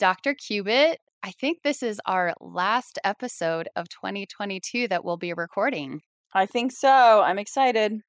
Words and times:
Dr. 0.00 0.34
Cubitt, 0.34 0.98
I 1.22 1.30
think 1.32 1.58
this 1.62 1.82
is 1.82 2.00
our 2.06 2.32
last 2.40 2.98
episode 3.04 3.68
of 3.76 3.90
2022 3.90 4.88
that 4.88 5.04
we'll 5.04 5.18
be 5.18 5.34
recording. 5.34 6.00
I 6.32 6.46
think 6.46 6.72
so. 6.72 7.20
I'm 7.20 7.38
excited. 7.38 8.00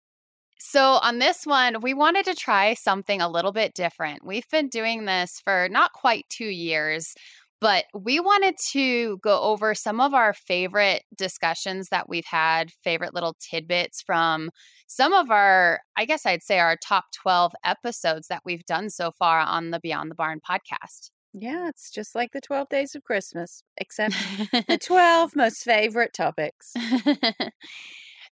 So, 0.57 0.99
on 1.01 1.19
this 1.19 1.45
one, 1.45 1.81
we 1.81 1.93
wanted 1.93 2.23
to 2.25 2.33
try 2.33 2.75
something 2.75 3.19
a 3.19 3.27
little 3.27 3.51
bit 3.51 3.73
different. 3.73 4.25
We've 4.25 4.47
been 4.49 4.69
doing 4.69 5.03
this 5.03 5.41
for 5.43 5.67
not 5.69 5.91
quite 5.91 6.23
two 6.29 6.45
years, 6.45 7.13
but 7.59 7.83
we 7.93 8.21
wanted 8.21 8.55
to 8.71 9.17
go 9.17 9.41
over 9.41 9.75
some 9.75 9.99
of 9.99 10.13
our 10.13 10.33
favorite 10.33 11.03
discussions 11.17 11.89
that 11.89 12.07
we've 12.07 12.25
had, 12.25 12.71
favorite 12.85 13.13
little 13.13 13.35
tidbits 13.37 14.01
from 14.01 14.49
some 14.87 15.11
of 15.11 15.29
our, 15.29 15.81
I 15.97 16.05
guess 16.05 16.25
I'd 16.25 16.43
say, 16.43 16.59
our 16.59 16.77
top 16.77 17.05
12 17.21 17.51
episodes 17.65 18.27
that 18.29 18.43
we've 18.45 18.65
done 18.65 18.89
so 18.89 19.11
far 19.11 19.39
on 19.39 19.71
the 19.71 19.79
Beyond 19.81 20.09
the 20.09 20.15
Barn 20.15 20.39
podcast. 20.39 21.09
Yeah, 21.33 21.69
it's 21.69 21.91
just 21.91 22.13
like 22.13 22.31
the 22.33 22.41
12 22.41 22.69
days 22.69 22.93
of 22.95 23.03
Christmas, 23.03 23.63
except 23.77 24.15
the 24.67 24.77
12 24.81 25.35
most 25.35 25.63
favorite 25.63 26.13
topics. 26.13 26.73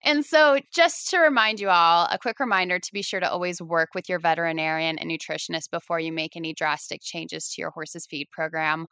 And 0.04 0.24
so, 0.24 0.60
just 0.72 1.10
to 1.10 1.18
remind 1.18 1.60
you 1.60 1.70
all, 1.70 2.08
a 2.12 2.20
quick 2.20 2.40
reminder 2.40 2.78
to 2.80 2.94
be 2.94 3.02
sure 3.02 3.20
to 3.20 3.30
always 3.30 3.62
work 3.62 3.90
with 3.96 4.08
your 4.08 4.20
veterinarian 4.20 5.00
and 5.00 5.10
nutritionist 5.10 5.72
before 5.72 6.00
you 6.00 6.12
make 6.12 6.36
any 6.36 6.54
drastic 6.54 7.02
changes 7.02 7.50
to 7.50 7.62
your 7.62 7.72
horse's 7.72 8.06
feed 8.06 8.28
program. 8.32 8.86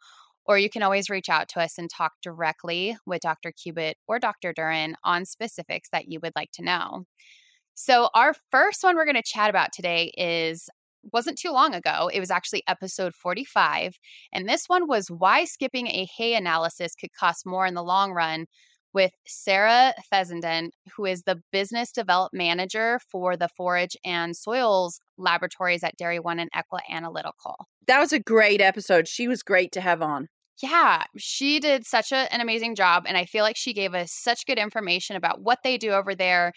Or 0.44 0.58
you 0.58 0.68
can 0.68 0.82
always 0.82 1.08
reach 1.08 1.28
out 1.28 1.48
to 1.50 1.60
us 1.60 1.78
and 1.78 1.88
talk 1.88 2.12
directly 2.22 2.96
with 3.06 3.22
Dr. 3.22 3.52
Cubitt 3.52 3.96
or 4.06 4.18
Dr. 4.18 4.52
Duren 4.52 4.94
on 5.04 5.24
specifics 5.24 5.88
that 5.90 6.08
you 6.08 6.20
would 6.22 6.32
like 6.36 6.50
to 6.54 6.64
know. 6.64 7.04
So, 7.74 8.08
our 8.14 8.34
first 8.50 8.82
one 8.82 8.96
we're 8.96 9.04
going 9.04 9.16
to 9.16 9.22
chat 9.22 9.50
about 9.50 9.72
today 9.72 10.12
is 10.16 10.68
wasn't 11.12 11.38
too 11.38 11.50
long 11.50 11.74
ago. 11.74 12.10
It 12.12 12.20
was 12.20 12.30
actually 12.30 12.62
episode 12.68 13.14
45. 13.14 13.94
And 14.32 14.48
this 14.48 14.64
one 14.66 14.88
was 14.88 15.08
why 15.08 15.44
skipping 15.44 15.86
a 15.88 16.06
hay 16.16 16.34
analysis 16.34 16.94
could 16.94 17.12
cost 17.18 17.46
more 17.46 17.66
in 17.66 17.74
the 17.74 17.82
long 17.82 18.12
run 18.12 18.46
with 18.96 19.12
Sarah 19.26 19.92
Fessenden, 20.08 20.70
who 20.96 21.04
is 21.04 21.24
the 21.24 21.42
business 21.52 21.92
development 21.92 22.38
manager 22.38 22.98
for 23.10 23.36
the 23.36 23.48
forage 23.48 23.94
and 24.04 24.34
soils 24.34 25.00
laboratories 25.18 25.84
at 25.84 25.96
Dairy 25.98 26.18
One 26.18 26.38
and 26.38 26.50
Equa 26.52 26.80
Analytical. 26.90 27.66
That 27.86 28.00
was 28.00 28.14
a 28.14 28.18
great 28.18 28.62
episode. 28.62 29.06
She 29.06 29.28
was 29.28 29.42
great 29.42 29.70
to 29.72 29.82
have 29.82 30.00
on. 30.00 30.28
Yeah, 30.62 31.04
she 31.18 31.60
did 31.60 31.86
such 31.86 32.12
a, 32.12 32.32
an 32.32 32.40
amazing 32.40 32.74
job. 32.74 33.04
And 33.06 33.18
I 33.18 33.26
feel 33.26 33.44
like 33.44 33.56
she 33.56 33.74
gave 33.74 33.94
us 33.94 34.12
such 34.12 34.46
good 34.46 34.58
information 34.58 35.14
about 35.14 35.42
what 35.42 35.58
they 35.62 35.76
do 35.76 35.90
over 35.90 36.14
there. 36.14 36.52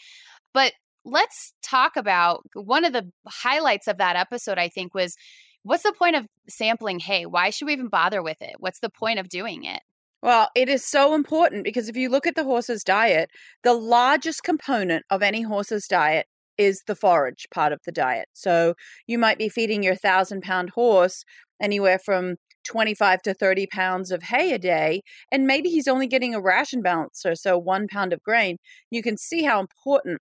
But 0.53 0.71
let's 1.05 1.53
talk 1.61 1.95
about 1.95 2.41
one 2.53 2.85
of 2.85 2.93
the 2.93 3.09
highlights 3.27 3.87
of 3.87 3.97
that 3.97 4.15
episode, 4.15 4.57
I 4.57 4.69
think, 4.69 4.93
was 4.93 5.15
what's 5.63 5.83
the 5.83 5.93
point 5.97 6.15
of 6.15 6.25
sampling 6.47 6.99
hay? 6.99 7.25
Why 7.25 7.49
should 7.49 7.65
we 7.65 7.73
even 7.73 7.89
bother 7.89 8.21
with 8.21 8.41
it? 8.41 8.55
What's 8.59 8.79
the 8.79 8.89
point 8.89 9.19
of 9.19 9.29
doing 9.29 9.63
it? 9.63 9.81
Well, 10.21 10.49
it 10.53 10.67
is 10.67 10.83
so 10.83 11.15
important 11.15 11.63
because 11.63 11.87
if 11.87 11.95
you 11.95 12.09
look 12.09 12.27
at 12.27 12.35
the 12.35 12.43
horse's 12.43 12.83
diet, 12.83 13.29
the 13.63 13.73
largest 13.73 14.43
component 14.43 15.05
of 15.09 15.23
any 15.23 15.43
horse's 15.43 15.87
diet 15.87 16.27
is 16.57 16.83
the 16.87 16.95
forage 16.95 17.47
part 17.53 17.71
of 17.71 17.79
the 17.85 17.91
diet. 17.91 18.27
So 18.33 18.73
you 19.07 19.17
might 19.17 19.37
be 19.37 19.47
feeding 19.47 19.81
your 19.81 19.95
thousand 19.95 20.41
pound 20.41 20.71
horse 20.71 21.23
anywhere 21.61 21.97
from 21.97 22.35
25 22.65 23.21
to 23.21 23.33
30 23.33 23.67
pounds 23.67 24.11
of 24.11 24.23
hay 24.23 24.51
a 24.51 24.59
day, 24.59 25.01
and 25.31 25.47
maybe 25.47 25.69
he's 25.69 25.87
only 25.87 26.07
getting 26.07 26.35
a 26.35 26.41
ration 26.41 26.81
balancer, 26.81 27.33
so 27.33 27.57
one 27.57 27.87
pound 27.87 28.11
of 28.11 28.21
grain. 28.21 28.57
You 28.91 29.01
can 29.01 29.17
see 29.17 29.43
how 29.43 29.61
important 29.61 30.19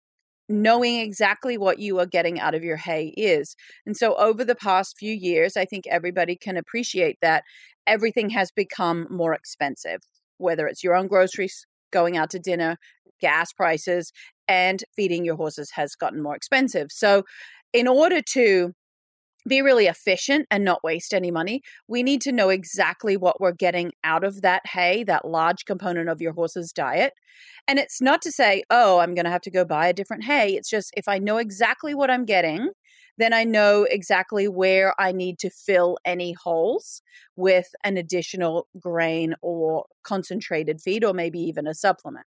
knowing 0.48 1.00
exactly 1.00 1.58
what 1.58 1.78
you 1.78 1.98
are 1.98 2.06
getting 2.06 2.38
out 2.38 2.54
of 2.54 2.62
your 2.62 2.76
hay 2.76 3.08
is. 3.16 3.56
And 3.84 3.96
so 3.96 4.14
over 4.16 4.44
the 4.44 4.54
past 4.54 4.96
few 4.98 5.12
years, 5.12 5.56
I 5.56 5.64
think 5.64 5.86
everybody 5.86 6.36
can 6.36 6.56
appreciate 6.56 7.18
that 7.20 7.44
everything 7.86 8.30
has 8.30 8.50
become 8.50 9.06
more 9.10 9.34
expensive, 9.34 10.00
whether 10.38 10.66
it's 10.66 10.84
your 10.84 10.94
own 10.94 11.08
groceries, 11.08 11.66
going 11.92 12.16
out 12.16 12.30
to 12.30 12.38
dinner, 12.38 12.76
gas 13.20 13.52
prices, 13.52 14.12
and 14.48 14.84
feeding 14.94 15.24
your 15.24 15.36
horses 15.36 15.70
has 15.72 15.94
gotten 15.94 16.22
more 16.22 16.36
expensive. 16.36 16.88
So 16.90 17.24
in 17.72 17.88
order 17.88 18.20
to 18.32 18.72
be 19.46 19.62
really 19.62 19.86
efficient 19.86 20.46
and 20.50 20.64
not 20.64 20.82
waste 20.82 21.14
any 21.14 21.30
money, 21.30 21.62
we 21.88 22.02
need 22.02 22.20
to 22.22 22.32
know 22.32 22.48
exactly 22.48 23.16
what 23.16 23.40
we're 23.40 23.52
getting 23.52 23.92
out 24.04 24.24
of 24.24 24.42
that 24.42 24.66
hay, 24.66 25.04
that 25.04 25.26
large 25.26 25.64
component 25.64 26.08
of 26.08 26.20
your 26.20 26.32
horse's 26.32 26.72
diet. 26.72 27.12
And 27.68 27.78
it's 27.78 28.00
not 28.00 28.22
to 28.22 28.32
say, 28.32 28.62
oh, 28.70 28.98
I'm 28.98 29.14
going 29.14 29.24
to 29.24 29.30
have 29.30 29.42
to 29.42 29.50
go 29.50 29.64
buy 29.64 29.88
a 29.88 29.92
different 29.92 30.24
hay. 30.24 30.54
It's 30.54 30.70
just 30.70 30.92
if 30.96 31.08
I 31.08 31.18
know 31.18 31.38
exactly 31.38 31.94
what 31.94 32.10
I'm 32.10 32.24
getting, 32.24 32.70
then 33.18 33.32
I 33.32 33.44
know 33.44 33.84
exactly 33.84 34.48
where 34.48 34.94
I 35.00 35.12
need 35.12 35.38
to 35.40 35.50
fill 35.50 35.98
any 36.04 36.32
holes 36.32 37.02
with 37.34 37.68
an 37.84 37.96
additional 37.96 38.68
grain 38.78 39.34
or 39.42 39.86
concentrated 40.02 40.80
feed 40.80 41.04
or 41.04 41.12
maybe 41.12 41.38
even 41.40 41.66
a 41.66 41.74
supplement. 41.74 42.26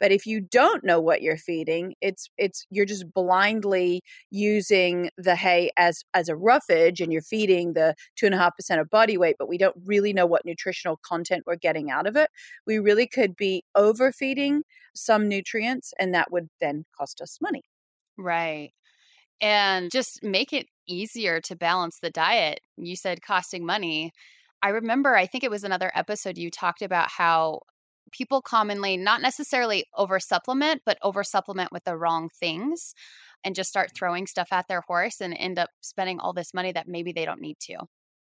But 0.00 0.12
if 0.12 0.26
you 0.26 0.40
don't 0.40 0.84
know 0.84 1.00
what 1.00 1.22
you're 1.22 1.36
feeding, 1.36 1.94
it's 2.00 2.30
it's 2.38 2.66
you're 2.70 2.86
just 2.86 3.12
blindly 3.12 4.02
using 4.30 5.10
the 5.18 5.34
hay 5.34 5.70
as 5.76 6.04
as 6.14 6.28
a 6.28 6.36
roughage 6.36 7.00
and 7.00 7.12
you're 7.12 7.22
feeding 7.22 7.72
the 7.72 7.94
two 8.16 8.26
and 8.26 8.34
a 8.34 8.38
half 8.38 8.56
percent 8.56 8.80
of 8.80 8.90
body 8.90 9.18
weight, 9.18 9.36
but 9.38 9.48
we 9.48 9.58
don't 9.58 9.76
really 9.84 10.12
know 10.12 10.26
what 10.26 10.44
nutritional 10.44 10.98
content 11.04 11.44
we're 11.46 11.56
getting 11.56 11.90
out 11.90 12.06
of 12.06 12.16
it. 12.16 12.30
We 12.66 12.78
really 12.78 13.08
could 13.08 13.36
be 13.36 13.64
overfeeding 13.74 14.62
some 14.94 15.28
nutrients 15.28 15.92
and 15.98 16.14
that 16.14 16.30
would 16.30 16.48
then 16.60 16.84
cost 16.96 17.20
us 17.20 17.38
money. 17.40 17.62
Right 18.16 18.72
and 19.40 19.90
just 19.90 20.22
make 20.22 20.52
it 20.52 20.66
easier 20.86 21.40
to 21.42 21.56
balance 21.56 21.98
the 22.00 22.10
diet. 22.10 22.60
You 22.76 22.96
said 22.96 23.22
costing 23.22 23.64
money. 23.64 24.12
I 24.62 24.70
remember, 24.70 25.14
I 25.16 25.26
think 25.26 25.44
it 25.44 25.50
was 25.50 25.64
another 25.64 25.92
episode 25.94 26.38
you 26.38 26.50
talked 26.50 26.82
about 26.82 27.10
how 27.10 27.60
people 28.10 28.42
commonly 28.42 28.96
not 28.96 29.20
necessarily 29.22 29.84
over 29.96 30.18
supplement, 30.18 30.82
but 30.84 30.98
over 31.02 31.22
supplement 31.22 31.72
with 31.72 31.84
the 31.84 31.96
wrong 31.96 32.28
things 32.40 32.94
and 33.44 33.54
just 33.54 33.70
start 33.70 33.92
throwing 33.94 34.26
stuff 34.26 34.48
at 34.50 34.66
their 34.68 34.80
horse 34.82 35.20
and 35.20 35.34
end 35.34 35.58
up 35.58 35.70
spending 35.80 36.18
all 36.18 36.32
this 36.32 36.54
money 36.54 36.72
that 36.72 36.88
maybe 36.88 37.12
they 37.12 37.24
don't 37.24 37.40
need 37.40 37.58
to. 37.60 37.76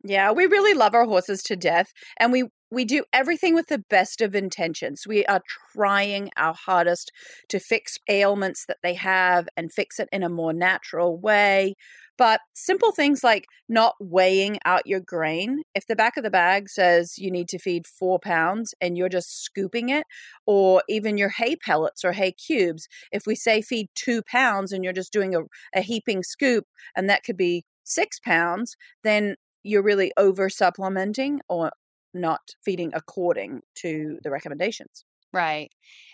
Yeah, 0.08 0.32
we 0.32 0.46
really 0.46 0.76
love 0.76 0.94
our 0.94 1.06
horses 1.06 1.42
to 1.44 1.56
death 1.56 1.92
and 2.20 2.32
we 2.32 2.44
we 2.72 2.84
do 2.86 3.06
everything 3.14 3.56
with 3.56 3.68
the 3.68 3.84
best 3.90 4.22
of 4.22 4.36
intentions. 4.36 5.04
We 5.08 5.26
are 5.28 5.42
trying 5.74 6.30
our 6.36 6.54
hardest 6.54 7.12
to 7.50 7.60
fix 7.60 7.98
ailments 8.10 8.66
that 8.68 8.78
they 8.84 8.96
have 8.96 9.48
and 9.56 9.72
fix 9.72 10.00
it 10.00 10.10
in 10.12 10.24
a 10.24 10.30
more 10.30 10.52
natural 10.52 11.18
way. 11.18 11.76
But 12.18 12.42
simple 12.54 12.92
things 12.92 13.24
like 13.24 13.46
not 13.70 13.96
weighing 14.00 14.58
out 14.66 14.88
your 14.88 15.00
grain. 15.00 15.62
If 15.74 15.88
the 15.88 15.96
back 15.96 16.18
of 16.18 16.24
the 16.24 16.30
bag 16.30 16.70
says 16.70 17.18
you 17.18 17.32
need 17.32 17.48
to 17.50 17.60
feed 17.60 17.88
four 17.88 18.20
pounds 18.20 18.74
and 18.82 18.98
you're 18.98 19.10
just 19.10 19.44
scooping 19.44 19.90
it, 19.90 20.06
or 20.46 20.84
even 20.90 21.18
your 21.18 21.30
hay 21.30 21.56
pellets 21.56 22.04
or 22.04 22.12
hay 22.14 22.32
cubes, 22.34 22.88
if 23.12 23.26
we 23.26 23.36
say 23.36 23.62
feed 23.62 23.88
two 23.96 24.22
pounds 24.24 24.72
and 24.72 24.84
you're 24.84 24.94
just 24.94 25.14
doing 25.14 25.36
a, 25.36 25.42
a 25.74 25.82
heaping 25.82 26.24
scoop 26.24 26.66
and 26.96 27.10
that 27.10 27.24
could 27.24 27.38
be 27.38 27.64
six 27.84 28.20
pounds, 28.20 28.76
then 29.04 29.36
you're 29.66 29.84
really 29.84 30.12
over 30.16 30.48
supplementing 30.48 31.42
or 31.50 31.72
not 32.14 32.42
feeding 32.64 32.92
according 32.94 33.62
to 33.76 34.20
the 34.24 34.30
recommendations. 34.30 35.04
Right. 35.34 35.72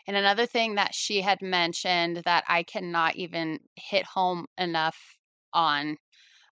And 0.07 0.17
another 0.17 0.45
thing 0.45 0.75
that 0.75 0.95
she 0.95 1.21
had 1.21 1.41
mentioned 1.41 2.21
that 2.25 2.43
I 2.47 2.63
cannot 2.63 3.17
even 3.17 3.59
hit 3.75 4.05
home 4.05 4.45
enough 4.57 4.97
on 5.53 5.97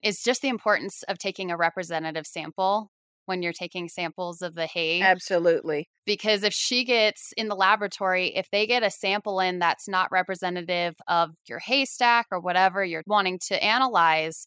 is 0.02 0.22
just 0.22 0.42
the 0.42 0.48
importance 0.48 1.02
of 1.04 1.18
taking 1.18 1.50
a 1.50 1.56
representative 1.56 2.26
sample 2.26 2.90
when 3.26 3.42
you're 3.42 3.52
taking 3.52 3.88
samples 3.88 4.40
of 4.40 4.54
the 4.54 4.66
hay. 4.66 5.02
Absolutely. 5.02 5.88
Because 6.06 6.42
if 6.44 6.54
she 6.54 6.84
gets 6.84 7.32
in 7.36 7.48
the 7.48 7.54
laboratory, 7.56 8.34
if 8.34 8.48
they 8.50 8.66
get 8.66 8.82
a 8.82 8.90
sample 8.90 9.38
in 9.38 9.58
that's 9.58 9.88
not 9.88 10.10
representative 10.10 10.94
of 11.08 11.30
your 11.46 11.58
haystack 11.58 12.26
or 12.32 12.40
whatever 12.40 12.84
you're 12.84 13.02
wanting 13.06 13.38
to 13.48 13.62
analyze, 13.62 14.46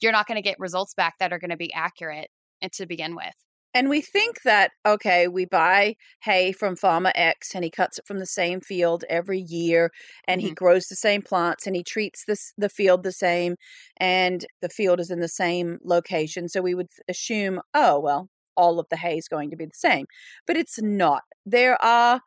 you're 0.00 0.12
not 0.12 0.26
going 0.26 0.36
to 0.36 0.42
get 0.42 0.58
results 0.58 0.94
back 0.94 1.14
that 1.18 1.32
are 1.32 1.38
going 1.38 1.50
to 1.50 1.56
be 1.56 1.72
accurate 1.72 2.30
eh, 2.62 2.68
to 2.74 2.86
begin 2.86 3.14
with. 3.14 3.34
And 3.74 3.90
we 3.90 4.00
think 4.00 4.42
that, 4.42 4.72
okay, 4.86 5.28
we 5.28 5.44
buy 5.44 5.96
hay 6.22 6.52
from 6.52 6.74
Farmer 6.74 7.12
X 7.14 7.54
and 7.54 7.62
he 7.62 7.70
cuts 7.70 7.98
it 7.98 8.06
from 8.06 8.18
the 8.18 8.26
same 8.26 8.60
field 8.60 9.04
every 9.10 9.40
year 9.40 9.90
and 10.26 10.40
mm-hmm. 10.40 10.48
he 10.48 10.54
grows 10.54 10.86
the 10.86 10.96
same 10.96 11.20
plants 11.22 11.66
and 11.66 11.76
he 11.76 11.84
treats 11.84 12.24
this, 12.26 12.52
the 12.56 12.70
field 12.70 13.02
the 13.02 13.12
same 13.12 13.56
and 13.98 14.46
the 14.62 14.70
field 14.70 15.00
is 15.00 15.10
in 15.10 15.20
the 15.20 15.28
same 15.28 15.78
location. 15.84 16.48
So 16.48 16.62
we 16.62 16.74
would 16.74 16.88
assume, 17.08 17.60
oh, 17.74 18.00
well, 18.00 18.30
all 18.56 18.80
of 18.80 18.86
the 18.90 18.96
hay 18.96 19.18
is 19.18 19.28
going 19.28 19.50
to 19.50 19.56
be 19.56 19.66
the 19.66 19.70
same. 19.74 20.06
But 20.46 20.56
it's 20.56 20.80
not. 20.80 21.22
There 21.44 21.80
are 21.84 22.22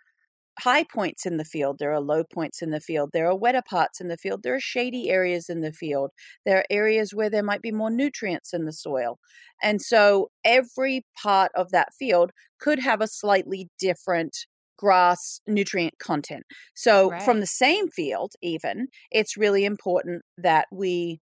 high 0.63 0.83
points 0.83 1.25
in 1.25 1.37
the 1.37 1.45
field, 1.45 1.77
there 1.79 1.91
are 1.91 2.01
low 2.01 2.23
points 2.23 2.61
in 2.61 2.71
the 2.71 2.79
field, 2.79 3.09
there 3.13 3.27
are 3.27 3.35
wetter 3.35 3.61
parts 3.67 3.99
in 3.99 4.07
the 4.07 4.17
field, 4.17 4.41
there 4.43 4.55
are 4.55 4.59
shady 4.59 5.09
areas 5.09 5.49
in 5.49 5.61
the 5.61 5.73
field, 5.73 6.11
there 6.45 6.59
are 6.59 6.65
areas 6.69 7.13
where 7.13 7.29
there 7.29 7.43
might 7.43 7.61
be 7.61 7.71
more 7.71 7.89
nutrients 7.89 8.53
in 8.53 8.65
the 8.65 8.73
soil. 8.73 9.17
And 9.63 9.81
so 9.81 10.29
every 10.43 11.05
part 11.21 11.51
of 11.55 11.71
that 11.71 11.89
field 11.97 12.31
could 12.59 12.79
have 12.79 13.01
a 13.01 13.07
slightly 13.07 13.69
different 13.79 14.35
grass 14.77 15.41
nutrient 15.47 15.93
content. 15.99 16.43
So 16.75 17.11
right. 17.11 17.21
from 17.21 17.39
the 17.39 17.47
same 17.47 17.89
field, 17.89 18.33
even, 18.41 18.87
it's 19.11 19.37
really 19.37 19.63
important 19.65 20.23
that 20.37 20.65
we 20.71 21.19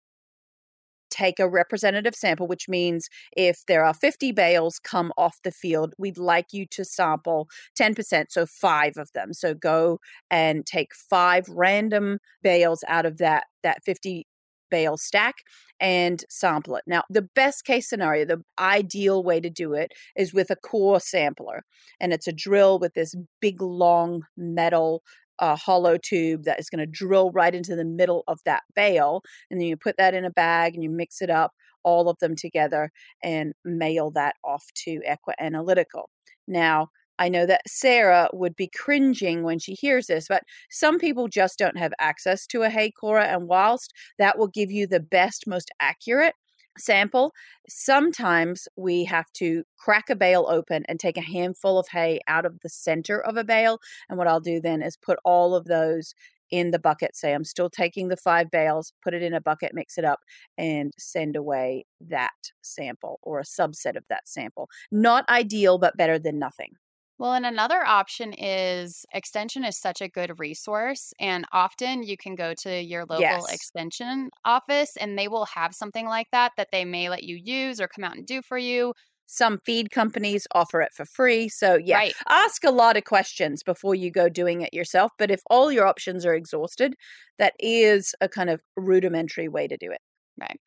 take 1.10 1.38
a 1.38 1.48
representative 1.48 2.14
sample, 2.14 2.46
which 2.46 2.68
means 2.68 3.08
if 3.36 3.64
there 3.66 3.84
are 3.84 3.94
50 3.94 4.32
bales 4.32 4.78
come 4.78 5.12
off 5.16 5.38
the 5.44 5.52
field, 5.52 5.94
we'd 5.98 6.18
like 6.18 6.52
you 6.52 6.66
to 6.70 6.84
sample 6.84 7.48
10%, 7.78 8.26
so 8.30 8.46
five 8.46 8.96
of 8.96 9.10
them. 9.12 9.32
So 9.32 9.54
go 9.54 9.98
and 10.30 10.66
take 10.66 10.94
five 10.94 11.48
random 11.48 12.18
bales 12.42 12.84
out 12.88 13.06
of 13.06 13.18
that 13.18 13.44
that 13.62 13.82
50 13.84 14.26
bale 14.70 14.96
stack 14.96 15.36
and 15.80 16.24
sample 16.28 16.76
it. 16.76 16.84
Now, 16.86 17.02
the 17.08 17.22
best 17.34 17.64
case 17.64 17.88
scenario, 17.88 18.24
the 18.24 18.42
ideal 18.58 19.22
way 19.22 19.40
to 19.40 19.50
do 19.50 19.74
it 19.74 19.92
is 20.16 20.34
with 20.34 20.50
a 20.50 20.56
core 20.56 21.00
sampler. 21.00 21.62
And 22.00 22.12
it's 22.12 22.26
a 22.26 22.32
drill 22.32 22.78
with 22.78 22.94
this 22.94 23.14
big 23.40 23.62
long 23.62 24.22
metal 24.36 25.02
a 25.40 25.56
hollow 25.56 25.96
tube 25.96 26.44
that 26.44 26.60
is 26.60 26.70
going 26.70 26.80
to 26.80 26.86
drill 26.86 27.30
right 27.32 27.54
into 27.54 27.76
the 27.76 27.84
middle 27.84 28.24
of 28.28 28.40
that 28.44 28.62
bale. 28.74 29.22
And 29.50 29.60
then 29.60 29.68
you 29.68 29.76
put 29.76 29.96
that 29.98 30.14
in 30.14 30.24
a 30.24 30.30
bag 30.30 30.74
and 30.74 30.82
you 30.82 30.90
mix 30.90 31.20
it 31.22 31.30
up, 31.30 31.52
all 31.84 32.08
of 32.08 32.18
them 32.18 32.36
together, 32.36 32.90
and 33.22 33.52
mail 33.64 34.10
that 34.12 34.36
off 34.44 34.64
to 34.84 35.00
Equi-Analytical. 35.04 36.10
Now, 36.46 36.88
I 37.20 37.28
know 37.28 37.46
that 37.46 37.62
Sarah 37.66 38.28
would 38.32 38.54
be 38.54 38.70
cringing 38.72 39.42
when 39.42 39.58
she 39.58 39.74
hears 39.74 40.06
this, 40.06 40.26
but 40.28 40.44
some 40.70 40.98
people 40.98 41.26
just 41.26 41.58
don't 41.58 41.76
have 41.76 41.92
access 41.98 42.46
to 42.48 42.62
a 42.62 42.70
hay 42.70 42.92
corer. 42.92 43.20
And 43.20 43.48
whilst 43.48 43.92
that 44.18 44.38
will 44.38 44.46
give 44.46 44.70
you 44.70 44.86
the 44.86 45.00
best, 45.00 45.44
most 45.46 45.70
accurate 45.80 46.34
sample, 46.78 47.32
sometimes 47.68 48.68
we 48.76 49.04
have 49.04 49.30
to 49.34 49.64
crack 49.78 50.10
a 50.10 50.16
bale 50.16 50.46
open 50.48 50.84
and 50.88 50.98
take 50.98 51.16
a 51.16 51.22
handful 51.22 51.78
of 51.78 51.88
hay 51.88 52.20
out 52.28 52.46
of 52.46 52.60
the 52.60 52.68
center 52.68 53.20
of 53.20 53.36
a 53.36 53.44
bale. 53.44 53.78
And 54.08 54.18
what 54.18 54.26
I'll 54.26 54.40
do 54.40 54.60
then 54.60 54.82
is 54.82 54.96
put 54.96 55.18
all 55.24 55.54
of 55.54 55.66
those 55.66 56.14
in 56.50 56.70
the 56.70 56.78
bucket. 56.78 57.16
Say 57.16 57.34
I'm 57.34 57.44
still 57.44 57.70
taking 57.70 58.08
the 58.08 58.16
five 58.16 58.50
bales, 58.50 58.92
put 59.02 59.14
it 59.14 59.22
in 59.22 59.34
a 59.34 59.40
bucket, 59.40 59.74
mix 59.74 59.98
it 59.98 60.04
up, 60.04 60.20
and 60.56 60.92
send 60.98 61.36
away 61.36 61.84
that 62.00 62.30
sample 62.62 63.18
or 63.22 63.40
a 63.40 63.44
subset 63.44 63.96
of 63.96 64.04
that 64.08 64.28
sample. 64.28 64.68
Not 64.90 65.28
ideal, 65.28 65.78
but 65.78 65.96
better 65.96 66.18
than 66.18 66.38
nothing. 66.38 66.72
Well, 67.18 67.32
and 67.32 67.44
another 67.44 67.84
option 67.84 68.32
is 68.32 69.04
Extension 69.12 69.64
is 69.64 69.76
such 69.76 70.00
a 70.00 70.08
good 70.08 70.38
resource. 70.38 71.12
And 71.18 71.44
often 71.52 72.04
you 72.04 72.16
can 72.16 72.36
go 72.36 72.54
to 72.62 72.80
your 72.80 73.00
local 73.00 73.20
yes. 73.20 73.52
Extension 73.52 74.30
office 74.44 74.96
and 74.96 75.18
they 75.18 75.26
will 75.26 75.46
have 75.46 75.74
something 75.74 76.06
like 76.06 76.28
that 76.30 76.52
that 76.56 76.68
they 76.70 76.84
may 76.84 77.08
let 77.08 77.24
you 77.24 77.36
use 77.36 77.80
or 77.80 77.88
come 77.88 78.04
out 78.04 78.16
and 78.16 78.24
do 78.24 78.40
for 78.40 78.56
you. 78.56 78.94
Some 79.26 79.58
feed 79.66 79.90
companies 79.90 80.46
offer 80.52 80.80
it 80.80 80.92
for 80.94 81.04
free. 81.04 81.48
So, 81.50 81.74
yeah, 81.76 81.96
right. 81.96 82.14
ask 82.28 82.64
a 82.64 82.70
lot 82.70 82.96
of 82.96 83.04
questions 83.04 83.62
before 83.62 83.94
you 83.94 84.10
go 84.10 84.28
doing 84.30 84.62
it 84.62 84.72
yourself. 84.72 85.12
But 85.18 85.30
if 85.30 85.42
all 85.50 85.70
your 85.70 85.86
options 85.86 86.24
are 86.24 86.34
exhausted, 86.34 86.94
that 87.38 87.52
is 87.58 88.14
a 88.22 88.28
kind 88.28 88.48
of 88.48 88.62
rudimentary 88.76 89.48
way 89.48 89.68
to 89.68 89.76
do 89.76 89.90
it. 89.90 90.00
Right. 90.40 90.58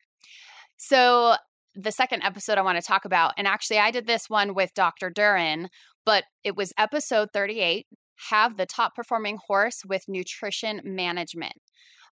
So, 0.76 1.34
the 1.74 1.90
second 1.90 2.22
episode 2.22 2.58
I 2.58 2.62
want 2.62 2.78
to 2.78 2.86
talk 2.86 3.04
about, 3.04 3.32
and 3.36 3.46
actually, 3.46 3.78
I 3.78 3.90
did 3.90 4.06
this 4.06 4.28
one 4.28 4.54
with 4.54 4.74
Dr. 4.74 5.10
Duren, 5.10 5.68
but 6.04 6.24
it 6.44 6.56
was 6.56 6.72
episode 6.78 7.28
38 7.32 7.86
Have 8.30 8.56
the 8.56 8.66
Top 8.66 8.94
Performing 8.94 9.38
Horse 9.46 9.82
with 9.86 10.04
Nutrition 10.08 10.80
Management. 10.84 11.54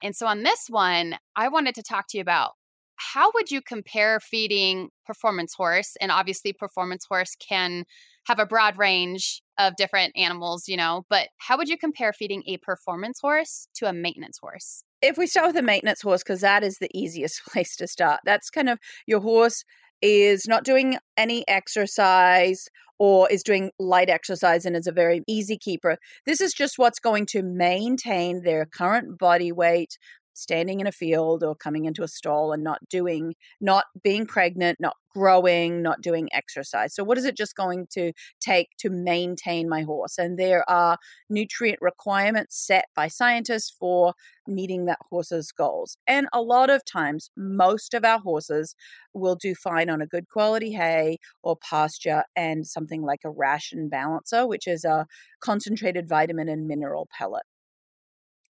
And 0.03 0.15
so 0.15 0.27
on 0.27 0.43
this 0.43 0.65
one, 0.69 1.15
I 1.35 1.47
wanted 1.47 1.75
to 1.75 1.83
talk 1.83 2.05
to 2.09 2.17
you 2.17 2.21
about 2.21 2.51
how 2.97 3.31
would 3.35 3.51
you 3.51 3.61
compare 3.61 4.19
feeding 4.19 4.89
performance 5.05 5.53
horse 5.53 5.95
and 6.01 6.11
obviously 6.11 6.51
performance 6.51 7.05
horse 7.07 7.35
can 7.35 7.85
have 8.25 8.39
a 8.39 8.45
broad 8.45 8.77
range 8.77 9.41
of 9.57 9.75
different 9.77 10.11
animals 10.17 10.67
you 10.67 10.75
know 10.75 11.05
but 11.09 11.29
how 11.37 11.57
would 11.57 11.69
you 11.69 11.77
compare 11.77 12.11
feeding 12.11 12.43
a 12.47 12.57
performance 12.57 13.19
horse 13.21 13.67
to 13.73 13.87
a 13.87 13.93
maintenance 13.93 14.37
horse 14.39 14.83
if 15.01 15.17
we 15.17 15.27
start 15.27 15.47
with 15.47 15.55
a 15.57 15.61
maintenance 15.61 16.01
horse 16.01 16.23
because 16.23 16.41
that 16.41 16.63
is 16.63 16.79
the 16.79 16.89
easiest 16.93 17.45
place 17.51 17.75
to 17.75 17.87
start 17.87 18.19
that's 18.25 18.49
kind 18.49 18.67
of 18.67 18.79
your 19.05 19.21
horse 19.21 19.63
is 20.01 20.47
not 20.47 20.63
doing 20.63 20.97
any 21.15 21.47
exercise 21.47 22.67
or 22.99 23.29
is 23.29 23.43
doing 23.43 23.71
light 23.79 24.09
exercise 24.09 24.65
and 24.65 24.75
is 24.75 24.87
a 24.87 24.91
very 24.91 25.23
easy 25.27 25.57
keeper. 25.57 25.97
This 26.25 26.41
is 26.41 26.53
just 26.53 26.77
what's 26.77 26.99
going 26.99 27.25
to 27.27 27.43
maintain 27.43 28.43
their 28.43 28.65
current 28.65 29.17
body 29.17 29.51
weight, 29.51 29.97
standing 30.37 30.79
in 30.79 30.87
a 30.87 30.91
field 30.91 31.43
or 31.43 31.55
coming 31.55 31.85
into 31.85 32.03
a 32.03 32.07
stall 32.07 32.51
and 32.53 32.63
not 32.63 32.79
doing, 32.89 33.35
not 33.59 33.85
being 34.03 34.25
pregnant, 34.25 34.79
not 34.79 34.95
growing, 35.17 35.81
not 35.81 36.01
doing 36.01 36.29
exercise. 36.31 36.93
So, 36.93 37.03
what 37.03 37.17
is 37.17 37.25
it 37.25 37.35
just 37.35 37.55
going 37.55 37.87
to 37.91 38.13
take 38.39 38.69
to 38.79 38.89
maintain 38.89 39.67
my 39.67 39.81
horse? 39.81 40.17
And 40.17 40.37
there 40.37 40.69
are 40.69 40.97
nutrient 41.29 41.79
requirements 41.81 42.55
set 42.55 42.85
by 42.95 43.07
scientists 43.07 43.75
for 43.79 44.13
meeting 44.47 44.85
that 44.85 44.99
horse's 45.09 45.51
goals. 45.51 45.97
And 46.07 46.27
a 46.33 46.41
lot 46.41 46.69
of 46.69 46.85
times, 46.85 47.31
most 47.35 47.93
of 47.93 48.05
our 48.05 48.19
horses 48.19 48.75
will 49.13 49.35
do 49.35 49.55
fine 49.55 49.89
on 49.89 50.01
a 50.01 50.07
good 50.07 50.27
quality 50.29 50.73
hay 50.73 51.17
or 51.41 51.57
pasture 51.57 52.23
and 52.35 52.67
something 52.67 53.01
like 53.01 53.21
a 53.25 53.29
ration 53.29 53.89
balancer, 53.89 54.45
which 54.45 54.67
is 54.67 54.85
a 54.85 55.07
concentrated 55.41 56.07
vitamin 56.07 56.47
and 56.47 56.67
mineral 56.67 57.07
pellet. 57.17 57.43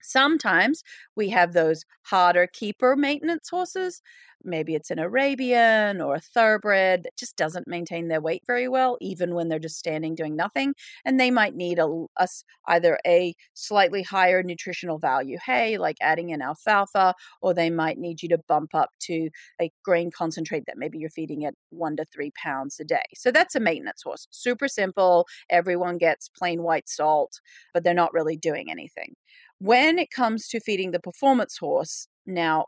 Sometimes 0.01 0.83
we 1.15 1.29
have 1.29 1.53
those 1.53 1.83
harder 2.03 2.47
keeper 2.47 2.95
maintenance 2.95 3.49
horses. 3.49 4.01
Maybe 4.43 4.75
it's 4.75 4.91
an 4.91 4.99
Arabian 4.99 5.99
or 5.99 6.15
a 6.15 6.19
thoroughbred 6.21 7.03
that 7.03 7.17
just 7.17 7.35
doesn't 7.35 7.67
maintain 7.67 8.07
their 8.07 8.21
weight 8.21 8.43
very 8.45 8.67
well, 8.67 8.97
even 9.01 9.33
when 9.33 9.49
they're 9.49 9.59
just 9.59 9.79
standing 9.79 10.15
doing 10.15 10.35
nothing. 10.35 10.75
And 11.03 11.19
they 11.19 11.31
might 11.31 11.55
need 11.55 11.79
a, 11.79 12.05
a 12.17 12.27
either 12.67 12.99
a 13.05 13.35
slightly 13.53 14.03
higher 14.03 14.43
nutritional 14.43 14.99
value 14.99 15.37
hay, 15.45 15.77
like 15.77 15.97
adding 16.01 16.29
in 16.29 16.41
alfalfa, 16.41 17.13
or 17.41 17.53
they 17.53 17.69
might 17.69 17.97
need 17.97 18.21
you 18.21 18.29
to 18.29 18.37
bump 18.47 18.75
up 18.75 18.91
to 19.01 19.29
a 19.61 19.71
grain 19.83 20.11
concentrate 20.11 20.65
that 20.67 20.77
maybe 20.77 20.97
you're 20.99 21.09
feeding 21.09 21.45
at 21.45 21.55
one 21.69 21.95
to 21.97 22.05
three 22.05 22.31
pounds 22.41 22.79
a 22.79 22.83
day. 22.85 23.03
So 23.15 23.31
that's 23.31 23.55
a 23.55 23.59
maintenance 23.59 24.03
horse. 24.03 24.27
Super 24.31 24.67
simple. 24.67 25.27
Everyone 25.49 25.97
gets 25.97 26.29
plain 26.29 26.63
white 26.63 26.87
salt, 26.89 27.39
but 27.73 27.83
they're 27.83 27.93
not 27.93 28.13
really 28.13 28.37
doing 28.37 28.69
anything. 28.71 29.15
When 29.59 29.97
it 29.97 30.11
comes 30.11 30.47
to 30.49 30.59
feeding 30.59 30.91
the 30.91 30.99
performance 30.99 31.57
horse, 31.57 32.07
now 32.25 32.65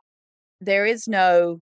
there 0.59 0.85
is 0.85 1.07
no 1.07 1.59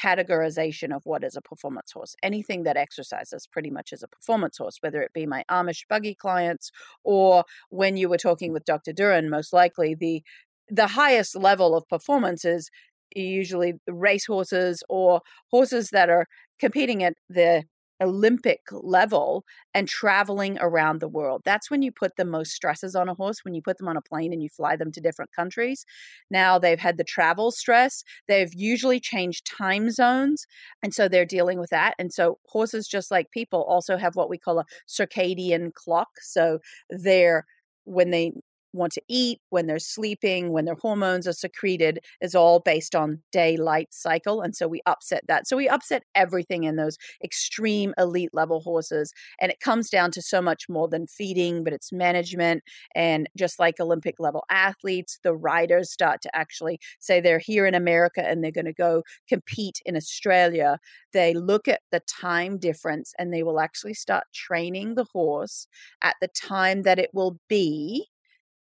categorization 0.00 0.94
of 0.94 1.02
what 1.04 1.24
is 1.24 1.36
a 1.36 1.42
performance 1.42 1.92
horse. 1.92 2.14
Anything 2.22 2.62
that 2.64 2.76
exercises 2.76 3.46
pretty 3.46 3.70
much 3.70 3.92
is 3.92 4.02
a 4.02 4.08
performance 4.08 4.58
horse, 4.58 4.76
whether 4.80 5.02
it 5.02 5.12
be 5.12 5.26
my 5.26 5.44
Amish 5.50 5.86
buggy 5.88 6.14
clients 6.14 6.70
or 7.04 7.44
when 7.70 7.96
you 7.96 8.08
were 8.08 8.18
talking 8.18 8.52
with 8.52 8.64
Dr. 8.64 8.92
Duren, 8.92 9.28
most 9.28 9.52
likely 9.52 9.94
the 9.94 10.22
the 10.68 10.88
highest 10.88 11.34
level 11.34 11.76
of 11.76 11.88
performance 11.88 12.44
is 12.44 12.70
usually 13.14 13.74
race 13.88 14.26
horses 14.26 14.84
or 14.88 15.20
horses 15.50 15.90
that 15.90 16.08
are 16.08 16.26
competing 16.60 17.02
at 17.02 17.14
the 17.28 17.64
Olympic 18.00 18.60
level 18.72 19.44
and 19.74 19.88
traveling 19.88 20.56
around 20.60 21.00
the 21.00 21.08
world. 21.08 21.42
That's 21.44 21.70
when 21.70 21.82
you 21.82 21.92
put 21.92 22.16
the 22.16 22.24
most 22.24 22.52
stresses 22.52 22.94
on 22.94 23.08
a 23.08 23.14
horse, 23.14 23.44
when 23.44 23.54
you 23.54 23.62
put 23.62 23.78
them 23.78 23.88
on 23.88 23.96
a 23.96 24.02
plane 24.02 24.32
and 24.32 24.42
you 24.42 24.48
fly 24.48 24.76
them 24.76 24.92
to 24.92 25.00
different 25.00 25.32
countries. 25.32 25.84
Now 26.30 26.58
they've 26.58 26.78
had 26.80 26.96
the 26.98 27.04
travel 27.04 27.50
stress, 27.50 28.02
they've 28.28 28.52
usually 28.54 29.00
changed 29.00 29.46
time 29.46 29.90
zones. 29.90 30.46
And 30.82 30.94
so 30.94 31.08
they're 31.08 31.26
dealing 31.26 31.58
with 31.58 31.70
that. 31.70 31.94
And 31.98 32.12
so 32.12 32.38
horses, 32.46 32.88
just 32.88 33.10
like 33.10 33.30
people, 33.30 33.62
also 33.64 33.96
have 33.96 34.16
what 34.16 34.30
we 34.30 34.38
call 34.38 34.58
a 34.58 34.64
circadian 34.88 35.72
clock. 35.74 36.08
So 36.20 36.58
they're 36.90 37.44
when 37.84 38.10
they 38.10 38.32
want 38.72 38.92
to 38.92 39.02
eat, 39.08 39.40
when 39.50 39.66
they're 39.66 39.78
sleeping, 39.78 40.52
when 40.52 40.64
their 40.64 40.76
hormones 40.80 41.26
are 41.26 41.32
secreted 41.32 42.00
is 42.20 42.34
all 42.34 42.60
based 42.60 42.94
on 42.94 43.22
daylight 43.32 43.88
cycle. 43.90 44.40
And 44.40 44.54
so 44.54 44.68
we 44.68 44.80
upset 44.86 45.24
that. 45.28 45.46
So 45.46 45.56
we 45.56 45.68
upset 45.68 46.04
everything 46.14 46.64
in 46.64 46.76
those 46.76 46.96
extreme 47.22 47.94
elite 47.98 48.30
level 48.32 48.60
horses. 48.60 49.12
And 49.40 49.50
it 49.50 49.60
comes 49.60 49.90
down 49.90 50.10
to 50.12 50.22
so 50.22 50.40
much 50.40 50.68
more 50.68 50.88
than 50.88 51.06
feeding, 51.06 51.64
but 51.64 51.72
it's 51.72 51.92
management. 51.92 52.62
And 52.94 53.28
just 53.36 53.58
like 53.58 53.80
Olympic 53.80 54.16
level 54.18 54.44
athletes, 54.50 55.18
the 55.22 55.34
riders 55.34 55.90
start 55.90 56.22
to 56.22 56.36
actually 56.36 56.78
say 56.98 57.20
they're 57.20 57.38
here 57.38 57.66
in 57.66 57.74
America 57.74 58.26
and 58.26 58.42
they're 58.42 58.50
going 58.50 58.64
to 58.66 58.72
go 58.72 59.02
compete 59.28 59.80
in 59.84 59.96
Australia. 59.96 60.78
They 61.12 61.34
look 61.34 61.66
at 61.68 61.80
the 61.90 62.00
time 62.00 62.58
difference 62.58 63.12
and 63.18 63.32
they 63.32 63.42
will 63.42 63.60
actually 63.60 63.94
start 63.94 64.24
training 64.34 64.94
the 64.94 65.06
horse 65.12 65.66
at 66.02 66.16
the 66.20 66.28
time 66.28 66.82
that 66.82 66.98
it 66.98 67.10
will 67.12 67.38
be 67.48 68.09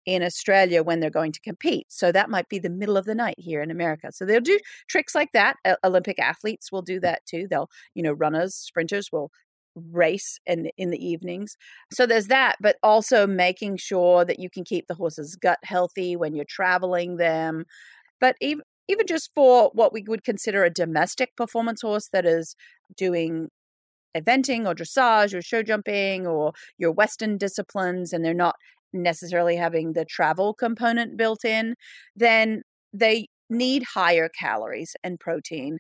in 0.07 0.23
Australia 0.23 0.83
when 0.83 1.01
they're 1.01 1.11
going 1.11 1.33
to 1.33 1.41
compete. 1.41 1.87
So 1.89 2.13
that 2.13 2.31
might 2.31 2.49
be 2.49 2.59
the 2.59 2.71
middle 2.71 2.97
of 2.97 3.05
the 3.05 3.15
night 3.15 3.37
here 3.39 3.63
in 3.63 3.71
America. 3.71 4.11
So 4.13 4.25
they'll 4.25 4.41
do 4.41 4.59
tricks 4.89 5.15
like 5.15 5.33
that. 5.33 5.57
Olympic 5.83 6.19
athletes 6.19 6.71
will 6.71 6.83
do 6.83 7.01
that 7.01 7.25
too. 7.27 7.47
They'll, 7.49 7.71
you 7.95 8.03
know, 8.03 8.13
runners, 8.13 8.55
sprinters 8.55 9.11
will 9.13 9.31
race 9.75 10.39
in 10.47 10.71
in 10.77 10.91
the 10.91 11.05
evenings. 11.05 11.57
So 11.93 12.07
there's 12.07 12.29
that, 12.29 12.57
but 12.61 12.77
also 12.83 13.27
making 13.27 13.79
sure 13.79 14.25
that 14.25 14.39
you 14.39 14.49
can 14.51 14.65
keep 14.65 14.87
the 14.87 14.95
horse's 14.95 15.37
gut 15.37 15.59
healthy 15.65 16.17
when 16.17 16.35
you're 16.35 16.45
traveling 16.49 17.17
them. 17.17 17.65
But 18.21 18.37
even 18.41 18.65
even 18.89 19.07
just 19.07 19.31
for 19.35 19.71
what 19.75 19.93
we 19.93 20.05
would 20.07 20.25
consider 20.25 20.65
a 20.65 20.71
domestic 20.71 21.37
performance 21.37 21.81
horse 21.83 22.09
that 22.13 22.27
is 22.27 22.55
doing 22.97 23.49
eventing 24.17 24.67
or 24.67 24.75
dressage 24.75 25.35
or 25.35 25.43
show 25.43 25.63
jumping 25.63 26.27
or 26.27 26.53
your 26.79 26.93
western 26.93 27.37
disciplines 27.39 28.13
and 28.13 28.25
they're 28.25 28.35
not 28.35 28.57
necessarily 28.95 29.57
having 29.57 29.93
the 29.93 30.05
travel 30.05 30.55
component 30.55 31.17
built 31.17 31.45
in, 31.45 31.75
then 32.17 32.63
they 32.93 33.29
need 33.51 33.83
higher 33.83 34.29
calories 34.29 34.97
and 35.03 35.21
protein 35.21 35.79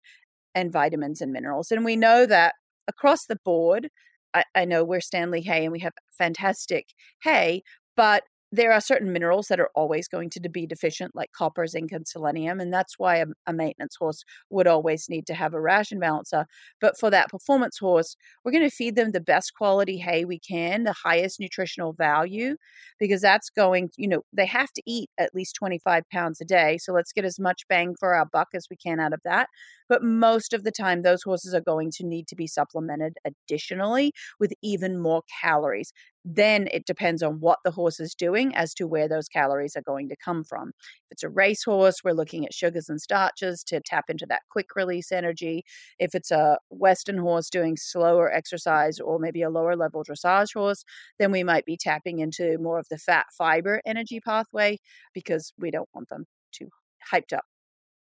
and 0.54 0.72
vitamins 0.72 1.20
and 1.20 1.32
minerals. 1.32 1.70
And 1.70 1.84
we 1.84 1.96
know 1.96 2.26
that 2.26 2.54
across 2.88 3.26
the 3.26 3.38
board, 3.44 3.88
I, 4.34 4.44
I 4.54 4.64
know 4.64 4.84
we're 4.84 5.00
Standlee 5.00 5.44
Hay 5.44 5.64
and 5.64 5.72
we 5.72 5.80
have 5.80 5.92
fantastic 6.18 6.86
hay, 7.22 7.62
but 7.96 8.24
there 8.54 8.72
are 8.72 8.80
certain 8.80 9.12
minerals 9.12 9.48
that 9.48 9.58
are 9.58 9.70
always 9.74 10.06
going 10.06 10.30
to 10.30 10.48
be 10.48 10.66
deficient, 10.66 11.14
like 11.14 11.32
copper, 11.32 11.66
zinc, 11.66 11.90
and 11.90 12.06
selenium. 12.06 12.60
And 12.60 12.72
that's 12.72 12.98
why 12.98 13.16
a, 13.16 13.26
a, 13.46 13.52
maintenance 13.52 13.96
horse 13.96 14.24
would 14.50 14.66
always 14.66 15.08
need 15.08 15.26
to 15.26 15.34
have 15.34 15.54
a 15.54 15.60
ration 15.60 15.98
balancer. 15.98 16.46
But 16.80 16.98
for 16.98 17.10
that 17.10 17.30
performance 17.30 17.78
horse, 17.78 18.16
we're 18.44 18.52
going 18.52 18.68
to 18.68 18.74
feed 18.74 18.94
them 18.94 19.10
the 19.10 19.20
best 19.20 19.54
quality 19.54 19.98
hay 19.98 20.24
we 20.24 20.38
can, 20.38 20.84
the 20.84 20.92
highest 20.92 21.40
nutritional 21.40 21.92
value, 21.92 22.56
because 23.00 23.20
that's 23.20 23.50
going, 23.50 23.90
you 23.96 24.06
know, 24.06 24.22
they 24.32 24.46
have 24.46 24.72
to 24.72 24.82
eat 24.86 25.10
at 25.18 25.34
least 25.34 25.56
25 25.56 26.08
pounds 26.10 26.40
a 26.40 26.44
day. 26.44 26.78
So 26.78 26.92
let's 26.92 27.12
get 27.12 27.24
as 27.24 27.40
much 27.40 27.66
bang 27.68 27.96
for 27.98 28.14
our 28.14 28.26
buck 28.26 28.48
as 28.54 28.68
we 28.70 28.76
can 28.76 29.00
out 29.00 29.12
of 29.12 29.20
that. 29.24 29.48
But 29.88 30.02
most 30.02 30.52
of 30.52 30.64
the 30.64 30.72
time, 30.72 31.02
those 31.02 31.22
horses 31.22 31.54
are 31.54 31.60
going 31.60 31.90
to 31.96 32.06
need 32.06 32.26
to 32.28 32.36
be 32.36 32.46
supplemented 32.46 33.14
additionally 33.24 34.12
with 34.40 34.52
even 34.62 34.98
more 34.98 35.22
calories. 35.42 35.92
Then 36.24 36.68
it 36.72 36.86
depends 36.86 37.22
on 37.22 37.40
what 37.40 37.58
the 37.64 37.70
horse 37.70 38.00
is 38.00 38.14
doing 38.14 38.54
as 38.54 38.72
to 38.74 38.86
where 38.86 39.08
those 39.08 39.28
calories 39.28 39.76
are 39.76 39.82
going 39.82 40.08
to 40.08 40.16
come 40.16 40.42
from. 40.42 40.68
If 40.70 41.12
it's 41.12 41.22
a 41.22 41.28
racehorse, 41.28 41.96
we're 42.02 42.12
looking 42.14 42.46
at 42.46 42.54
sugars 42.54 42.88
and 42.88 43.00
starches 43.00 43.62
to 43.64 43.80
tap 43.84 44.06
into 44.08 44.24
that 44.28 44.42
quick 44.50 44.74
release 44.74 45.12
energy. 45.12 45.64
If 45.98 46.14
it's 46.14 46.30
a 46.30 46.58
Western 46.70 47.18
horse 47.18 47.50
doing 47.50 47.76
slower 47.76 48.32
exercise 48.32 48.98
or 49.00 49.18
maybe 49.18 49.42
a 49.42 49.50
lower 49.50 49.76
level 49.76 50.02
dressage 50.02 50.54
horse, 50.54 50.84
then 51.18 51.30
we 51.30 51.44
might 51.44 51.66
be 51.66 51.76
tapping 51.76 52.20
into 52.20 52.56
more 52.58 52.78
of 52.78 52.86
the 52.90 52.98
fat 52.98 53.26
fiber 53.36 53.80
energy 53.84 54.20
pathway 54.20 54.78
because 55.12 55.52
we 55.58 55.70
don't 55.70 55.88
want 55.94 56.08
them 56.08 56.26
too 56.52 56.68
hyped 57.12 57.32
up. 57.36 57.44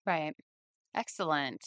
Right. 0.07 0.35
Excellent. 0.95 1.61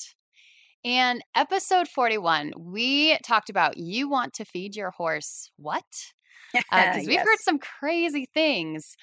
And 0.86 1.24
episode 1.36 1.88
41, 1.88 2.54
we 2.58 3.18
talked 3.24 3.50
about 3.50 3.78
you 3.78 4.10
want 4.10 4.34
to 4.34 4.46
feed 4.46 4.76
your 4.76 4.92
horse 4.92 5.50
what? 5.58 5.84
Because 6.54 6.68
uh, 6.72 7.00
we've 7.00 7.12
yes. 7.12 7.26
heard 7.26 7.40
some 7.40 7.60
crazy 7.60 8.28
things. 8.34 8.96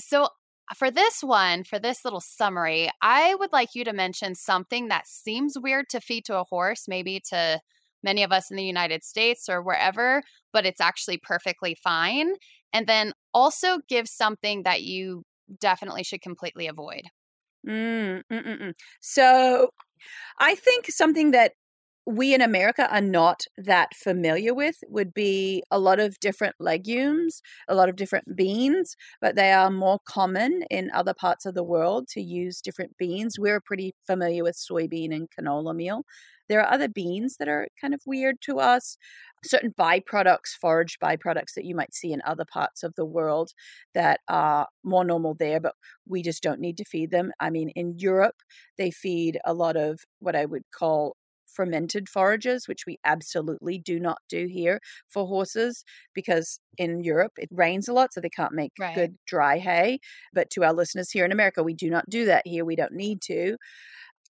So, 0.00 0.28
for 0.76 0.90
this 0.90 1.22
one, 1.22 1.62
for 1.62 1.78
this 1.78 2.04
little 2.04 2.22
summary, 2.22 2.88
I 3.00 3.36
would 3.36 3.52
like 3.52 3.68
you 3.74 3.84
to 3.84 3.92
mention 3.92 4.34
something 4.34 4.88
that 4.88 5.06
seems 5.06 5.54
weird 5.56 5.88
to 5.90 6.00
feed 6.00 6.24
to 6.24 6.38
a 6.38 6.44
horse, 6.44 6.86
maybe 6.88 7.20
to 7.28 7.60
many 8.02 8.22
of 8.24 8.32
us 8.32 8.50
in 8.50 8.56
the 8.56 8.64
United 8.64 9.04
States 9.04 9.48
or 9.48 9.62
wherever, 9.62 10.22
but 10.52 10.66
it's 10.66 10.80
actually 10.80 11.18
perfectly 11.18 11.76
fine. 11.84 12.32
And 12.72 12.86
then 12.86 13.12
also 13.32 13.78
give 13.88 14.08
something 14.08 14.64
that 14.64 14.82
you 14.82 15.22
definitely 15.60 16.02
should 16.02 16.22
completely 16.22 16.66
avoid. 16.66 17.02
Mm, 17.66 18.22
mm, 18.30 18.44
mm, 18.44 18.58
mm, 18.62 18.74
so 19.00 19.70
I 20.40 20.54
think 20.56 20.86
something 20.90 21.32
that 21.32 21.52
we 22.06 22.34
in 22.34 22.40
America 22.40 22.88
are 22.94 23.00
not 23.00 23.44
that 23.58 23.94
familiar 23.94 24.54
with 24.54 24.76
would 24.88 25.12
be 25.12 25.62
a 25.72 25.78
lot 25.78 25.98
of 25.98 26.20
different 26.20 26.54
legumes, 26.60 27.42
a 27.68 27.74
lot 27.74 27.88
of 27.88 27.96
different 27.96 28.36
beans, 28.36 28.94
but 29.20 29.34
they 29.34 29.52
are 29.52 29.70
more 29.70 29.98
common 30.06 30.62
in 30.70 30.90
other 30.92 31.14
parts 31.14 31.44
of 31.44 31.54
the 31.54 31.64
world 31.64 32.06
to 32.08 32.20
use 32.20 32.60
different 32.60 32.96
beans. 32.96 33.38
We're 33.38 33.60
pretty 33.60 33.94
familiar 34.06 34.44
with 34.44 34.56
soybean 34.56 35.12
and 35.14 35.28
canola 35.30 35.74
meal. 35.74 36.04
There 36.48 36.60
are 36.60 36.72
other 36.72 36.88
beans 36.88 37.38
that 37.38 37.48
are 37.48 37.66
kind 37.80 37.92
of 37.92 38.00
weird 38.06 38.36
to 38.42 38.60
us, 38.60 38.96
certain 39.44 39.74
byproducts, 39.76 40.50
forage 40.60 40.98
byproducts 41.02 41.54
that 41.56 41.64
you 41.64 41.74
might 41.74 41.92
see 41.92 42.12
in 42.12 42.22
other 42.24 42.44
parts 42.44 42.84
of 42.84 42.94
the 42.94 43.04
world 43.04 43.50
that 43.94 44.20
are 44.28 44.68
more 44.84 45.04
normal 45.04 45.34
there, 45.34 45.58
but 45.58 45.74
we 46.06 46.22
just 46.22 46.42
don't 46.42 46.60
need 46.60 46.76
to 46.76 46.84
feed 46.84 47.10
them. 47.10 47.32
I 47.40 47.50
mean, 47.50 47.70
in 47.70 47.98
Europe, 47.98 48.36
they 48.78 48.92
feed 48.92 49.40
a 49.44 49.52
lot 49.52 49.76
of 49.76 50.00
what 50.20 50.36
I 50.36 50.44
would 50.44 50.62
call 50.72 51.16
fermented 51.56 52.08
forages, 52.08 52.68
which 52.68 52.84
we 52.86 52.98
absolutely 53.04 53.78
do 53.78 53.98
not 53.98 54.18
do 54.28 54.46
here 54.46 54.80
for 55.08 55.26
horses 55.26 55.84
because 56.14 56.60
in 56.76 57.02
Europe 57.02 57.32
it 57.38 57.48
rains 57.50 57.88
a 57.88 57.92
lot, 57.94 58.12
so 58.12 58.20
they 58.20 58.28
can't 58.28 58.52
make 58.52 58.72
right. 58.78 58.94
good 58.94 59.16
dry 59.26 59.58
hay. 59.58 59.98
But 60.32 60.50
to 60.50 60.64
our 60.64 60.74
listeners 60.74 61.10
here 61.10 61.24
in 61.24 61.32
America, 61.32 61.62
we 61.62 61.74
do 61.74 61.90
not 61.90 62.08
do 62.10 62.26
that 62.26 62.46
here. 62.46 62.64
We 62.64 62.76
don't 62.76 62.92
need 62.92 63.22
to. 63.22 63.56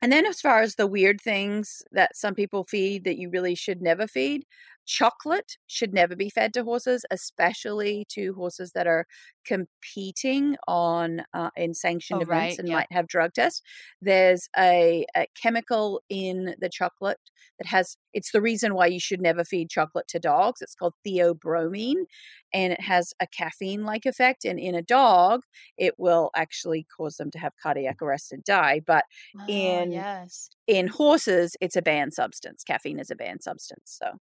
And 0.02 0.12
then, 0.12 0.26
as 0.26 0.42
far 0.42 0.62
as 0.62 0.76
the 0.76 0.88
weird 0.88 1.22
things 1.22 1.82
that 1.92 2.16
some 2.16 2.36
people 2.36 2.66
feed 2.66 3.06
that 3.06 3.18
you 3.18 3.30
really 3.30 3.56
should 3.56 3.82
never 3.82 4.08
feed, 4.08 4.46
chocolate 4.86 5.58
should 5.68 5.94
never 5.94 6.16
be 6.16 6.30
fed 6.30 6.54
to 6.54 6.64
horses, 6.64 7.06
especially 7.12 8.06
to 8.10 8.34
horses 8.34 8.72
that 8.74 8.88
are 8.88 9.06
competing 9.46 10.56
on 10.68 11.24
uh, 11.34 11.50
in 11.56 11.74
sanctioned 11.74 12.20
oh, 12.20 12.24
events 12.24 12.54
right. 12.54 12.60
and 12.60 12.68
yeah. 12.68 12.76
might 12.76 12.92
have 12.92 13.08
drug 13.08 13.34
tests. 13.34 13.62
There's 14.02 14.50
a, 14.58 15.06
a, 15.16 15.28
chemical 15.42 16.02
in 16.10 16.56
the 16.60 16.70
chocolate 16.70 17.20
that 17.60 17.68
has 17.68 17.98
it's 18.14 18.32
the 18.32 18.42
reason 18.42 18.74
why 18.74 18.88
you 18.88 19.00
should 19.00 19.22
never 19.22 19.44
feed 19.44 19.70
chocolate 19.70 20.08
to 20.10 20.20
dogs. 20.20 20.62
It's 20.62 20.76
called 20.76 20.94
theobromine, 21.06 22.06
and 22.54 22.74
it 22.74 22.82
has 22.82 23.14
a 23.20 23.28
caffeine-like 23.28 24.06
effect. 24.06 24.46
And 24.46 24.60
in 24.60 24.76
a 24.76 24.82
dog, 24.82 25.42
it 25.78 25.96
will 25.98 26.32
actually 26.36 26.86
cause 26.96 27.18
them 27.18 27.32
to 27.32 27.40
have 27.40 27.54
cardiac 27.62 28.02
arrest 28.02 28.32
and 28.32 28.44
die. 28.44 28.82
But 28.86 29.06
oh, 29.40 29.46
in 29.48 29.92
yes. 29.92 30.50
in 30.68 30.88
horses, 30.88 31.56
it's 31.62 31.76
a 31.76 31.82
banned 31.82 32.14
substance. 32.14 32.64
Caffeine 32.64 33.00
is 33.00 33.12
a 33.12 33.16
banned 33.16 33.44
substance. 33.44 33.98
So 34.02 34.20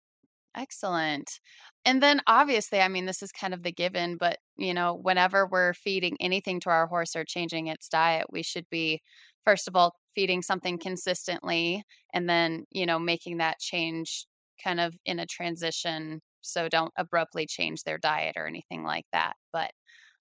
Excellent. 0.56 1.38
And 1.84 2.02
then 2.02 2.20
obviously, 2.26 2.80
I 2.80 2.88
mean, 2.88 3.06
this 3.06 3.22
is 3.22 3.30
kind 3.32 3.54
of 3.54 3.62
the 3.62 3.72
given, 3.72 4.16
but 4.16 4.38
you 4.58 4.74
know, 4.74 4.94
whenever 5.00 5.46
we're 5.46 5.74
feeding 5.74 6.16
anything 6.20 6.60
to 6.60 6.70
our 6.70 6.86
horse 6.86 7.14
or 7.16 7.24
changing 7.24 7.68
its 7.68 7.88
diet, 7.88 8.26
we 8.30 8.42
should 8.42 8.66
be 8.70 9.00
first 9.44 9.68
of 9.68 9.76
all 9.76 9.94
feeding 10.14 10.42
something 10.42 10.78
consistently 10.78 11.84
and 12.12 12.28
then, 12.28 12.64
you 12.70 12.84
know, 12.84 12.98
making 12.98 13.38
that 13.38 13.60
change 13.60 14.26
kind 14.62 14.80
of 14.80 14.94
in 15.04 15.18
a 15.20 15.26
transition 15.26 16.20
so 16.42 16.68
don't 16.68 16.92
abruptly 16.96 17.46
change 17.46 17.82
their 17.84 17.98
diet 17.98 18.36
or 18.36 18.46
anything 18.46 18.82
like 18.84 19.06
that. 19.12 19.34
But 19.52 19.70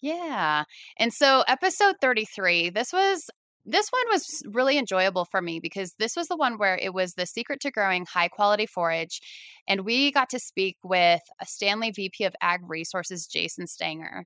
yeah. 0.01 0.63
And 0.97 1.13
so 1.13 1.43
episode 1.47 1.95
33, 2.01 2.69
this 2.69 2.93
was 2.93 3.29
this 3.65 3.89
one 3.89 4.03
was 4.09 4.41
really 4.47 4.77
enjoyable 4.77 5.25
for 5.25 5.41
me 5.41 5.59
because 5.59 5.93
this 5.99 6.15
was 6.15 6.27
the 6.27 6.37
one 6.37 6.57
where 6.57 6.77
it 6.77 6.93
was 6.93 7.13
the 7.13 7.25
secret 7.25 7.59
to 7.61 7.71
growing 7.71 8.05
high 8.05 8.27
quality 8.27 8.65
forage. 8.65 9.21
And 9.67 9.85
we 9.85 10.11
got 10.11 10.29
to 10.29 10.39
speak 10.39 10.77
with 10.83 11.21
uh, 11.41 11.43
a 11.43 11.45
Standlee 11.45 11.95
VP 11.95 12.23
of 12.23 12.35
Ag 12.41 12.61
Resources, 12.67 13.27
Jason 13.27 13.67
Stanger. 13.67 14.25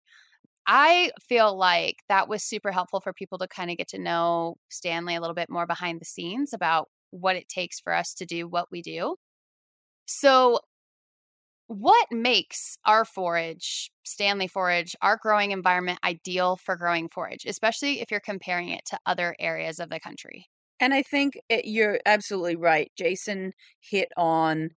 I 0.65 1.11
feel 1.21 1.57
like 1.57 1.97
that 2.07 2.29
was 2.29 2.43
super 2.43 2.71
helpful 2.71 3.01
for 3.01 3.11
people 3.11 3.37
to 3.39 3.47
kind 3.47 3.69
of 3.69 3.77
get 3.77 3.89
to 3.89 3.99
know 3.99 4.55
Standlee 4.71 5.17
a 5.17 5.19
little 5.19 5.35
bit 5.35 5.49
more 5.49 5.67
behind 5.67 5.99
the 5.99 6.05
scenes 6.05 6.53
about 6.53 6.89
what 7.11 7.35
it 7.35 7.49
takes 7.49 7.79
for 7.79 7.93
us 7.93 8.13
to 8.15 8.25
do 8.25 8.47
what 8.47 8.71
we 8.71 8.81
do. 8.81 9.15
So, 10.05 10.59
what 11.67 12.07
makes 12.11 12.77
our 12.85 13.05
forage, 13.05 13.91
Standlee 14.05 14.49
forage, 14.49 14.95
our 15.01 15.17
growing 15.21 15.51
environment 15.51 15.99
ideal 16.03 16.57
for 16.57 16.75
growing 16.75 17.09
forage, 17.09 17.45
especially 17.45 18.01
if 18.01 18.11
you're 18.11 18.19
comparing 18.19 18.69
it 18.69 18.85
to 18.87 18.99
other 19.05 19.35
areas 19.39 19.79
of 19.79 19.89
the 19.89 19.99
country? 19.99 20.47
And 20.79 20.93
I 20.93 21.01
think 21.01 21.39
it, 21.49 21.65
you're 21.65 21.99
absolutely 22.05 22.55
right. 22.55 22.91
Jason 22.97 23.53
hit 23.79 24.09
on 24.17 24.71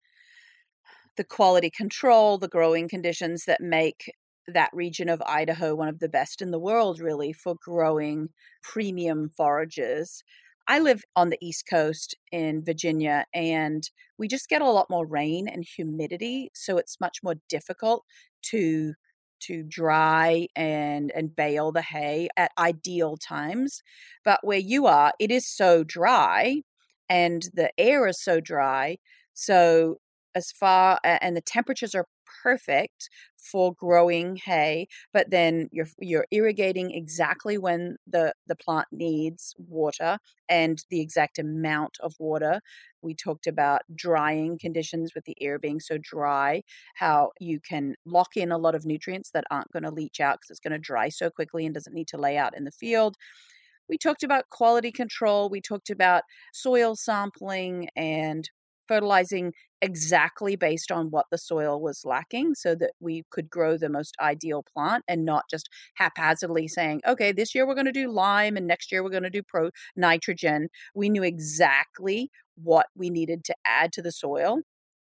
the 1.16 1.25
quality 1.25 1.71
control, 1.71 2.38
the 2.38 2.49
growing 2.49 2.88
conditions 2.88 3.45
that 3.47 3.61
make 3.61 4.12
that 4.47 4.71
region 4.73 5.09
of 5.09 5.21
Idaho 5.26 5.75
one 5.75 5.88
of 5.88 5.99
the 5.99 6.09
best 6.09 6.40
in 6.40 6.50
the 6.50 6.59
world, 6.59 7.00
really, 7.00 7.33
for 7.33 7.57
growing 7.61 8.28
premium 8.62 9.28
forages. 9.37 10.23
I 10.68 10.78
live 10.80 11.04
on 11.14 11.30
the 11.30 11.38
East 11.40 11.64
Coast 11.70 12.16
in 12.32 12.64
Virginia, 12.64 13.26
and 13.32 13.88
we 14.18 14.26
just 14.28 14.49
get 14.49 14.62
a 14.62 14.70
lot 14.70 14.90
more 14.90 15.06
rain 15.06 15.49
and 15.49 15.64
humidity, 15.64 16.50
so 16.54 16.76
it's 16.78 17.00
much 17.00 17.18
more 17.23 17.37
difficult 17.49 18.04
to 18.50 18.94
to 19.38 19.62
dry 19.62 20.49
and 20.56 21.12
and 21.14 21.37
bale 21.37 21.70
the 21.73 21.82
hay 21.82 22.28
at 22.37 22.50
ideal 22.58 23.16
times. 23.16 23.82
But 24.25 24.40
where 24.44 24.58
you 24.58 24.87
are, 24.87 25.12
it 25.20 25.30
is 25.30 25.46
so 25.49 25.85
dry, 25.85 26.62
and 27.08 27.42
the 27.54 27.70
air 27.78 28.06
is 28.08 28.23
so 28.23 28.40
dry, 28.40 28.99
so 29.35 29.99
as 30.35 30.50
far 30.52 30.99
and 31.04 31.37
the 31.37 31.40
temperatures 31.42 31.94
are 31.94 32.06
perfect 32.42 33.09
for 33.37 33.73
growing 33.75 34.37
hay 34.37 34.87
but 35.12 35.30
then 35.30 35.68
you're 35.73 35.87
you're 35.99 36.26
irrigating 36.30 36.90
exactly 36.90 37.59
when 37.59 37.97
the 38.06 38.33
the 38.47 38.56
plant 38.56 38.87
needs 38.92 39.54
water 39.59 40.18
and 40.49 40.85
the 40.90 41.00
exact 41.00 41.38
amount 41.38 41.97
of 42.00 42.14
water. 42.18 42.61
We 43.02 43.14
talked 43.14 43.47
about 43.47 43.83
drying 43.95 44.59
conditions 44.59 45.12
with 45.14 45.25
the 45.25 45.37
air 45.40 45.59
being 45.59 45.80
so 45.80 45.99
dry 46.00 46.62
how 46.95 47.30
you 47.40 47.61
can 47.61 47.95
lock 48.04 48.37
in 48.37 48.52
a 48.52 48.59
lot 48.59 48.75
of 48.75 48.85
nutrients 48.87 49.30
that 49.33 49.45
aren't 49.50 49.73
going 49.73 49.83
to 49.85 49.90
leach 49.90 50.21
out 50.21 50.37
because 50.37 50.50
it's 50.50 50.61
going 50.61 50.73
to 50.73 50.78
dry 50.78 51.09
so 51.09 51.30
quickly 51.30 51.64
and 51.66 51.75
doesn't 51.75 51.95
need 51.95 52.09
to 52.09 52.18
lay 52.18 52.37
out 52.37 52.56
in 52.56 52.64
the 52.64 52.71
field. 52.73 53.16
We 53.88 53.99
talked 53.99 54.23
about 54.23 54.50
quality 54.50 54.90
control 54.92 55.49
we 55.49 55.61
talked 55.61 55.90
about 55.90 56.23
soil 56.52 56.97
sampling 56.97 57.88
and 57.97 58.49
fertilizing 58.88 59.52
exactly 59.83 60.56
based 60.56 60.90
on 60.90 61.11
what 61.11 61.26
the 61.30 61.38
soil 61.38 61.80
was 61.80 62.02
lacking 62.04 62.54
so 62.54 62.75
that 62.75 62.92
we 63.00 63.25
could 63.30 63.50
grow 63.50 63.76
the 63.76 63.90
most 63.90 64.14
ideal 64.21 64.64
plant 64.75 65.04
and 65.06 65.25
not 65.25 65.45
just 65.50 65.68
haphazardly 65.97 66.66
saying 66.66 67.00
okay 67.06 67.30
this 67.30 67.54
year 67.54 67.66
we're 67.66 67.75
going 67.75 67.85
to 67.87 67.92
do 67.92 68.11
lime 68.11 68.56
and 68.56 68.66
next 68.66 68.90
year 68.90 69.02
we're 69.02 69.11
going 69.11 69.23
to 69.23 69.30
do 69.30 69.42
pro 69.42 69.71
nitrogen. 69.95 70.68
We 70.95 71.09
knew 71.09 71.23
exactly 71.23 72.30
what 72.56 72.87
we 72.97 73.11
needed 73.11 73.45
to 73.45 73.54
add 73.66 73.92
to 73.92 74.02
the 74.02 74.12
soil 74.12 74.61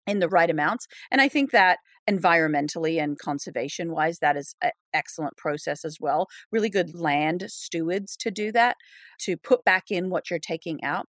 in 0.07 0.19
the 0.19 0.29
right 0.29 0.49
amounts 0.49 0.87
and 1.11 1.21
i 1.21 1.27
think 1.27 1.51
that 1.51 1.77
environmentally 2.09 3.01
and 3.01 3.17
conservation 3.17 3.91
wise 3.91 4.19
that 4.19 4.37
is 4.37 4.55
an 4.61 4.71
excellent 4.93 5.35
process 5.37 5.83
as 5.83 5.97
well. 5.99 6.27
Really 6.51 6.69
good 6.69 6.93
land 6.95 7.45
stewards 7.47 8.15
to 8.17 8.31
do 8.31 8.51
that 8.51 8.77
to 9.21 9.37
put 9.37 9.63
back 9.65 9.85
in 9.89 10.09
what 10.09 10.29
you're 10.29 10.39
taking 10.39 10.83
out. 10.83 11.07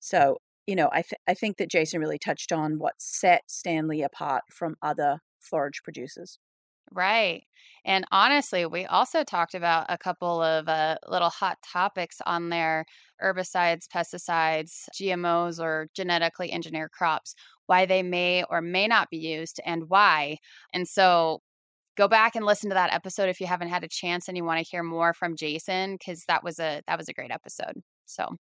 So 0.00 0.38
you 0.68 0.76
know, 0.76 0.90
I, 0.92 1.00
th- 1.00 1.20
I 1.26 1.32
think 1.32 1.56
that 1.56 1.70
Jason 1.70 1.98
really 1.98 2.18
touched 2.18 2.52
on 2.52 2.78
what 2.78 2.92
set 2.98 3.44
Standlee 3.48 4.04
apart 4.04 4.42
from 4.52 4.76
other 4.82 5.20
forage 5.40 5.82
producers. 5.82 6.38
Right. 6.92 7.44
And 7.86 8.04
honestly, 8.12 8.66
we 8.66 8.84
also 8.84 9.24
talked 9.24 9.54
about 9.54 9.86
a 9.88 9.96
couple 9.96 10.42
of 10.42 10.68
uh, 10.68 10.96
little 11.08 11.30
hot 11.30 11.56
topics 11.62 12.18
on 12.26 12.50
there 12.50 12.84
herbicides, 13.22 13.86
pesticides, 13.88 14.84
GMOs, 14.94 15.58
or 15.58 15.88
genetically 15.94 16.52
engineered 16.52 16.92
crops, 16.92 17.34
why 17.64 17.86
they 17.86 18.02
may 18.02 18.44
or 18.50 18.60
may 18.60 18.86
not 18.86 19.08
be 19.10 19.16
used, 19.16 19.60
and 19.64 19.88
why. 19.88 20.36
And 20.74 20.86
so 20.86 21.40
go 21.96 22.08
back 22.08 22.36
and 22.36 22.44
listen 22.44 22.68
to 22.70 22.74
that 22.74 22.92
episode 22.92 23.30
if 23.30 23.40
you 23.40 23.46
haven't 23.46 23.68
had 23.68 23.84
a 23.84 23.88
chance 23.88 24.28
and 24.28 24.36
you 24.36 24.44
want 24.44 24.62
to 24.62 24.70
hear 24.70 24.82
more 24.82 25.14
from 25.14 25.34
Jason 25.34 25.96
because 25.96 26.24
that 26.28 26.44
was 26.44 26.58
a 26.58 26.82
that 26.86 26.98
was 26.98 27.08
a 27.08 27.14
great 27.14 27.30
episode. 27.30 27.82
So 28.04 28.36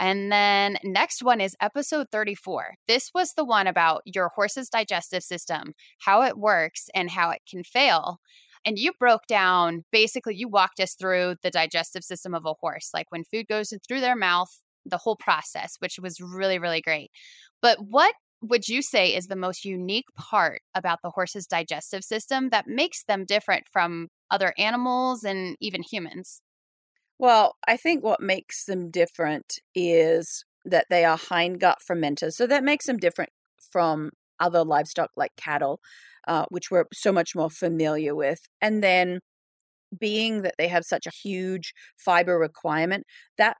and 0.00 0.32
then 0.32 0.76
next 0.82 1.22
one 1.22 1.40
is 1.40 1.56
episode 1.60 2.08
34. 2.10 2.74
This 2.88 3.10
was 3.14 3.32
the 3.32 3.44
one 3.44 3.66
about 3.66 4.02
your 4.04 4.30
horse's 4.34 4.68
digestive 4.68 5.22
system, 5.22 5.74
how 5.98 6.22
it 6.22 6.36
works 6.36 6.88
and 6.94 7.10
how 7.10 7.30
it 7.30 7.42
can 7.48 7.62
fail. 7.62 8.18
And 8.66 8.78
you 8.78 8.92
broke 8.98 9.26
down 9.26 9.84
basically, 9.92 10.36
you 10.36 10.48
walked 10.48 10.80
us 10.80 10.94
through 10.94 11.36
the 11.42 11.50
digestive 11.50 12.02
system 12.02 12.34
of 12.34 12.46
a 12.46 12.54
horse, 12.54 12.90
like 12.94 13.06
when 13.10 13.24
food 13.24 13.46
goes 13.48 13.72
through 13.86 14.00
their 14.00 14.16
mouth, 14.16 14.48
the 14.86 14.98
whole 14.98 15.16
process, 15.16 15.76
which 15.78 15.98
was 15.98 16.20
really, 16.20 16.58
really 16.58 16.80
great. 16.80 17.10
But 17.60 17.78
what 17.80 18.14
would 18.42 18.68
you 18.68 18.82
say 18.82 19.14
is 19.14 19.26
the 19.26 19.36
most 19.36 19.64
unique 19.64 20.06
part 20.16 20.60
about 20.74 21.00
the 21.02 21.10
horse's 21.10 21.46
digestive 21.46 22.04
system 22.04 22.50
that 22.50 22.66
makes 22.66 23.04
them 23.04 23.24
different 23.24 23.64
from 23.72 24.08
other 24.30 24.52
animals 24.58 25.24
and 25.24 25.56
even 25.60 25.82
humans? 25.82 26.40
Well, 27.18 27.56
I 27.66 27.76
think 27.76 28.02
what 28.02 28.20
makes 28.20 28.64
them 28.64 28.90
different 28.90 29.58
is 29.74 30.44
that 30.64 30.86
they 30.90 31.04
are 31.04 31.18
hindgut 31.18 31.76
fermenters. 31.88 32.32
So 32.34 32.46
that 32.46 32.64
makes 32.64 32.86
them 32.86 32.96
different 32.98 33.30
from 33.72 34.10
other 34.40 34.64
livestock 34.64 35.10
like 35.16 35.32
cattle, 35.36 35.80
uh, 36.26 36.46
which 36.48 36.70
we're 36.70 36.86
so 36.92 37.12
much 37.12 37.34
more 37.34 37.50
familiar 37.50 38.14
with. 38.14 38.40
And 38.60 38.82
then 38.82 39.20
being 39.98 40.42
that 40.42 40.54
they 40.58 40.68
have 40.68 40.84
such 40.84 41.06
a 41.06 41.10
huge 41.10 41.74
fiber 41.98 42.38
requirement, 42.38 43.06
that 43.38 43.56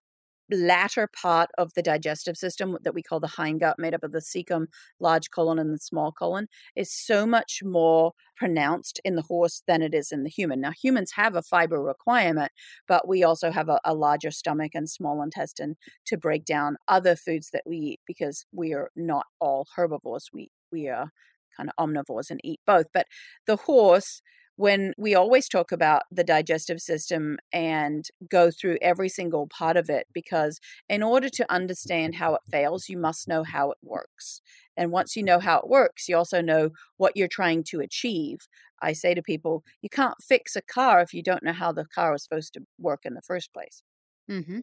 latter 0.51 1.09
part 1.21 1.51
of 1.59 1.73
the 1.75 1.83
digestive 1.83 2.37
system 2.37 2.77
that 2.83 2.95
we 2.95 3.03
call 3.03 3.21
the 3.21 3.29
hindgut, 3.29 3.75
made 3.79 3.95
up 3.95 4.05
of 4.05 4.13
the 4.13 4.21
cecum, 4.21 4.67
large 5.01 5.31
colon, 5.31 5.59
and 5.59 5.73
the 5.73 5.79
small 5.79 6.13
colon, 6.13 6.49
is 6.77 6.93
so 6.93 7.27
much 7.27 7.61
more 7.65 8.13
pronounced 8.37 9.01
in 9.05 9.17
the 9.17 9.23
horse 9.23 9.63
than 9.67 9.83
it 9.83 9.95
is 9.95 10.13
in 10.13 10.23
the 10.23 10.31
human. 10.31 10.61
Now, 10.61 10.73
humans 10.73 11.13
have 11.15 11.35
a 11.35 11.43
fiber 11.43 11.83
requirement, 11.83 12.53
but 12.87 13.09
we 13.09 13.23
also 13.25 13.51
have 13.51 13.69
a, 13.69 13.81
a 13.85 13.95
larger 13.95 14.31
stomach 14.31 14.73
and 14.75 14.89
small 14.89 15.23
intestine 15.23 15.77
to 16.07 16.17
break 16.17 16.45
down 16.45 16.77
other 16.89 17.17
foods 17.17 17.51
that 17.53 17.63
we 17.67 17.77
eat 17.77 18.01
because 18.07 18.45
we 18.53 18.75
are 18.75 18.91
not 18.97 19.27
all 19.41 19.67
herbivores. 19.77 20.29
We 20.33 20.51
we 20.71 20.89
are 20.89 21.11
kind 21.57 21.71
of 21.71 21.89
omnivores 21.89 22.31
and 22.31 22.41
eat 22.43 22.61
both. 22.67 22.87
But 22.93 23.07
the 23.47 23.57
horse 23.57 24.21
when 24.57 24.93
we 24.97 25.15
always 25.15 25.49
talk 25.49 25.73
about 25.73 26.03
the 26.11 26.25
digestive 26.25 26.81
system 26.81 27.39
and 27.53 28.07
go 28.31 28.51
through 28.51 28.79
every 28.81 29.09
single 29.09 29.47
part 29.49 29.77
of 29.77 29.91
it 29.91 30.07
because 30.13 30.61
in 30.89 31.03
order 31.03 31.29
to 31.29 31.53
understand 31.53 32.17
how 32.17 32.35
it 32.35 32.41
fails 32.51 32.89
you 32.89 32.97
must 32.97 33.27
know 33.29 33.43
how 33.43 33.71
it 33.71 33.79
works. 33.83 34.41
And 34.77 34.91
once 34.91 35.17
you 35.17 35.23
know 35.23 35.41
how 35.41 35.59
it 35.59 35.69
works 35.69 36.09
you 36.09 36.17
also 36.17 36.41
know 36.41 36.71
what 36.97 37.17
you're 37.17 37.29
trying 37.29 37.65
to 37.71 37.81
achieve. 37.81 38.39
I 38.81 38.93
say 38.93 39.15
to 39.15 39.23
people 39.23 39.65
you 39.83 39.89
can't 39.89 40.23
fix 40.23 40.57
a 40.57 40.63
car 40.63 41.01
if 41.01 41.13
you 41.13 41.23
don't 41.23 41.43
know 41.43 41.53
how 41.53 41.73
the 41.73 41.87
car 41.87 42.13
was 42.13 42.23
supposed 42.23 42.55
to 42.55 42.61
work 42.79 43.01
in 43.05 43.15
the 43.15 43.23
first 43.23 43.53
place. 43.53 43.83
Mm-hmm. 44.31 44.61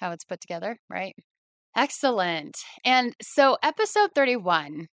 how 0.00 0.12
it's 0.12 0.24
put 0.24 0.40
together 0.40 0.78
right? 0.88 1.14
Excellent. 1.76 2.56
And 2.84 3.14
so 3.22 3.56
episode 3.62 4.10
31 4.14 4.88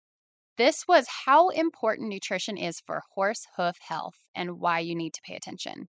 this 0.57 0.85
was 0.87 1.07
how 1.25 1.49
important 1.49 2.09
nutrition 2.09 2.57
is 2.57 2.81
for 2.85 3.01
horse 3.13 3.45
hoof 3.57 3.77
health 3.87 4.17
and 4.35 4.59
why 4.59 4.79
you 4.79 4.95
need 4.95 5.13
to 5.13 5.21
pay 5.25 5.35
attention. 5.35 5.87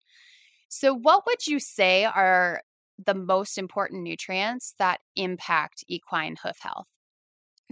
So, 0.68 0.94
what 0.94 1.26
would 1.26 1.46
you 1.46 1.58
say 1.58 2.04
are 2.04 2.62
the 3.04 3.14
most 3.14 3.58
important 3.58 4.02
nutrients 4.02 4.74
that 4.78 5.00
impact 5.16 5.84
equine 5.88 6.36
hoof 6.42 6.56
health? 6.60 6.86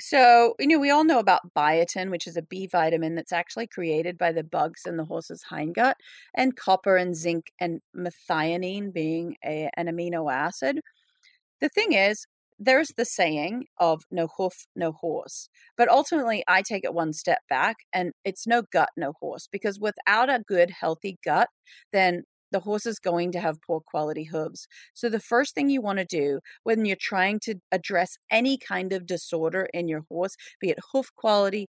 So, 0.01 0.55
you 0.59 0.67
know, 0.67 0.79
we 0.79 0.91
all 0.91 1.05
know 1.05 1.19
about 1.19 1.53
biotin, 1.55 2.11
which 2.11 2.27
is 2.27 2.37
a 2.37 2.43
B 2.43 2.67
vitamin 2.67 3.15
that's 3.15 3.33
actually 3.33 3.67
created 3.67 4.17
by 4.17 4.33
the 4.33 4.43
bugs 4.43 4.83
in 4.87 4.97
the 4.97 5.05
horse's 5.05 5.45
hindgut, 5.51 5.95
and 6.35 6.57
copper 6.57 6.97
and 6.97 7.15
zinc 7.15 7.53
and 7.61 7.81
methionine 7.95 8.93
being 8.93 9.37
a, 9.45 9.69
an 9.75 9.87
amino 9.87 10.33
acid. 10.33 10.81
The 11.61 11.69
thing 11.69 11.93
is, 11.93 12.27
there's 12.61 12.91
the 12.97 13.07
saying 13.07 13.65
of 13.79 14.03
no 14.11 14.29
hoof, 14.37 14.67
no 14.77 14.93
horse. 14.93 15.49
But 15.79 15.89
ultimately, 15.89 16.45
I 16.47 16.63
take 16.63 16.85
it 16.85 16.95
one 16.95 17.15
step 17.15 17.41
back 17.49 17.77
and 17.93 18.13
it's 18.25 18.47
no 18.47 18.63
gut, 18.71 18.91
no 18.97 19.15
horse. 19.19 19.49
Because 19.51 19.81
without 19.81 20.29
a 20.29 20.43
good, 20.47 20.71
healthy 20.81 21.19
gut, 21.25 21.49
then 21.93 22.25
the 22.53 22.61
horse 22.61 22.85
is 22.85 22.99
going 22.99 23.33
to 23.33 23.41
have 23.41 23.63
poor 23.67 23.81
quality 23.81 24.25
hooves. 24.25 24.67
So, 24.93 25.09
the 25.09 25.21
first 25.21 25.55
thing 25.55 25.71
you 25.71 25.81
want 25.81 26.01
to 26.01 26.05
do 26.05 26.41
when 26.65 26.85
you're 26.85 26.97
trying 27.01 27.39
to 27.45 27.57
address 27.73 28.17
any 28.31 28.59
kind 28.59 28.93
of 28.93 29.07
disorder 29.07 29.69
in 29.73 29.89
your 29.89 30.05
horse, 30.11 30.37
be 30.61 30.71
it 30.71 30.79
hoof 30.93 31.11
quality, 31.17 31.69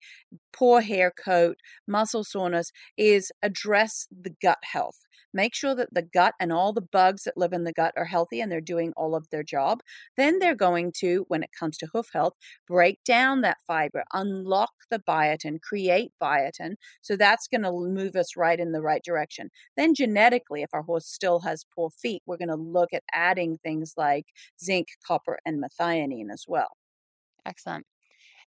poor 0.52 0.82
hair 0.82 1.12
coat, 1.12 1.58
muscle 1.88 2.24
soreness, 2.24 2.72
is 2.98 3.32
address 3.42 4.08
the 4.12 4.34
gut 4.42 4.60
health. 4.64 4.98
Make 5.34 5.56
sure 5.56 5.76
that 5.76 5.94
the 5.94 6.02
gut 6.02 6.34
and 6.40 6.52
all 6.52 6.74
the 6.74 6.82
bugs 6.82 7.24
that 7.24 7.38
live 7.38 7.54
in 7.54 7.64
the 7.64 7.74
gut 7.74 7.94
are 7.98 8.06
healthy 8.06 8.42
and 8.42 8.52
they're 8.52 8.62
doing 8.62 8.94
all 8.98 9.16
of 9.16 9.30
their 9.30 9.44
job. 9.44 9.82
Then 10.18 10.40
they're 10.40 10.56
going 10.56 10.92
to, 10.98 11.26
when 11.28 11.44
it 11.44 11.52
comes 11.58 11.78
to 11.80 11.88
hoof 11.94 12.08
health, 12.14 12.34
break 12.68 13.04
down 13.04 13.42
that 13.42 13.58
fiber, 13.68 14.04
unlock 14.14 14.72
the 14.90 15.00
biotin, 15.00 15.62
create 15.62 16.12
biotin. 16.22 16.76
So 17.02 17.16
that's 17.16 17.48
going 17.48 17.64
to 17.64 17.72
move 17.72 18.16
us 18.16 18.36
right 18.36 18.60
in 18.60 18.72
the 18.72 18.82
right 18.82 19.04
direction. 19.04 19.50
Then 19.78 19.94
genetically, 19.94 20.62
if 20.64 20.70
our 20.74 20.84
horse 20.84 21.08
still 21.08 21.40
has 21.42 21.66
poor 21.76 21.90
feet, 21.90 22.22
we're 22.26 22.38
going 22.38 22.50
to 22.50 22.56
look 22.56 22.94
at 22.94 23.04
adding 23.14 23.58
things 23.64 23.94
like 23.98 24.26
zinc, 24.64 24.88
copper, 25.06 25.40
and 25.46 25.64
methionine 25.64 26.32
as 26.32 26.46
well. 26.48 26.70
Excellent. 27.46 27.86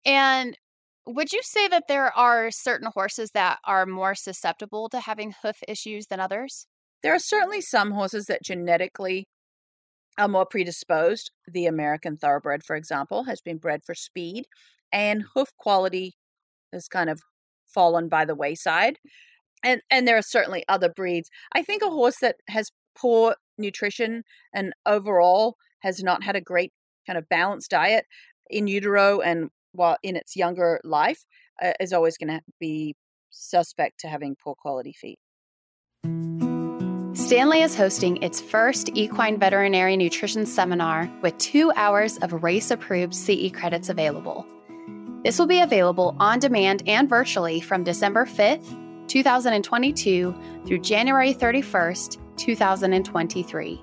And 0.06 0.58
would 1.06 1.34
you 1.34 1.42
say 1.44 1.68
that 1.68 1.86
there 1.88 2.16
are 2.18 2.52
certain 2.52 2.90
horses 2.94 3.32
that 3.34 3.60
are 3.66 3.86
more 3.86 4.16
susceptible 4.16 4.90
to 4.90 5.02
having 5.02 5.34
hoof 5.42 5.58
issues 5.68 6.08
than 6.08 6.20
others? 6.20 6.68
There 7.02 7.14
are 7.14 7.20
certainly 7.20 7.62
some 7.62 7.92
horses 7.92 8.26
that 8.28 8.44
genetically 8.44 9.28
are 10.18 10.28
more 10.28 10.46
predisposed. 10.46 11.32
The 11.46 11.66
American 11.66 12.18
Thoroughbred, 12.18 12.64
for 12.64 12.76
example, 12.76 13.26
has 13.26 13.42
been 13.42 13.58
bred 13.58 13.82
for 13.86 13.96
speed, 13.96 14.46
and 14.92 15.26
hoof 15.34 15.50
quality 15.58 16.14
has 16.72 16.88
kind 16.88 17.10
of 17.10 17.22
fallen 17.66 18.08
by 18.08 18.26
the 18.26 18.36
wayside. 18.36 18.98
And 19.64 19.82
and 19.90 20.08
there 20.08 20.18
are 20.18 20.24
certainly 20.24 20.64
other 20.68 20.90
breeds. 20.90 21.30
I 21.54 21.64
think 21.64 21.82
a 21.82 21.90
horse 21.90 22.18
that 22.22 22.38
has 22.48 22.72
poor 22.96 23.36
nutrition 23.58 24.24
and 24.54 24.74
overall 24.86 25.56
has 25.80 26.02
not 26.02 26.24
had 26.24 26.36
a 26.36 26.42
great 26.42 26.72
kind 27.06 27.18
of 27.18 27.28
balanced 27.30 27.72
diet 27.72 28.06
in 28.50 28.68
utero 28.68 29.20
and 29.20 29.50
while 29.74 29.98
in 30.04 30.16
its 30.16 30.36
younger 30.36 30.80
life 30.84 31.26
uh, 31.62 31.74
is 31.80 31.94
always 31.94 32.18
going 32.18 32.30
to 32.30 32.42
be 32.60 32.96
suspect 33.30 34.00
to 34.00 34.08
having 34.08 34.36
poor 34.42 34.56
quality 34.56 34.94
feet. 34.94 35.20
Standlee 37.14 37.64
is 37.64 37.76
hosting 37.76 38.22
its 38.22 38.42
first 38.42 38.90
equine 38.96 39.40
veterinary 39.40 39.96
nutrition 39.96 40.46
seminar 40.46 41.10
with 41.22 41.38
two 41.38 41.72
hours 41.76 42.18
of 42.20 42.44
race 42.44 42.72
approved 42.72 43.14
CE 43.14 43.52
credits 43.52 43.90
available. 43.90 44.46
This 45.24 45.40
will 45.40 45.48
be 45.48 45.62
available 45.62 46.16
on 46.20 46.40
demand 46.40 46.84
and 46.86 47.08
virtually 47.08 47.62
from 47.62 47.84
December 47.84 48.26
5th, 48.26 49.08
2022 49.08 50.36
through 50.66 50.80
January 50.80 51.34
31st, 51.34 52.18
2023. 52.36 53.82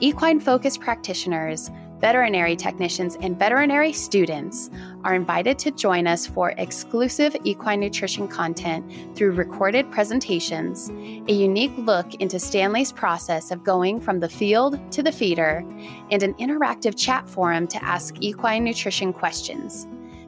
Equine 0.00 0.38
focused 0.38 0.80
practitioners 0.80 1.70
veterinary 2.00 2.56
technicians, 2.56 3.16
and 3.20 3.38
veterinary 3.38 3.92
students 3.92 4.70
are 5.04 5.14
invited 5.14 5.58
to 5.60 5.70
join 5.70 6.06
us 6.06 6.26
for 6.26 6.50
exclusive 6.58 7.36
equine 7.44 7.80
nutrition 7.80 8.28
content 8.28 9.16
through 9.16 9.32
recorded 9.32 9.90
presentations, 9.90 10.90
a 11.28 11.32
unique 11.32 11.76
look 11.78 12.14
into 12.14 12.36
Standlee's 12.36 12.92
process 12.92 13.50
of 13.50 13.64
going 13.64 14.00
from 14.00 14.20
the 14.20 14.28
field 14.28 14.78
to 14.92 15.02
the 15.02 15.12
feeder, 15.12 15.64
and 16.10 16.22
an 16.22 16.34
interactive 16.34 16.96
chat 16.96 17.28
forum 17.28 17.66
to 17.68 17.82
ask 17.82 18.14
equine 18.20 18.64
nutrition 18.64 19.12
questions. 19.12 19.86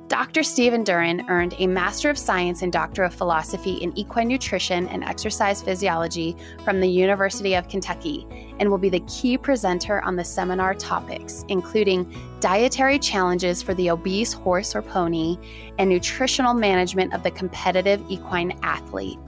Dr. 0.08 0.42
Stephen 0.42 0.84
Duren 0.84 1.28
earned 1.28 1.54
a 1.58 1.66
Master 1.66 2.08
of 2.08 2.16
Science 2.16 2.62
and 2.62 2.72
Doctor 2.72 3.02
of 3.02 3.12
Philosophy 3.12 3.74
in 3.74 3.96
Equine 3.96 4.28
Nutrition 4.28 4.88
and 4.88 5.04
Exercise 5.04 5.60
Physiology 5.60 6.34
from 6.64 6.80
the 6.80 6.88
University 6.88 7.54
of 7.54 7.68
Kentucky 7.68 8.26
and 8.58 8.70
will 8.70 8.78
be 8.78 8.88
the 8.88 9.00
key 9.00 9.36
presenter 9.36 10.00
on 10.00 10.16
the 10.16 10.24
seminar 10.24 10.72
topics, 10.72 11.44
including 11.48 12.10
dietary 12.40 12.98
challenges 12.98 13.60
for 13.60 13.74
the 13.74 13.90
obese 13.90 14.32
horse 14.32 14.74
or 14.74 14.80
pony 14.80 15.36
and 15.78 15.90
nutritional 15.90 16.54
management 16.54 17.12
of 17.12 17.22
the 17.22 17.30
competitive 17.30 18.02
equine 18.08 18.58
athlete. 18.62 19.18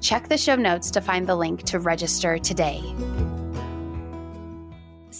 Check 0.00 0.28
the 0.28 0.36
show 0.36 0.56
notes 0.56 0.90
to 0.90 1.00
find 1.00 1.28
the 1.28 1.36
link 1.36 1.62
to 1.62 1.78
register 1.78 2.38
today. 2.38 2.82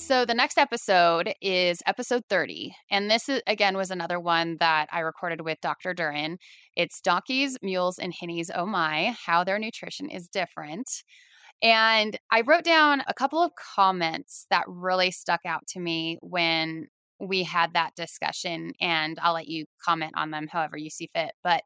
So 0.05 0.27
the 0.27 0.35
next 0.35 0.59
episode 0.59 1.33
is 1.41 1.83
episode 1.87 2.25
30. 2.29 2.75
And 2.91 3.11
this 3.11 3.27
is 3.27 3.41
again 3.47 3.75
was 3.75 3.91
another 3.91 4.21
one 4.21 4.59
that 4.61 4.87
I 4.93 5.01
recorded 5.01 5.41
with 5.41 5.59
Dr. 5.63 5.95
Duren. 5.95 6.37
It's 6.77 7.01
donkeys, 7.01 7.57
mules, 7.63 7.99
and 7.99 8.13
hinnies, 8.13 8.51
oh 8.55 8.67
my, 8.67 9.17
how 9.25 9.45
their 9.45 9.59
nutrition 9.59 10.11
is 10.11 10.29
different. 10.29 10.91
And 11.63 12.19
I 12.31 12.43
wrote 12.43 12.65
down 12.65 13.03
a 13.09 13.15
couple 13.15 13.43
of 13.43 13.53
comments 13.75 14.45
that 14.51 14.65
really 14.69 15.11
stuck 15.11 15.41
out 15.47 15.67
to 15.69 15.81
me 15.81 16.19
when 16.21 16.89
we 17.19 17.43
had 17.43 17.73
that 17.73 17.95
discussion. 17.97 18.73
And 18.83 19.19
I'll 19.23 19.33
let 19.33 19.49
you 19.49 19.65
comment 19.83 20.13
on 20.17 20.31
them 20.31 20.49
however 20.53 20.77
you 20.77 20.91
see 20.91 21.09
fit. 21.15 21.33
But 21.43 21.63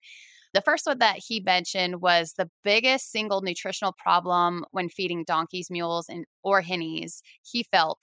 the 0.55 0.63
first 0.63 0.87
one 0.87 1.01
that 1.01 1.17
he 1.19 1.41
mentioned 1.41 2.01
was 2.01 2.35
the 2.35 2.49
biggest 2.63 3.11
single 3.11 3.43
nutritional 3.43 3.97
problem 4.01 4.65
when 4.71 4.89
feeding 4.89 5.25
donkeys, 5.25 5.73
mules, 5.73 6.09
and 6.09 6.25
or 6.45 6.63
hinnies 6.63 7.19
he 7.43 7.65
felt 7.65 7.99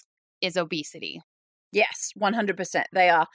is 0.45 0.57
obesity. 0.57 1.21
Yes, 1.71 2.11
100%. 2.19 2.83
They 2.93 3.09
are 3.09 3.27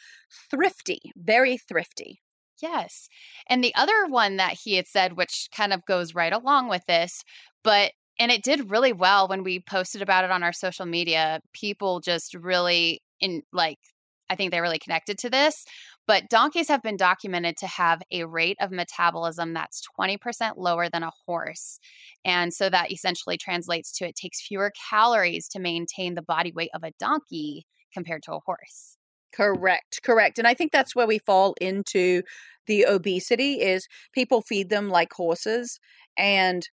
thrifty, 0.51 1.01
very 1.17 1.59
thrifty. 1.59 2.21
Yes. 2.63 3.09
And 3.49 3.63
the 3.65 3.75
other 3.75 4.07
one 4.07 4.37
that 4.37 4.59
he 4.63 4.77
had 4.77 4.87
said, 4.87 5.17
which 5.17 5.49
kind 5.55 5.73
of 5.73 5.85
goes 5.87 6.15
right 6.15 6.33
along 6.33 6.69
with 6.69 6.85
this, 6.87 7.23
but 7.65 7.93
and 8.19 8.31
it 8.31 8.43
did 8.43 8.71
really 8.71 8.93
well 8.93 9.29
when 9.29 9.43
we 9.43 9.61
posted 9.61 10.03
about 10.03 10.25
it 10.25 10.31
on 10.31 10.43
our 10.43 10.53
social 10.53 10.85
media. 10.85 11.41
People 11.55 12.01
just 12.01 12.35
really 12.35 13.01
in 13.21 13.43
like 13.53 13.79
I 14.31 14.37
think 14.37 14.53
they 14.53 14.61
really 14.61 14.79
connected 14.79 15.19
to 15.19 15.31
this. 15.31 15.65
But 16.11 16.29
donkeys 16.29 16.67
have 16.67 16.83
been 16.83 16.97
documented 16.97 17.57
to 17.59 17.69
have 17.69 18.03
a 18.11 18.25
rate 18.25 18.57
of 18.61 18.73
metabolism 18.73 19.55
that's 19.55 19.81
20% 19.97 20.55
lower 20.57 20.89
than 20.89 21.05
a 21.05 21.13
horse. 21.25 21.79
And 22.25 22.53
so 22.53 22.69
that 22.69 22.91
essentially 22.91 23.37
translates 23.37 23.93
to 23.93 24.09
it 24.09 24.17
takes 24.17 24.41
fewer 24.41 24.73
calories 24.91 25.47
to 25.51 25.61
maintain 25.61 26.17
the 26.17 26.23
body 26.23 26.51
weight 26.51 26.71
of 26.75 26.83
a 26.83 26.91
donkey 26.99 27.65
compared 27.95 28.25
to 28.25 28.33
a 28.33 28.41
horse. 28.41 28.97
Correct, 29.33 30.01
correct. 30.03 30.41
And 30.41 30.49
I 30.49 30.55
think 30.55 30.73
that's 30.73 30.97
where 30.97 31.07
we 31.07 31.21
fall 31.21 31.55
into 31.61 32.25
the 32.67 32.87
obesity 32.87 33.61
is 33.61 33.87
people 34.13 34.43
feed 34.43 34.69
them 34.69 34.89
like 34.89 35.13
horses 35.13 35.79
and 36.19 36.69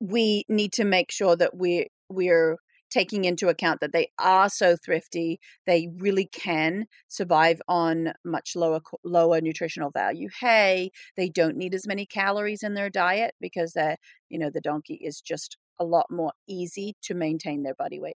we 0.00 0.44
need 0.48 0.72
to 0.72 0.84
make 0.84 1.12
sure 1.12 1.36
that 1.36 1.54
we 1.54 1.88
we're 2.08 2.56
taking 2.94 3.24
into 3.24 3.48
account 3.48 3.80
that 3.80 3.92
they 3.92 4.08
are 4.20 4.48
so 4.48 4.76
thrifty, 4.76 5.40
they 5.66 5.88
really 5.98 6.26
can 6.26 6.86
survive 7.08 7.60
on 7.66 8.12
much 8.24 8.54
lower 8.54 8.80
lower 9.04 9.40
nutritional 9.40 9.90
value 9.90 10.28
hay. 10.40 10.90
They 11.16 11.28
don't 11.28 11.56
need 11.56 11.74
as 11.74 11.86
many 11.86 12.06
calories 12.06 12.62
in 12.62 12.74
their 12.74 12.90
diet 12.90 13.34
because 13.40 13.72
they 13.72 13.96
you 14.28 14.38
know 14.38 14.50
the 14.50 14.60
donkey 14.60 14.94
is 15.02 15.20
just 15.20 15.56
a 15.80 15.84
lot 15.84 16.06
more 16.10 16.32
easy 16.48 16.96
to 17.02 17.14
maintain 17.14 17.64
their 17.64 17.74
body 17.74 17.98
weight. 17.98 18.16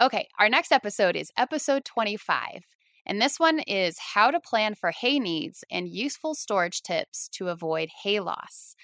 Okay, 0.00 0.28
our 0.40 0.48
next 0.48 0.72
episode 0.72 1.14
is 1.16 1.30
episode 1.38 1.84
25. 1.84 2.66
And 3.08 3.22
this 3.22 3.38
one 3.38 3.60
is 3.60 3.96
how 4.14 4.32
to 4.32 4.40
plan 4.40 4.74
for 4.74 4.90
hay 4.90 5.20
needs 5.20 5.62
and 5.70 5.88
useful 5.88 6.34
storage 6.34 6.82
tips 6.82 7.28
to 7.34 7.48
avoid 7.48 7.88
hay 8.02 8.18
loss. 8.18 8.74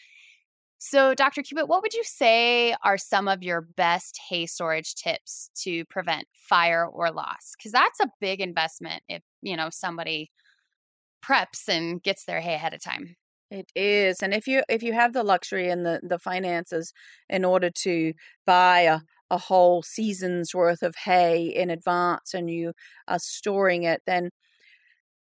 So, 0.84 1.14
Dr. 1.14 1.44
Cubitt, 1.44 1.68
what 1.68 1.80
would 1.82 1.94
you 1.94 2.02
say 2.02 2.74
are 2.82 2.98
some 2.98 3.28
of 3.28 3.40
your 3.40 3.60
best 3.60 4.18
hay 4.28 4.46
storage 4.46 4.96
tips 4.96 5.48
to 5.62 5.84
prevent 5.84 6.26
fire 6.32 6.84
or 6.84 7.12
loss? 7.12 7.52
Because 7.56 7.70
that's 7.70 8.00
a 8.00 8.10
big 8.20 8.40
investment 8.40 9.04
if, 9.08 9.22
you 9.42 9.56
know, 9.56 9.68
somebody 9.70 10.32
preps 11.24 11.68
and 11.68 12.02
gets 12.02 12.24
their 12.24 12.40
hay 12.40 12.54
ahead 12.54 12.74
of 12.74 12.82
time. 12.82 13.14
It 13.48 13.70
is. 13.76 14.24
And 14.24 14.34
if 14.34 14.48
you 14.48 14.64
if 14.68 14.82
you 14.82 14.92
have 14.92 15.12
the 15.12 15.22
luxury 15.22 15.70
and 15.70 15.86
the, 15.86 16.00
the 16.02 16.18
finances 16.18 16.92
in 17.28 17.44
order 17.44 17.70
to 17.82 18.12
buy 18.44 18.80
a, 18.80 19.00
a 19.30 19.38
whole 19.38 19.84
season's 19.84 20.52
worth 20.52 20.82
of 20.82 20.96
hay 20.96 21.44
in 21.44 21.70
advance 21.70 22.34
and 22.34 22.50
you 22.50 22.72
are 23.06 23.20
storing 23.20 23.84
it, 23.84 24.02
then 24.04 24.30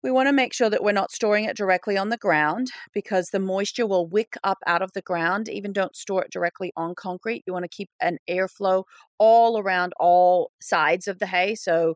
we 0.04 0.12
want 0.12 0.28
to 0.28 0.34
make 0.34 0.54
sure 0.54 0.70
that 0.70 0.84
we're 0.84 0.92
not 0.92 1.12
storing 1.12 1.46
it 1.46 1.58
directly 1.58 1.98
on 1.98 2.10
the 2.10 2.18
ground 2.18 2.68
because 2.94 3.30
the 3.30 3.40
moisture 3.40 3.86
will 3.86 4.08
wick 4.08 4.36
up 4.44 4.60
out 4.66 4.82
of 4.82 4.94
the 4.94 5.02
ground. 5.02 5.50
Even 5.50 5.74
don't 5.74 5.96
store 5.96 6.24
it 6.24 6.32
directly 6.32 6.72
on 6.78 6.96
concrete. 6.96 7.44
You 7.46 7.54
want 7.54 7.64
to 7.64 7.70
keep 7.70 7.90
an 8.02 8.18
airflow 8.30 8.84
all 9.20 9.60
around 9.60 9.94
all 10.00 10.52
sides 10.62 11.08
of 11.08 11.20
the 11.20 11.28
hay. 11.28 11.56
So 11.56 11.96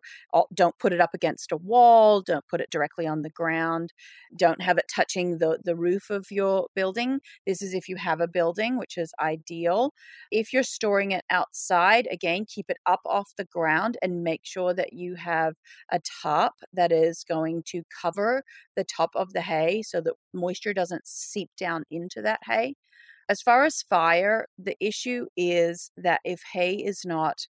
don't 0.53 0.77
put 0.77 0.93
it 0.93 1.01
up 1.01 1.12
against 1.13 1.51
a 1.51 1.57
wall. 1.57 2.21
Don't 2.21 2.47
put 2.47 2.62
it 2.62 2.69
directly 2.69 3.07
on 3.07 3.21
the 3.21 3.29
ground. 3.29 3.93
Don't 4.38 4.62
have 4.62 4.77
it 4.77 4.91
touching 4.93 5.38
the, 5.38 5.59
the 5.63 5.75
roof 5.75 6.09
of 6.09 6.27
your 6.29 6.67
building. 6.75 7.19
This 7.47 7.62
is 7.62 7.73
if 7.73 7.88
you 7.88 7.95
have 7.95 8.19
a 8.19 8.27
building, 8.27 8.77
which 8.77 8.97
is 8.97 9.13
ideal. 9.21 9.93
If 10.31 10.53
you're 10.53 10.63
storing 10.63 11.12
it 11.12 11.23
outside, 11.29 12.07
again, 12.12 12.45
keep 12.47 12.69
it 12.69 12.77
up 12.86 13.01
off 13.05 13.31
the 13.38 13.45
ground 13.45 13.97
and 14.01 14.23
make 14.23 14.41
sure 14.43 14.73
that 14.73 14.93
you 14.93 15.15
have 15.15 15.55
a 15.91 15.99
top 16.21 16.55
that 16.73 16.91
is 16.91 17.23
going 17.27 17.63
to 17.67 17.83
cover 18.01 18.43
the 18.75 18.83
top 18.83 19.12
of 19.15 19.33
the 19.33 19.41
hay 19.41 19.81
so 19.81 20.01
that 20.01 20.13
moisture 20.33 20.73
doesn't 20.73 21.07
seep 21.07 21.49
down 21.57 21.83
into 21.89 22.21
that 22.21 22.39
hay. 22.45 22.75
As 23.29 23.41
far 23.41 23.63
as 23.65 23.81
fire, 23.81 24.47
the 24.57 24.75
issue 24.79 25.27
is 25.38 25.91
that 25.97 26.21
if 26.23 26.41
hay 26.53 26.75
is 26.75 27.03
not 27.05 27.47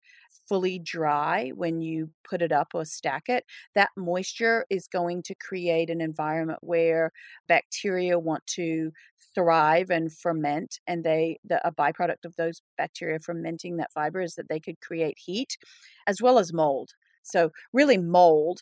fully 0.47 0.77
dry 0.79 1.49
when 1.55 1.81
you 1.81 2.09
put 2.27 2.41
it 2.41 2.51
up 2.51 2.69
or 2.73 2.85
stack 2.85 3.29
it, 3.29 3.45
that 3.75 3.89
moisture 3.95 4.65
is 4.69 4.87
going 4.87 5.23
to 5.23 5.35
create 5.35 5.89
an 5.89 6.01
environment 6.01 6.59
where 6.61 7.11
bacteria 7.47 8.19
want 8.19 8.45
to 8.47 8.91
thrive 9.33 9.89
and 9.89 10.11
ferment 10.13 10.79
and 10.85 11.03
they 11.03 11.39
the, 11.43 11.65
a 11.67 11.71
byproduct 11.71 12.25
of 12.25 12.35
those 12.35 12.61
bacteria 12.77 13.17
fermenting 13.19 13.77
that 13.77 13.91
fiber 13.91 14.21
is 14.21 14.35
that 14.35 14.47
they 14.49 14.59
could 14.59 14.79
create 14.81 15.17
heat 15.17 15.57
as 16.05 16.21
well 16.21 16.37
as 16.37 16.53
mold. 16.53 16.91
So 17.23 17.51
really 17.71 17.97
mold 17.97 18.61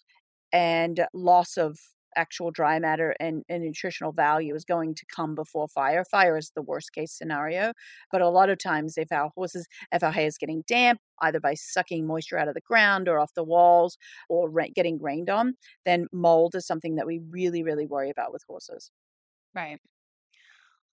and 0.54 1.08
loss 1.14 1.58
of 1.58 1.80
actual 2.16 2.52
dry 2.52 2.80
matter 2.80 3.16
and, 3.20 3.44
and, 3.50 3.64
nutritional 3.64 4.12
value 4.12 4.56
is 4.56 4.66
going 4.66 4.96
to 4.96 5.06
come 5.14 5.36
before 5.36 5.68
fire. 5.68 6.04
Fire 6.04 6.38
is 6.38 6.52
the 6.56 6.62
worst 6.62 6.94
case 6.94 7.12
scenario. 7.12 7.74
But 8.12 8.22
a 8.22 8.30
lot 8.30 8.50
of 8.50 8.58
times, 8.58 8.98
if 8.98 9.12
our 9.12 9.30
horses, 9.36 9.68
if 9.92 10.04
our 10.04 10.12
hay 10.12 10.26
is 10.26 10.38
getting 10.38 10.64
damp, 10.68 11.00
either 11.22 11.40
by 11.40 11.54
sucking 11.54 12.06
moisture 12.08 12.38
out 12.38 12.48
of 12.48 12.54
the 12.54 12.62
ground 12.62 13.08
or 13.08 13.20
off 13.20 13.34
the 13.36 13.44
walls 13.44 13.98
or 14.30 14.50
ra- 14.50 14.66
getting 14.74 15.02
rained 15.02 15.30
on, 15.30 15.54
then 15.86 16.08
mold 16.12 16.56
is 16.56 16.66
something 16.66 16.96
that 16.96 17.08
we 17.08 17.20
really, 17.30 17.64
really 17.64 17.86
worry 17.86 18.10
about 18.10 18.34
with 18.34 18.44
horses. 18.48 18.92
Right. 19.54 19.80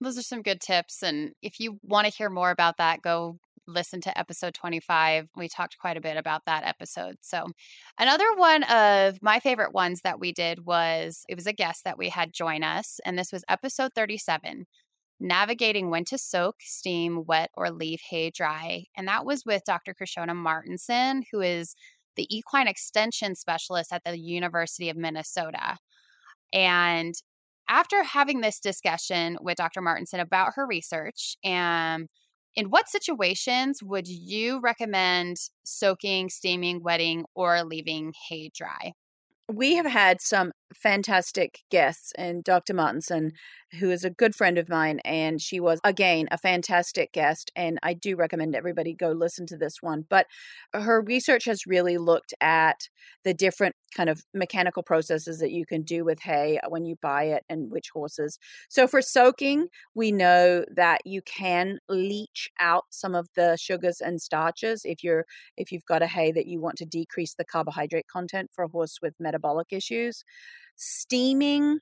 Those 0.00 0.18
are 0.18 0.22
some 0.22 0.42
good 0.42 0.60
tips. 0.60 1.02
And 1.02 1.32
if 1.42 1.58
you 1.58 1.78
want 1.82 2.06
to 2.06 2.12
hear 2.12 2.30
more 2.30 2.50
about 2.50 2.76
that, 2.78 3.02
go 3.02 3.38
listen 3.68 4.00
to 4.00 4.18
episode 4.18 4.54
25. 4.54 5.28
We 5.36 5.48
talked 5.48 5.78
quite 5.78 5.96
a 5.96 6.00
bit 6.00 6.16
about 6.16 6.42
that 6.46 6.64
episode. 6.64 7.16
So, 7.20 7.46
another 7.98 8.34
one 8.34 8.64
of 8.64 9.18
my 9.22 9.38
favorite 9.38 9.72
ones 9.72 10.00
that 10.02 10.18
we 10.18 10.32
did 10.32 10.64
was 10.66 11.24
it 11.28 11.36
was 11.36 11.46
a 11.46 11.52
guest 11.52 11.84
that 11.84 11.98
we 11.98 12.08
had 12.08 12.32
join 12.32 12.64
us, 12.64 12.98
and 13.04 13.18
this 13.18 13.32
was 13.32 13.44
episode 13.48 13.92
37 13.94 14.66
Navigating 15.20 15.90
When 15.90 16.04
to 16.06 16.18
Soak, 16.18 16.56
Steam, 16.60 17.24
Wet, 17.26 17.50
or 17.54 17.70
Leave 17.70 18.00
Hay 18.10 18.30
Dry. 18.30 18.84
And 18.96 19.08
that 19.08 19.24
was 19.24 19.44
with 19.44 19.64
Dr. 19.66 19.94
Krishona 19.94 20.34
Martinson, 20.34 21.24
who 21.32 21.40
is 21.40 21.74
the 22.16 22.26
equine 22.34 22.68
extension 22.68 23.34
specialist 23.34 23.92
at 23.92 24.04
the 24.04 24.18
University 24.18 24.90
of 24.90 24.96
Minnesota. 24.96 25.76
And 26.52 27.14
after 27.68 28.02
having 28.02 28.40
this 28.40 28.60
discussion 28.60 29.38
with 29.40 29.56
Dr. 29.56 29.80
Martinson 29.80 30.20
about 30.20 30.52
her 30.54 30.66
research 30.66 31.36
and 31.44 32.08
in 32.58 32.70
what 32.70 32.88
situations 32.88 33.84
would 33.84 34.08
you 34.08 34.58
recommend 34.60 35.36
soaking, 35.62 36.28
steaming, 36.28 36.82
wetting, 36.82 37.24
or 37.36 37.62
leaving 37.62 38.12
hay 38.28 38.50
dry? 38.52 38.94
We 39.48 39.76
have 39.76 39.86
had 39.86 40.20
some 40.20 40.50
fantastic 40.74 41.60
guests 41.70 42.12
and 42.16 42.44
Dr. 42.44 42.74
Martinson, 42.74 43.32
who 43.78 43.90
is 43.90 44.04
a 44.04 44.10
good 44.10 44.34
friend 44.34 44.58
of 44.58 44.68
mine. 44.68 45.00
And 45.04 45.40
she 45.40 45.60
was, 45.60 45.80
again, 45.84 46.28
a 46.30 46.38
fantastic 46.38 47.12
guest. 47.12 47.50
And 47.54 47.78
I 47.82 47.94
do 47.94 48.16
recommend 48.16 48.54
everybody 48.54 48.94
go 48.94 49.10
listen 49.10 49.46
to 49.46 49.56
this 49.56 49.76
one. 49.80 50.04
But 50.08 50.26
her 50.72 51.00
research 51.00 51.44
has 51.46 51.66
really 51.66 51.98
looked 51.98 52.34
at 52.40 52.88
the 53.24 53.34
different 53.34 53.74
kind 53.96 54.08
of 54.08 54.22
mechanical 54.34 54.82
processes 54.82 55.38
that 55.38 55.50
you 55.50 55.64
can 55.66 55.82
do 55.82 56.04
with 56.04 56.20
hay 56.20 56.58
when 56.68 56.84
you 56.84 56.96
buy 57.00 57.24
it 57.24 57.44
and 57.48 57.70
which 57.70 57.90
horses. 57.92 58.38
So 58.68 58.86
for 58.86 59.00
soaking, 59.00 59.68
we 59.94 60.12
know 60.12 60.64
that 60.74 61.00
you 61.04 61.22
can 61.22 61.78
leach 61.88 62.50
out 62.60 62.84
some 62.90 63.14
of 63.14 63.28
the 63.34 63.56
sugars 63.56 64.00
and 64.00 64.20
starches 64.20 64.82
if 64.84 65.02
you're 65.02 65.24
if 65.56 65.72
you've 65.72 65.84
got 65.84 66.02
a 66.02 66.06
hay 66.06 66.32
that 66.32 66.46
you 66.46 66.60
want 66.60 66.76
to 66.76 66.84
decrease 66.84 67.34
the 67.34 67.44
carbohydrate 67.44 68.06
content 68.08 68.50
for 68.54 68.64
a 68.64 68.68
horse 68.68 68.98
with 69.02 69.14
metabolic 69.18 69.68
issues. 69.70 70.24
Steaming 70.78 71.80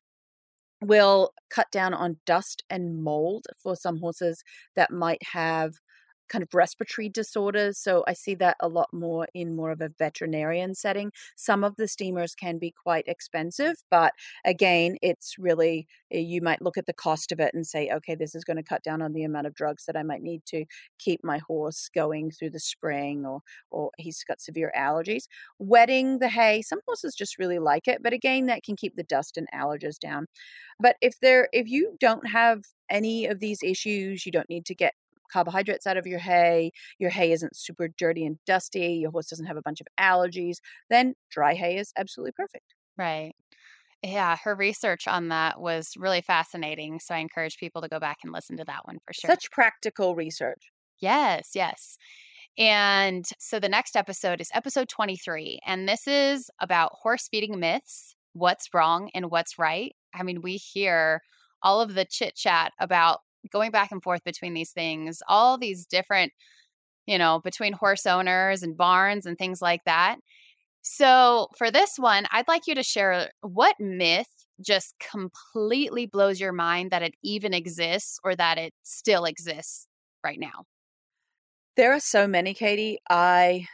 will 0.83 1.33
cut 1.51 1.71
down 1.71 1.95
on 1.95 2.19
dust 2.27 2.65
and 2.71 3.03
mold 3.03 3.47
for 3.63 3.77
some 3.77 3.99
horses 3.99 4.43
that 4.75 4.91
might 4.91 5.23
have 5.23 5.75
kind 6.29 6.43
of 6.43 6.55
respiratory 6.55 7.09
disorders. 7.09 7.79
So 7.79 8.05
I 8.07 8.13
see 8.13 8.35
that 8.37 8.57
a 8.61 8.69
lot 8.69 8.89
more 8.93 9.27
in 9.35 9.55
more 9.57 9.71
of 9.71 9.81
a 9.81 9.91
veterinarian 9.99 10.75
setting. 10.75 11.13
Some 11.37 11.65
of 11.65 11.77
the 11.77 11.89
steamers 11.89 12.35
can 12.35 12.59
be 12.59 12.73
quite 12.73 13.05
expensive, 13.07 13.77
but 13.91 14.13
again, 14.45 14.97
it's 15.03 15.37
really, 15.39 15.87
eh, 16.13 16.19
you 16.19 16.41
might 16.43 16.63
look 16.63 16.77
at 16.79 16.87
the 16.87 16.93
cost 16.93 17.33
of 17.33 17.41
it 17.41 17.55
and 17.55 17.67
say, 17.67 17.91
okay, 17.91 18.15
this 18.15 18.35
is 18.35 18.45
going 18.45 18.57
to 18.57 18.63
cut 18.63 18.83
down 18.83 19.03
on 19.03 19.13
the 19.13 19.25
amount 19.25 19.47
of 19.47 19.55
drugs 19.55 19.85
that 19.87 19.97
I 19.97 20.03
might 20.03 20.23
need 20.23 20.43
to 20.47 20.65
keep 20.99 21.23
my 21.25 21.39
horse 21.47 21.89
going 21.95 22.31
through 22.31 22.51
the 22.51 22.61
spring 22.61 23.25
or, 23.27 23.41
or 23.71 23.91
he's 23.99 24.23
got 24.25 24.41
severe 24.41 24.73
allergies. 24.77 25.25
Wetting 25.59 26.19
the 26.19 26.29
hay, 26.29 26.63
some 26.63 26.81
horses 26.87 27.15
just 27.15 27.39
really 27.39 27.59
like 27.59 27.89
it, 27.89 28.03
but 28.03 28.13
again, 28.13 28.47
that 28.47 28.63
can 28.63 28.77
keep 28.77 28.97
the 28.97 29.03
dust 29.03 29.37
and 29.37 29.49
allergens 29.55 29.99
down. 29.99 30.27
But 30.79 30.97
if 31.01 31.19
there, 31.21 31.49
if 31.53 31.69
you 31.69 31.97
don't 32.01 32.29
have 32.29 32.65
any 32.91 33.27
of 33.27 33.41
these 33.41 33.63
issues, 33.63 34.27
you 34.27 34.33
don't 34.33 34.51
need 34.51 34.67
to 34.67 34.75
get 34.75 34.95
carbohydrates 35.33 35.87
out 35.87 35.97
of 35.97 36.07
your 36.07 36.19
hay, 36.19 36.73
your 36.99 37.11
hay 37.11 37.33
isn't 37.33 37.57
super 37.57 37.89
dirty 37.89 38.25
and 38.25 38.39
dusty, 38.47 38.95
your 38.95 39.11
horse 39.11 39.29
doesn't 39.29 39.47
have 39.47 39.57
a 39.57 39.63
bunch 39.63 39.81
of 39.81 39.87
allergies, 39.99 40.57
then 40.91 41.15
dry 41.31 41.55
hay 41.55 41.77
is 41.77 41.93
absolutely 41.97 42.33
perfect. 42.33 42.75
Right. 42.99 43.33
Yeah, 44.03 44.37
her 44.45 44.55
research 44.55 45.09
on 45.09 45.29
that 45.29 45.61
was 45.61 45.93
really 45.97 46.21
fascinating. 46.21 47.01
So 47.01 47.15
I 47.15 47.19
encourage 47.19 47.57
people 47.59 47.83
to 47.83 47.89
go 47.89 47.99
back 47.99 48.19
and 48.23 48.33
listen 48.33 48.57
to 48.59 48.65
that 48.65 48.85
one 48.85 48.99
for 49.05 49.13
sure. 49.13 49.31
Such 49.31 49.51
practical 49.51 50.15
research. 50.15 50.71
Yes, 51.01 51.51
yes. 51.55 51.97
And 52.59 53.25
so 53.39 53.59
the 53.59 53.69
next 53.69 53.97
episode 53.97 54.41
is 54.41 54.51
episode 54.55 54.89
23. 54.89 55.61
And 55.67 55.89
this 55.89 56.07
is 56.07 56.51
about 56.61 56.93
horse 56.95 57.29
feeding 57.31 57.59
myths 57.59 58.15
what's 58.33 58.69
wrong 58.75 59.11
and 59.15 59.31
what's 59.31 59.59
right. 59.59 59.95
I 60.15 60.23
mean, 60.23 60.43
we 60.43 60.57
hear 60.57 61.23
all 61.63 61.81
of 61.81 61.95
the 61.95 62.05
chit 62.05 62.37
chat 62.37 62.73
about 62.79 63.21
going 63.51 63.71
back 63.71 63.93
and 63.93 64.03
forth 64.03 64.23
between 64.25 64.55
these 64.55 64.73
things, 64.73 65.23
all 65.29 65.59
these 65.59 65.87
different, 65.87 66.33
you 67.07 67.19
know, 67.19 67.41
between 67.43 67.73
horse 67.73 68.07
owners 68.07 68.63
and 68.63 68.77
barns 68.77 69.27
and 69.27 69.39
things 69.39 69.63
like 69.63 69.83
that. 69.87 70.17
So, 70.83 71.49
for 71.59 71.71
this 71.71 71.99
one, 71.99 72.27
I'd 72.31 72.47
like 72.47 72.69
you 72.69 72.75
to 72.77 72.83
share 72.83 73.31
what 73.41 73.75
myth 73.81 74.29
just 74.65 74.95
completely 75.01 76.07
blows 76.07 76.41
your 76.41 76.53
mind 76.53 76.93
that 76.93 77.03
it 77.03 77.15
even 77.23 77.53
exists 77.53 78.19
or 78.23 78.37
that 78.37 78.59
it 78.59 78.73
still 78.85 79.25
exists 79.25 79.89
right 80.23 80.39
now. 80.39 80.65
There 81.77 81.93
are 81.93 82.01
so 82.01 82.27
many, 82.27 82.55
Katie. 82.55 82.99
I 83.11 83.67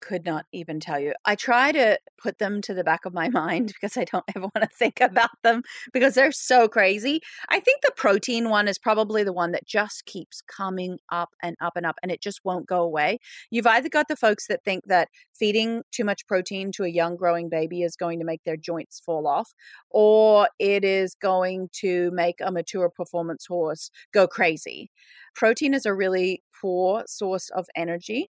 could 0.00 0.24
not 0.24 0.46
even 0.52 0.80
tell 0.80 0.98
you. 0.98 1.12
I 1.24 1.34
try 1.34 1.72
to 1.72 1.98
put 2.20 2.38
them 2.38 2.60
to 2.62 2.74
the 2.74 2.84
back 2.84 3.04
of 3.04 3.14
my 3.14 3.28
mind 3.28 3.68
because 3.68 3.96
I 3.96 4.04
don't 4.04 4.24
ever 4.34 4.46
want 4.54 4.62
to 4.62 4.76
think 4.76 5.00
about 5.00 5.30
them 5.42 5.62
because 5.92 6.14
they're 6.14 6.32
so 6.32 6.68
crazy. 6.68 7.20
I 7.48 7.60
think 7.60 7.82
the 7.82 7.92
protein 7.96 8.48
one 8.48 8.68
is 8.68 8.78
probably 8.78 9.24
the 9.24 9.32
one 9.32 9.52
that 9.52 9.66
just 9.66 10.04
keeps 10.06 10.40
coming 10.42 10.98
up 11.10 11.30
and 11.42 11.56
up 11.60 11.74
and 11.76 11.86
up 11.86 11.96
and 12.02 12.10
it 12.12 12.20
just 12.20 12.40
won't 12.44 12.66
go 12.66 12.82
away. 12.82 13.18
You've 13.50 13.66
either 13.66 13.88
got 13.88 14.08
the 14.08 14.16
folks 14.16 14.46
that 14.48 14.64
think 14.64 14.84
that 14.86 15.08
feeding 15.34 15.82
too 15.92 16.04
much 16.04 16.26
protein 16.26 16.72
to 16.72 16.84
a 16.84 16.88
young 16.88 17.16
growing 17.16 17.48
baby 17.48 17.82
is 17.82 17.96
going 17.96 18.18
to 18.18 18.24
make 18.24 18.44
their 18.44 18.56
joints 18.56 19.00
fall 19.00 19.26
off 19.26 19.52
or 19.90 20.48
it 20.58 20.84
is 20.84 21.14
going 21.14 21.68
to 21.80 22.10
make 22.12 22.36
a 22.40 22.52
mature 22.52 22.90
performance 22.90 23.46
horse 23.46 23.90
go 24.12 24.26
crazy. 24.26 24.90
Protein 25.34 25.74
is 25.74 25.86
a 25.86 25.94
really 25.94 26.42
poor 26.60 27.04
source 27.06 27.48
of 27.50 27.66
energy 27.76 28.30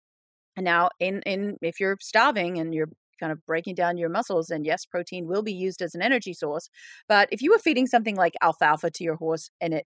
now, 0.57 0.89
in 0.99 1.21
in 1.23 1.57
if 1.61 1.79
you're 1.79 1.97
starving 2.01 2.59
and 2.59 2.73
you're 2.73 2.89
kind 3.19 3.31
of 3.31 3.45
breaking 3.45 3.75
down 3.75 3.97
your 3.97 4.09
muscles, 4.09 4.49
and 4.49 4.65
yes, 4.65 4.85
protein 4.85 5.27
will 5.27 5.43
be 5.43 5.53
used 5.53 5.81
as 5.81 5.95
an 5.95 6.01
energy 6.01 6.33
source. 6.33 6.69
But 7.07 7.29
if 7.31 7.41
you 7.41 7.51
were 7.51 7.59
feeding 7.59 7.87
something 7.87 8.15
like 8.15 8.33
alfalfa 8.41 8.91
to 8.91 9.03
your 9.03 9.15
horse 9.15 9.49
and 9.61 9.73
it 9.73 9.85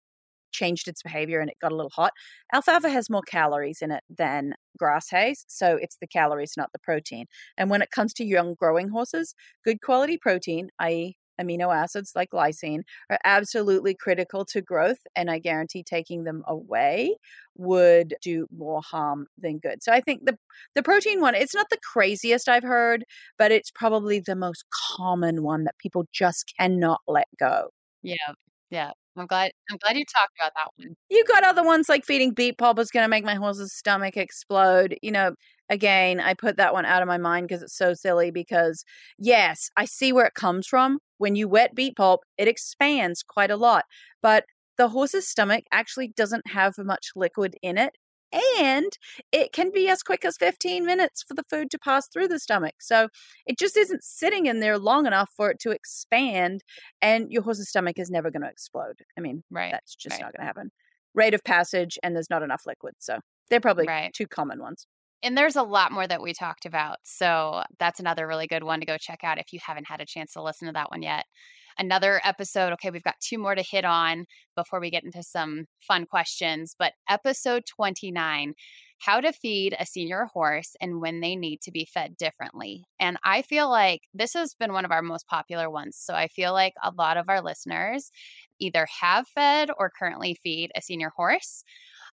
changed 0.52 0.88
its 0.88 1.02
behavior 1.02 1.40
and 1.40 1.50
it 1.50 1.56
got 1.60 1.72
a 1.72 1.76
little 1.76 1.90
hot, 1.90 2.12
alfalfa 2.54 2.88
has 2.90 3.10
more 3.10 3.22
calories 3.22 3.82
in 3.82 3.90
it 3.92 4.02
than 4.08 4.54
grass 4.78 5.10
hay. 5.10 5.34
So 5.48 5.76
it's 5.80 5.98
the 6.00 6.06
calories, 6.06 6.54
not 6.56 6.72
the 6.72 6.78
protein. 6.78 7.26
And 7.58 7.70
when 7.70 7.82
it 7.82 7.90
comes 7.90 8.14
to 8.14 8.24
young 8.24 8.54
growing 8.54 8.88
horses, 8.88 9.34
good 9.64 9.82
quality 9.82 10.16
protein, 10.18 10.70
i.e., 10.80 11.16
amino 11.40 11.74
acids 11.74 12.12
like 12.14 12.30
lysine 12.30 12.82
are 13.10 13.18
absolutely 13.24 13.94
critical 13.94 14.44
to 14.46 14.60
growth. 14.62 14.98
And 15.16 15.30
I 15.30 15.38
guarantee 15.38 15.82
taking 15.82 16.24
them 16.24 16.42
away 16.46 17.16
would 17.56 18.14
do 18.22 18.46
more 18.56 18.82
harm 18.82 19.26
than 19.38 19.58
good. 19.58 19.82
So 19.82 19.92
I 19.92 20.00
think 20.00 20.24
the 20.26 20.38
the 20.74 20.82
protein 20.82 21.20
one, 21.20 21.34
it's 21.34 21.54
not 21.54 21.68
the 21.70 21.78
craziest 21.92 22.48
I've 22.48 22.62
heard, 22.62 23.04
but 23.38 23.52
it's 23.52 23.70
probably 23.70 24.20
the 24.20 24.36
most 24.36 24.64
common 24.96 25.42
one 25.42 25.64
that 25.64 25.78
people 25.78 26.06
just 26.12 26.52
cannot 26.58 27.00
let 27.06 27.28
go. 27.38 27.68
Yeah. 28.02 28.16
Yeah. 28.70 28.90
I'm 29.16 29.26
glad 29.26 29.52
I'm 29.70 29.78
glad 29.78 29.96
you 29.96 30.04
talked 30.04 30.32
about 30.38 30.52
that 30.56 30.68
one. 30.76 30.94
You 31.08 31.24
got 31.24 31.42
other 31.44 31.64
ones 31.64 31.88
like 31.88 32.04
feeding 32.04 32.32
beet 32.32 32.58
pulp 32.58 32.78
is 32.78 32.90
gonna 32.90 33.08
make 33.08 33.24
my 33.24 33.34
horse's 33.34 33.72
stomach 33.74 34.16
explode. 34.16 34.96
You 35.02 35.10
know, 35.12 35.34
again, 35.68 36.20
I 36.20 36.34
put 36.34 36.56
that 36.56 36.72
one 36.72 36.84
out 36.84 37.02
of 37.02 37.08
my 37.08 37.18
mind 37.18 37.48
because 37.48 37.62
it's 37.62 37.76
so 37.76 37.94
silly 37.94 38.30
because 38.30 38.84
yes, 39.18 39.70
I 39.76 39.84
see 39.84 40.12
where 40.12 40.26
it 40.26 40.34
comes 40.34 40.66
from. 40.66 40.98
When 41.18 41.36
you 41.36 41.48
wet 41.48 41.74
beet 41.74 41.96
pulp, 41.96 42.20
it 42.36 42.48
expands 42.48 43.22
quite 43.22 43.50
a 43.50 43.56
lot. 43.56 43.84
But 44.22 44.44
the 44.76 44.88
horse's 44.88 45.28
stomach 45.28 45.64
actually 45.72 46.08
doesn't 46.08 46.48
have 46.48 46.74
much 46.78 47.10
liquid 47.16 47.56
in 47.62 47.78
it. 47.78 47.94
And 48.58 48.92
it 49.32 49.52
can 49.52 49.70
be 49.72 49.88
as 49.88 50.02
quick 50.02 50.24
as 50.24 50.36
15 50.36 50.84
minutes 50.84 51.22
for 51.26 51.34
the 51.34 51.44
food 51.48 51.70
to 51.70 51.78
pass 51.78 52.08
through 52.08 52.28
the 52.28 52.40
stomach. 52.40 52.74
So 52.80 53.08
it 53.46 53.58
just 53.58 53.76
isn't 53.76 54.02
sitting 54.02 54.46
in 54.46 54.60
there 54.60 54.78
long 54.78 55.06
enough 55.06 55.30
for 55.36 55.50
it 55.50 55.58
to 55.60 55.70
expand. 55.70 56.62
And 57.00 57.30
your 57.30 57.42
horse's 57.42 57.68
stomach 57.68 57.98
is 57.98 58.10
never 58.10 58.30
going 58.30 58.42
to 58.42 58.48
explode. 58.48 58.98
I 59.16 59.20
mean, 59.20 59.44
right. 59.50 59.72
that's 59.72 59.94
just 59.94 60.14
right. 60.14 60.22
not 60.22 60.32
going 60.36 60.42
to 60.42 60.46
happen. 60.46 60.70
Rate 61.14 61.34
of 61.34 61.44
passage, 61.44 61.98
and 62.02 62.14
there's 62.14 62.28
not 62.28 62.42
enough 62.42 62.62
liquid. 62.66 62.94
So 62.98 63.20
they're 63.48 63.60
probably 63.60 63.86
right. 63.86 64.12
two 64.12 64.26
common 64.26 64.60
ones. 64.60 64.86
And 65.22 65.36
there's 65.36 65.56
a 65.56 65.62
lot 65.62 65.92
more 65.92 66.06
that 66.06 66.22
we 66.22 66.34
talked 66.34 66.66
about. 66.66 66.98
So 67.04 67.62
that's 67.78 68.00
another 68.00 68.26
really 68.26 68.46
good 68.46 68.62
one 68.62 68.80
to 68.80 68.86
go 68.86 68.96
check 68.98 69.20
out 69.24 69.38
if 69.38 69.52
you 69.52 69.58
haven't 69.64 69.88
had 69.88 70.00
a 70.00 70.06
chance 70.06 70.32
to 70.34 70.42
listen 70.42 70.66
to 70.66 70.72
that 70.72 70.90
one 70.90 71.02
yet. 71.02 71.24
Another 71.78 72.20
episode, 72.24 72.72
okay, 72.74 72.90
we've 72.90 73.02
got 73.02 73.20
two 73.20 73.38
more 73.38 73.54
to 73.54 73.62
hit 73.62 73.84
on 73.84 74.24
before 74.54 74.80
we 74.80 74.90
get 74.90 75.04
into 75.04 75.22
some 75.22 75.66
fun 75.86 76.06
questions. 76.06 76.74
But 76.78 76.92
episode 77.08 77.64
29 77.66 78.54
how 78.98 79.20
to 79.20 79.32
feed 79.32 79.76
a 79.78 79.86
senior 79.86 80.26
horse 80.32 80.74
and 80.80 81.00
when 81.00 81.20
they 81.20 81.36
need 81.36 81.60
to 81.62 81.70
be 81.70 81.84
fed 81.92 82.16
differently. 82.16 82.84
And 82.98 83.18
I 83.24 83.42
feel 83.42 83.68
like 83.68 84.02
this 84.14 84.32
has 84.34 84.54
been 84.54 84.72
one 84.72 84.84
of 84.84 84.90
our 84.90 85.02
most 85.02 85.26
popular 85.26 85.70
ones. 85.70 85.96
So 86.00 86.14
I 86.14 86.28
feel 86.28 86.52
like 86.52 86.74
a 86.82 86.92
lot 86.96 87.16
of 87.16 87.28
our 87.28 87.42
listeners 87.42 88.10
either 88.58 88.86
have 89.00 89.28
fed 89.28 89.70
or 89.78 89.92
currently 89.96 90.38
feed 90.42 90.70
a 90.74 90.82
senior 90.82 91.10
horse. 91.14 91.62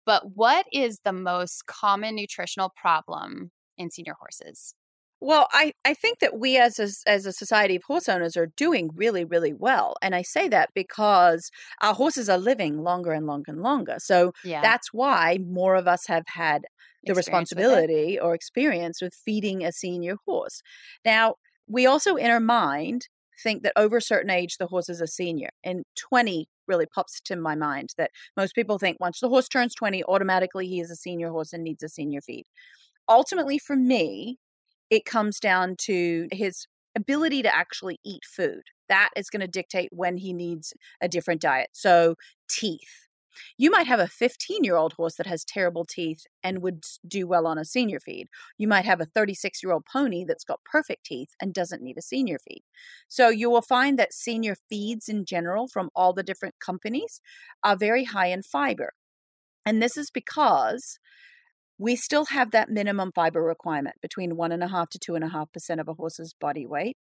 But 0.05 0.35
what 0.35 0.67
is 0.73 1.01
the 1.05 1.13
most 1.13 1.67
common 1.67 2.17
nutritional 2.17 2.73
problem 2.77 3.51
in 3.79 3.91
senior 3.91 4.15
horses? 4.19 4.75
Well, 5.21 5.47
I, 5.53 5.73
I 5.85 5.95
think 5.95 6.19
that 6.19 6.41
we 6.41 6.59
as 6.59 6.81
a, 6.81 6.89
as 7.09 7.27
a 7.27 7.33
society 7.33 7.77
of 7.77 7.85
horse 7.85 8.09
owners 8.09 8.37
are 8.37 8.49
doing 8.57 8.91
really, 8.93 9.25
really 9.25 9.53
well. 9.53 9.95
And 10.03 10.17
I 10.17 10.23
say 10.23 10.49
that 10.49 10.71
because 10.75 11.49
our 11.81 11.95
horses 11.95 12.29
are 12.29 12.39
living 12.39 12.83
longer 12.83 13.13
and 13.13 13.25
longer 13.25 13.53
and 13.53 13.63
longer. 13.63 13.97
So 13.99 14.33
yeah. 14.43 14.61
that's 14.63 14.93
why 14.93 15.39
more 15.41 15.77
of 15.77 15.87
us 15.87 16.09
have 16.09 16.25
had 16.27 16.63
the 17.05 17.13
experience 17.13 17.17
responsibility 17.17 18.19
or 18.19 18.35
experience 18.35 19.01
with 19.01 19.15
feeding 19.15 19.65
a 19.65 19.71
senior 19.71 20.17
horse. 20.27 20.61
Now, 21.05 21.37
we 21.69 21.87
also 21.87 22.17
in 22.17 22.29
our 22.29 22.41
mind 22.41 23.07
think 23.41 23.63
that 23.63 23.75
over 23.77 23.99
a 23.99 24.03
certain 24.03 24.31
age, 24.31 24.57
the 24.59 24.67
horse 24.67 24.89
is 24.89 25.01
a 25.01 25.07
senior. 25.07 25.51
And 25.63 25.85
20 25.97 26.49
really 26.67 26.87
pops 26.87 27.21
to 27.23 27.37
my 27.37 27.55
mind 27.55 27.91
that 27.99 28.11
most 28.37 28.55
people 28.55 28.79
think 28.79 28.99
once 29.01 29.21
the 29.21 29.29
horse 29.29 29.49
turns 29.49 29.75
20, 29.75 30.05
automatically 30.05 30.67
he 30.67 30.81
is 30.81 30.91
a 30.91 30.97
senior 30.97 31.31
horse 31.31 31.53
and 31.53 31.65
needs 31.65 31.83
a 31.83 31.89
senior 31.89 32.21
feed. 32.21 32.45
Ultimately, 33.09 33.59
for 33.59 33.77
me, 33.77 34.39
it 34.91 35.05
comes 35.05 35.41
down 35.41 35.77
to 35.83 36.29
his 36.33 36.67
ability 36.97 37.43
to 37.43 37.55
actually 37.55 37.99
eat 38.05 38.25
food. 38.25 38.63
That 38.89 39.11
is 39.17 39.31
going 39.31 39.41
to 39.41 39.49
dictate 39.49 39.89
when 39.93 40.19
he 40.19 40.33
needs 40.33 40.75
a 41.01 41.09
different 41.09 41.41
diet. 41.41 41.71
So, 41.73 42.17
teeth. 42.49 43.02
You 43.57 43.71
might 43.71 43.87
have 43.87 44.01
a 44.01 44.09
15 44.09 44.65
year 44.65 44.77
old 44.77 44.95
horse 44.95 45.17
that 45.17 45.27
has 45.27 45.45
terrible 45.45 45.85
teeth 45.85 46.25
and 46.43 46.63
would 46.63 46.85
do 47.07 47.27
well 47.27 47.47
on 47.47 47.59
a 47.59 47.65
senior 47.65 48.01
feed. 48.01 48.29
You 48.59 48.69
might 48.69 48.85
have 48.85 49.01
a 49.01 49.07
36 49.07 49.63
year 49.63 49.73
old 49.73 49.85
pony 49.91 50.25
that's 50.25 50.45
got 50.45 50.65
perfect 50.65 51.05
teeth 51.05 51.31
and 51.41 51.55
doesn't 51.55 51.83
need 51.83 51.99
a 51.99 52.03
senior 52.03 52.39
feed. 52.39 52.63
So 53.09 53.29
you 53.29 53.51
will 53.51 53.63
find 53.63 53.99
that 53.99 54.13
senior 54.13 54.57
feeds 54.69 55.09
in 55.09 55.25
general 55.25 55.69
from 55.69 55.91
all 55.95 56.13
the 56.13 56.23
different 56.23 56.57
companies 56.65 57.21
are 57.63 57.77
very 57.77 58.05
high 58.05 58.29
in 58.29 58.43
fiber. 58.43 58.93
And 59.65 59.83
this 59.83 59.97
is 59.97 60.11
because 60.11 60.99
we 61.79 61.97
still 61.97 62.27
have 62.27 62.51
that 62.51 62.71
minimum 62.71 63.13
fiber 63.15 63.43
requirement 63.43 63.97
between 64.01 64.37
one 64.37 64.53
and 64.53 64.63
a 64.63 64.69
half 64.69 64.89
to 64.91 64.99
two 64.99 65.15
and 65.15 65.25
a 65.25 65.29
half 65.29 65.53
percent 65.53 65.81
of 65.81 65.89
a 65.89 65.95
horse's 65.95 66.35
body 66.39 66.67
weight 66.67 66.97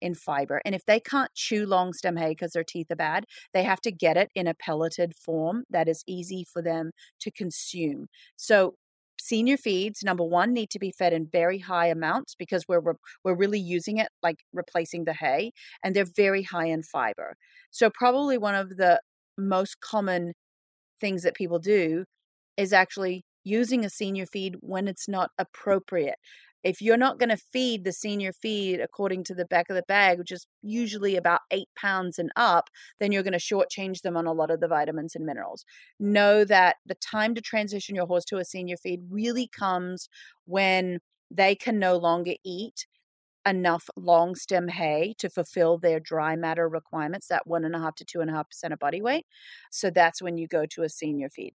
in 0.00 0.14
fiber. 0.14 0.60
And 0.64 0.74
if 0.74 0.84
they 0.86 1.00
can't 1.00 1.32
chew 1.34 1.66
long 1.66 1.92
stem 1.92 2.16
hay 2.16 2.30
because 2.30 2.52
their 2.52 2.64
teeth 2.64 2.90
are 2.90 2.96
bad, 2.96 3.24
they 3.52 3.62
have 3.62 3.80
to 3.82 3.92
get 3.92 4.16
it 4.16 4.30
in 4.34 4.46
a 4.46 4.54
pelleted 4.54 5.14
form 5.14 5.64
that 5.70 5.88
is 5.88 6.04
easy 6.06 6.44
for 6.50 6.62
them 6.62 6.90
to 7.20 7.30
consume. 7.30 8.06
So 8.36 8.74
senior 9.18 9.56
feeds 9.56 10.02
number 10.02 10.24
one 10.24 10.52
need 10.52 10.70
to 10.70 10.78
be 10.78 10.90
fed 10.90 11.12
in 11.12 11.26
very 11.30 11.58
high 11.58 11.88
amounts 11.88 12.34
because 12.34 12.64
we're 12.66 12.80
we're 13.22 13.36
really 13.36 13.60
using 13.60 13.98
it 13.98 14.08
like 14.22 14.36
replacing 14.52 15.04
the 15.04 15.12
hay 15.12 15.52
and 15.84 15.94
they're 15.94 16.06
very 16.16 16.42
high 16.42 16.64
in 16.64 16.82
fiber 16.82 17.36
so 17.70 17.90
probably 17.90 18.38
one 18.38 18.54
of 18.54 18.78
the 18.78 18.98
most 19.36 19.78
common 19.82 20.32
things 21.00 21.22
that 21.22 21.34
people 21.34 21.58
do 21.58 22.04
is 22.56 22.72
actually 22.72 23.24
using 23.44 23.84
a 23.84 23.90
senior 23.90 24.26
feed 24.26 24.56
when 24.60 24.86
it's 24.86 25.08
not 25.08 25.30
appropriate. 25.38 26.16
If 26.62 26.82
you're 26.82 26.96
not 26.96 27.18
going 27.18 27.30
to 27.30 27.36
feed 27.36 27.84
the 27.84 27.92
senior 27.92 28.32
feed 28.32 28.80
according 28.80 29.24
to 29.24 29.34
the 29.34 29.44
back 29.46 29.70
of 29.70 29.76
the 29.76 29.84
bag, 29.88 30.18
which 30.18 30.32
is 30.32 30.46
usually 30.62 31.16
about 31.16 31.40
eight 31.50 31.68
pounds 31.76 32.18
and 32.18 32.30
up, 32.36 32.68
then 32.98 33.12
you're 33.12 33.22
going 33.22 33.32
to 33.32 33.38
shortchange 33.38 34.02
them 34.02 34.16
on 34.16 34.26
a 34.26 34.32
lot 34.32 34.50
of 34.50 34.60
the 34.60 34.68
vitamins 34.68 35.14
and 35.14 35.24
minerals. 35.24 35.64
Know 35.98 36.44
that 36.44 36.76
the 36.84 36.96
time 36.96 37.34
to 37.34 37.40
transition 37.40 37.94
your 37.94 38.06
horse 38.06 38.24
to 38.26 38.38
a 38.38 38.44
senior 38.44 38.76
feed 38.76 39.00
really 39.10 39.48
comes 39.48 40.08
when 40.44 41.00
they 41.30 41.54
can 41.54 41.78
no 41.78 41.96
longer 41.96 42.34
eat 42.44 42.86
enough 43.46 43.88
long 43.96 44.34
stem 44.34 44.68
hay 44.68 45.14
to 45.18 45.30
fulfill 45.30 45.78
their 45.78 45.98
dry 45.98 46.36
matter 46.36 46.68
requirements, 46.68 47.28
that 47.28 47.46
one 47.46 47.64
and 47.64 47.74
a 47.74 47.78
half 47.78 47.94
to 47.96 48.04
two 48.04 48.20
and 48.20 48.30
a 48.30 48.34
half 48.34 48.48
percent 48.50 48.72
of 48.72 48.78
body 48.78 49.00
weight. 49.00 49.26
So 49.70 49.90
that's 49.90 50.20
when 50.20 50.36
you 50.36 50.46
go 50.46 50.66
to 50.66 50.82
a 50.82 50.88
senior 50.88 51.30
feed. 51.30 51.54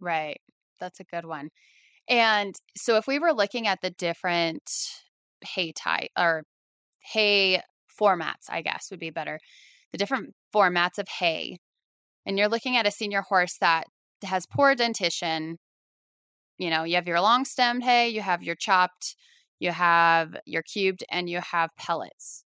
Right. 0.00 0.40
That's 0.80 0.98
a 1.00 1.04
good 1.04 1.24
one. 1.24 1.50
And 2.08 2.54
so 2.76 2.96
if 2.96 3.06
we 3.06 3.18
were 3.18 3.32
looking 3.32 3.66
at 3.66 3.80
the 3.82 3.90
different 3.90 4.62
hay 5.44 5.72
type 5.72 6.10
or 6.18 6.44
hay 7.00 7.62
formats, 8.00 8.48
I 8.48 8.62
guess 8.62 8.88
would 8.90 9.00
be 9.00 9.10
better. 9.10 9.38
The 9.92 9.98
different 9.98 10.34
formats 10.54 10.98
of 10.98 11.08
hay. 11.08 11.58
And 12.26 12.38
you're 12.38 12.48
looking 12.48 12.76
at 12.76 12.86
a 12.86 12.90
senior 12.90 13.22
horse 13.22 13.56
that 13.60 13.84
has 14.24 14.46
poor 14.46 14.74
dentition. 14.74 15.58
You 16.58 16.70
know, 16.70 16.84
you 16.84 16.96
have 16.96 17.06
your 17.08 17.20
long 17.20 17.44
stemmed 17.44 17.82
hay, 17.84 18.08
you 18.08 18.20
have 18.22 18.42
your 18.42 18.54
chopped, 18.54 19.16
you 19.58 19.72
have 19.72 20.36
your 20.46 20.62
cubed, 20.62 21.04
and 21.10 21.28
you 21.28 21.40
have 21.40 21.70
pellets. 21.76 22.44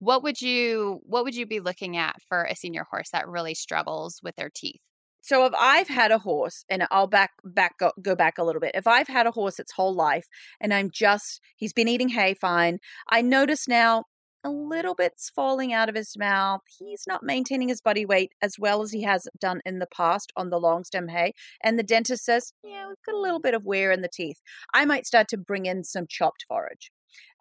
What 0.00 0.22
would 0.24 0.40
you 0.40 1.00
what 1.04 1.24
would 1.24 1.36
you 1.36 1.46
be 1.46 1.60
looking 1.60 1.96
at 1.96 2.16
for 2.28 2.44
a 2.44 2.56
senior 2.56 2.84
horse 2.90 3.10
that 3.12 3.28
really 3.28 3.54
struggles 3.54 4.20
with 4.22 4.36
their 4.36 4.50
teeth? 4.54 4.80
So 5.22 5.46
if 5.46 5.52
I've 5.58 5.88
had 5.88 6.10
a 6.10 6.18
horse, 6.18 6.64
and 6.68 6.86
I'll 6.90 7.06
back 7.06 7.30
back 7.44 7.78
go, 7.78 7.92
go 8.02 8.14
back 8.16 8.38
a 8.38 8.44
little 8.44 8.60
bit. 8.60 8.72
If 8.74 8.86
I've 8.86 9.08
had 9.08 9.26
a 9.26 9.30
horse 9.30 9.58
its 9.58 9.72
whole 9.72 9.94
life, 9.94 10.26
and 10.60 10.74
I'm 10.74 10.90
just 10.92 11.40
he's 11.56 11.72
been 11.72 11.88
eating 11.88 12.10
hay 12.10 12.34
fine, 12.34 12.78
I 13.08 13.22
notice 13.22 13.68
now 13.68 14.04
a 14.44 14.50
little 14.50 14.94
bit's 14.96 15.30
falling 15.30 15.72
out 15.72 15.88
of 15.88 15.94
his 15.94 16.16
mouth. 16.18 16.62
He's 16.78 17.04
not 17.06 17.22
maintaining 17.22 17.68
his 17.68 17.80
body 17.80 18.04
weight 18.04 18.32
as 18.42 18.56
well 18.58 18.82
as 18.82 18.90
he 18.90 19.02
has 19.04 19.28
done 19.40 19.60
in 19.64 19.78
the 19.78 19.86
past 19.86 20.32
on 20.36 20.50
the 20.50 20.58
long 20.58 20.82
stem 20.82 21.08
hay. 21.08 21.32
And 21.62 21.78
the 21.78 21.84
dentist 21.84 22.24
says, 22.24 22.52
yeah, 22.64 22.88
we've 22.88 22.96
got 23.06 23.14
a 23.14 23.20
little 23.20 23.40
bit 23.40 23.54
of 23.54 23.64
wear 23.64 23.92
in 23.92 24.02
the 24.02 24.10
teeth. 24.12 24.40
I 24.74 24.84
might 24.84 25.06
start 25.06 25.28
to 25.28 25.38
bring 25.38 25.66
in 25.66 25.84
some 25.84 26.06
chopped 26.08 26.44
forage 26.48 26.90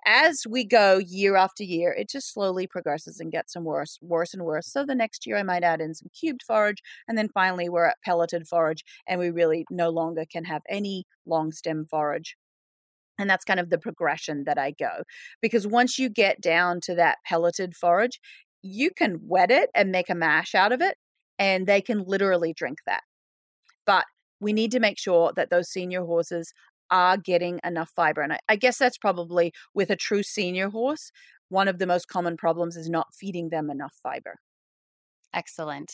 as 0.05 0.43
we 0.49 0.65
go 0.65 0.97
year 0.97 1.35
after 1.35 1.63
year, 1.63 1.91
it 1.91 2.09
just 2.09 2.33
slowly 2.33 2.67
progresses 2.67 3.19
and 3.19 3.31
gets 3.31 3.53
some 3.53 3.63
worse, 3.63 3.99
worse 4.01 4.33
and 4.33 4.43
worse. 4.43 4.67
So 4.67 4.85
the 4.85 4.95
next 4.95 5.27
year, 5.27 5.37
I 5.37 5.43
might 5.43 5.63
add 5.63 5.81
in 5.81 5.93
some 5.93 6.09
cubed 6.09 6.41
forage, 6.43 6.81
and 7.07 7.17
then 7.17 7.29
finally, 7.29 7.69
we're 7.69 7.85
at 7.85 7.97
pelleted 8.03 8.47
forage, 8.47 8.83
and 9.07 9.19
we 9.19 9.29
really 9.29 9.65
no 9.69 9.89
longer 9.89 10.25
can 10.29 10.45
have 10.45 10.61
any 10.69 11.05
long 11.25 11.51
stem 11.51 11.85
forage. 11.89 12.35
And 13.19 13.29
that's 13.29 13.45
kind 13.45 13.59
of 13.59 13.69
the 13.69 13.77
progression 13.77 14.45
that 14.45 14.57
I 14.57 14.71
go. 14.71 15.03
Because 15.41 15.67
once 15.67 15.99
you 15.99 16.09
get 16.09 16.41
down 16.41 16.81
to 16.81 16.95
that 16.95 17.19
pelleted 17.25 17.75
forage, 17.75 18.19
you 18.63 18.89
can 18.91 19.19
wet 19.23 19.51
it 19.51 19.69
and 19.75 19.91
make 19.91 20.09
a 20.09 20.15
mash 20.15 20.55
out 20.55 20.71
of 20.71 20.81
it, 20.81 20.95
and 21.37 21.67
they 21.67 21.81
can 21.81 22.03
literally 22.05 22.53
drink 22.53 22.79
that. 22.85 23.03
But 23.85 24.05
we 24.39 24.53
need 24.53 24.71
to 24.71 24.79
make 24.79 24.97
sure 24.97 25.31
that 25.35 25.51
those 25.51 25.69
senior 25.69 26.03
horses 26.03 26.51
are 26.91 27.17
getting 27.17 27.59
enough 27.63 27.91
fiber. 27.95 28.21
And 28.21 28.33
I, 28.33 28.39
I 28.49 28.55
guess 28.55 28.77
that's 28.77 28.97
probably 28.97 29.53
with 29.73 29.89
a 29.89 29.95
true 29.95 30.23
senior 30.23 30.69
horse, 30.69 31.11
one 31.49 31.67
of 31.67 31.79
the 31.79 31.87
most 31.87 32.07
common 32.07 32.37
problems 32.37 32.75
is 32.77 32.89
not 32.89 33.13
feeding 33.13 33.49
them 33.49 33.69
enough 33.69 33.93
fiber. 34.01 34.39
Excellent. 35.33 35.91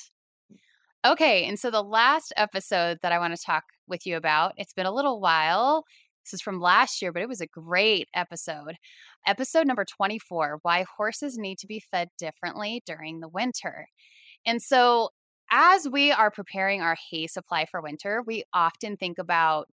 Okay, 1.06 1.46
and 1.46 1.60
so 1.60 1.70
the 1.72 1.84
last 1.84 2.34
episode 2.36 2.98
that 3.02 3.12
I 3.12 3.20
want 3.20 3.36
to 3.36 3.42
talk 3.42 3.64
with 3.88 4.06
you 4.06 4.18
about, 4.18 4.54
it's 4.58 4.74
been 4.74 4.86
a 4.86 4.94
little 4.94 5.22
while. 5.22 5.86
This 6.26 6.34
is 6.34 6.42
from 6.42 6.60
last 6.60 7.02
year, 7.02 7.14
but 7.14 7.22
it 7.22 7.30
was 7.30 7.40
a 7.40 7.48
great 7.48 8.10
episode. 8.14 8.76
Episode 9.26 9.68
number 9.68 9.86
24 9.86 10.60
Why 10.64 10.86
Horses 10.98 11.38
Need 11.38 11.60
to 11.60 11.68
Be 11.68 11.80
Fed 11.80 12.10
Differently 12.18 12.82
During 12.86 13.20
the 13.20 13.30
Winter. 13.30 13.88
And 14.46 14.62
so, 14.62 15.10
as 15.50 15.88
we 15.88 16.12
are 16.12 16.30
preparing 16.30 16.82
our 16.82 16.98
hay 17.10 17.28
supply 17.28 17.66
for 17.66 17.82
winter, 17.82 18.22
we 18.26 18.44
often 18.54 18.98
think 18.98 19.18
about 19.18 19.70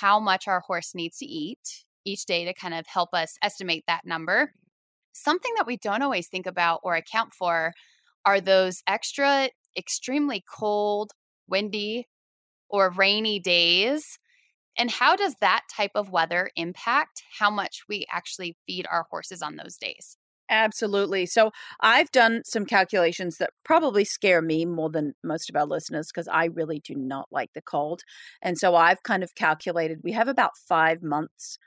how 0.00 0.20
much 0.20 0.46
our 0.48 0.60
horse 0.60 0.94
needs 0.94 1.18
to 1.18 1.26
eat 1.26 1.84
each 2.04 2.26
day 2.26 2.44
to 2.44 2.54
kind 2.54 2.74
of 2.74 2.86
help 2.86 3.10
us 3.14 3.36
estimate 3.42 3.84
that 3.86 4.02
number. 4.04 4.52
Something 5.12 5.52
that 5.56 5.66
we 5.66 5.78
don't 5.78 6.02
always 6.02 6.28
think 6.28 6.46
about 6.46 6.80
or 6.82 6.94
account 6.94 7.34
for 7.34 7.72
are 8.26 8.40
those 8.40 8.82
extra, 8.86 9.50
extremely 9.76 10.44
cold, 10.52 11.12
windy, 11.48 12.06
or 12.68 12.90
rainy 12.90 13.40
days. 13.40 14.18
And 14.78 14.90
how 14.90 15.16
does 15.16 15.36
that 15.40 15.62
type 15.74 15.92
of 15.96 16.10
weather 16.10 16.50
impact 16.56 17.22
how 17.40 17.50
much 17.50 17.84
we 17.88 18.06
actually 18.12 18.56
feed 18.66 18.86
our 18.90 19.06
horses 19.10 19.42
on 19.42 19.56
those 19.56 19.78
days? 19.78 20.17
Absolutely. 20.50 21.26
So 21.26 21.50
I've 21.80 22.10
done 22.10 22.42
some 22.44 22.64
calculations 22.64 23.36
that 23.36 23.50
probably 23.64 24.04
scare 24.04 24.40
me 24.40 24.64
more 24.64 24.90
than 24.90 25.14
most 25.22 25.50
of 25.50 25.56
our 25.56 25.66
listeners 25.66 26.08
because 26.12 26.28
I 26.28 26.46
really 26.46 26.80
do 26.80 26.94
not 26.94 27.28
like 27.30 27.52
the 27.54 27.62
cold. 27.62 28.02
And 28.40 28.56
so 28.56 28.74
I've 28.74 29.02
kind 29.02 29.22
of 29.22 29.34
calculated 29.34 30.00
we 30.02 30.12
have 30.12 30.28
about 30.28 30.56
five 30.56 31.02
months 31.02 31.58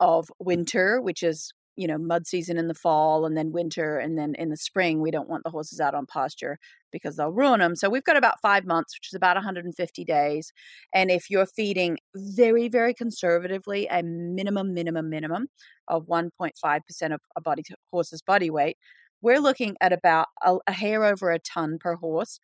of 0.00 0.26
mm. 0.26 0.46
winter, 0.46 1.00
which 1.00 1.22
is 1.22 1.52
you 1.76 1.86
know 1.86 1.98
mud 1.98 2.26
season 2.26 2.58
in 2.58 2.68
the 2.68 2.74
fall 2.74 3.24
and 3.24 3.36
then 3.36 3.52
winter 3.52 3.98
and 3.98 4.18
then 4.18 4.34
in 4.38 4.50
the 4.50 4.56
spring 4.56 5.00
we 5.00 5.10
don't 5.10 5.28
want 5.28 5.42
the 5.44 5.50
horses 5.50 5.80
out 5.80 5.94
on 5.94 6.06
pasture 6.06 6.58
because 6.90 7.16
they'll 7.16 7.30
ruin 7.30 7.60
them 7.60 7.74
so 7.74 7.88
we've 7.88 8.04
got 8.04 8.16
about 8.16 8.40
five 8.40 8.64
months 8.64 8.94
which 8.96 9.08
is 9.08 9.14
about 9.14 9.36
150 9.36 10.04
days 10.04 10.52
and 10.94 11.10
if 11.10 11.30
you're 11.30 11.46
feeding 11.46 11.98
very 12.14 12.68
very 12.68 12.94
conservatively 12.94 13.86
a 13.90 14.02
minimum 14.02 14.74
minimum 14.74 15.08
minimum 15.08 15.46
of 15.88 16.06
1.5% 16.06 17.14
of 17.14 17.20
a 17.36 17.40
body 17.40 17.62
horse's 17.90 18.22
body 18.22 18.50
weight 18.50 18.76
we're 19.22 19.40
looking 19.40 19.76
at 19.80 19.92
about 19.92 20.26
a, 20.42 20.56
a 20.66 20.72
hair 20.72 21.04
over 21.04 21.30
a 21.30 21.38
ton 21.38 21.78
per 21.80 21.96
horse 21.96 22.38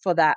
for 0.00 0.14
that 0.14 0.36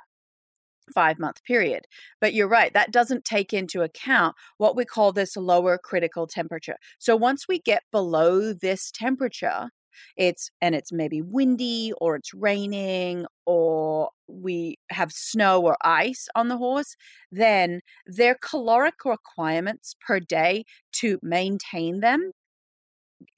five 0.90 1.18
month 1.18 1.42
period. 1.44 1.86
But 2.20 2.34
you're 2.34 2.48
right, 2.48 2.72
that 2.74 2.92
doesn't 2.92 3.24
take 3.24 3.52
into 3.52 3.82
account 3.82 4.36
what 4.58 4.76
we 4.76 4.84
call 4.84 5.12
this 5.12 5.36
lower 5.36 5.78
critical 5.78 6.26
temperature. 6.26 6.76
So 6.98 7.16
once 7.16 7.46
we 7.48 7.58
get 7.60 7.82
below 7.92 8.52
this 8.52 8.90
temperature, 8.90 9.70
it's 10.16 10.50
and 10.60 10.74
it's 10.74 10.92
maybe 10.92 11.22
windy 11.22 11.92
or 12.00 12.16
it's 12.16 12.32
raining 12.34 13.26
or 13.46 14.10
we 14.26 14.78
have 14.90 15.12
snow 15.12 15.60
or 15.60 15.76
ice 15.82 16.28
on 16.34 16.48
the 16.48 16.56
horse, 16.56 16.96
then 17.30 17.80
their 18.06 18.36
caloric 18.40 19.04
requirements 19.04 19.96
per 20.00 20.20
day 20.20 20.64
to 20.92 21.18
maintain 21.22 22.00
them 22.00 22.32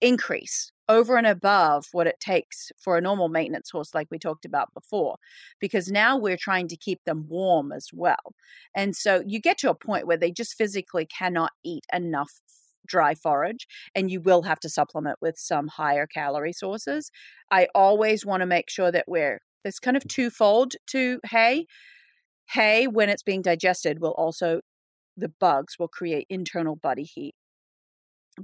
increase 0.00 0.72
over 0.92 1.16
and 1.16 1.26
above 1.26 1.86
what 1.92 2.06
it 2.06 2.20
takes 2.20 2.70
for 2.78 2.96
a 2.96 3.00
normal 3.00 3.28
maintenance 3.28 3.70
horse, 3.70 3.94
like 3.94 4.08
we 4.10 4.18
talked 4.18 4.44
about 4.44 4.74
before, 4.74 5.16
because 5.58 5.88
now 5.90 6.16
we're 6.18 6.36
trying 6.36 6.68
to 6.68 6.76
keep 6.76 7.00
them 7.04 7.26
warm 7.28 7.72
as 7.72 7.88
well. 7.92 8.34
And 8.76 8.94
so 8.94 9.22
you 9.26 9.40
get 9.40 9.58
to 9.58 9.70
a 9.70 9.74
point 9.74 10.06
where 10.06 10.18
they 10.18 10.30
just 10.30 10.54
physically 10.54 11.06
cannot 11.06 11.52
eat 11.64 11.84
enough 11.92 12.40
dry 12.86 13.14
forage 13.14 13.66
and 13.94 14.10
you 14.10 14.20
will 14.20 14.42
have 14.42 14.60
to 14.60 14.68
supplement 14.68 15.18
with 15.22 15.38
some 15.38 15.68
higher 15.68 16.06
calorie 16.06 16.52
sources. 16.52 17.10
I 17.50 17.68
always 17.74 18.26
want 18.26 18.40
to 18.42 18.46
make 18.46 18.68
sure 18.68 18.92
that 18.92 19.04
we're 19.08 19.40
there's 19.62 19.78
kind 19.78 19.96
of 19.96 20.06
twofold 20.08 20.74
to 20.88 21.20
hay. 21.24 21.66
Hay, 22.50 22.88
when 22.88 23.08
it's 23.08 23.22
being 23.22 23.42
digested, 23.42 24.00
will 24.00 24.10
also 24.10 24.60
the 25.16 25.32
bugs 25.40 25.78
will 25.78 25.88
create 25.88 26.26
internal 26.28 26.74
body 26.74 27.04
heat 27.04 27.34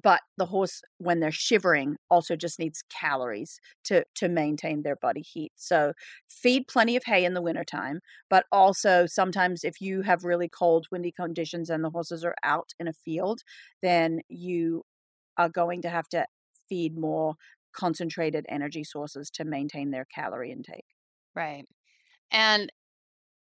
but 0.02 0.20
the 0.36 0.46
horse 0.46 0.82
when 0.98 1.20
they're 1.20 1.30
shivering 1.32 1.96
also 2.10 2.36
just 2.36 2.58
needs 2.58 2.82
calories 2.90 3.60
to 3.84 4.04
to 4.14 4.28
maintain 4.28 4.82
their 4.82 4.96
body 4.96 5.22
heat. 5.22 5.52
So 5.56 5.92
feed 6.28 6.68
plenty 6.68 6.96
of 6.96 7.04
hay 7.04 7.24
in 7.24 7.34
the 7.34 7.42
wintertime 7.42 8.00
but 8.28 8.44
also 8.52 9.06
sometimes 9.06 9.64
if 9.64 9.80
you 9.80 10.02
have 10.02 10.24
really 10.24 10.48
cold 10.48 10.86
windy 10.92 11.12
conditions 11.12 11.70
and 11.70 11.82
the 11.84 11.90
horses 11.90 12.24
are 12.24 12.34
out 12.44 12.70
in 12.78 12.88
a 12.88 12.92
field 12.92 13.40
then 13.82 14.20
you 14.28 14.84
are 15.38 15.48
going 15.48 15.82
to 15.82 15.90
have 15.90 16.08
to 16.10 16.26
feed 16.68 16.96
more 16.98 17.34
concentrated 17.72 18.46
energy 18.48 18.84
sources 18.84 19.30
to 19.30 19.44
maintain 19.44 19.90
their 19.90 20.04
calorie 20.06 20.52
intake. 20.52 20.86
Right. 21.34 21.64
And 22.30 22.72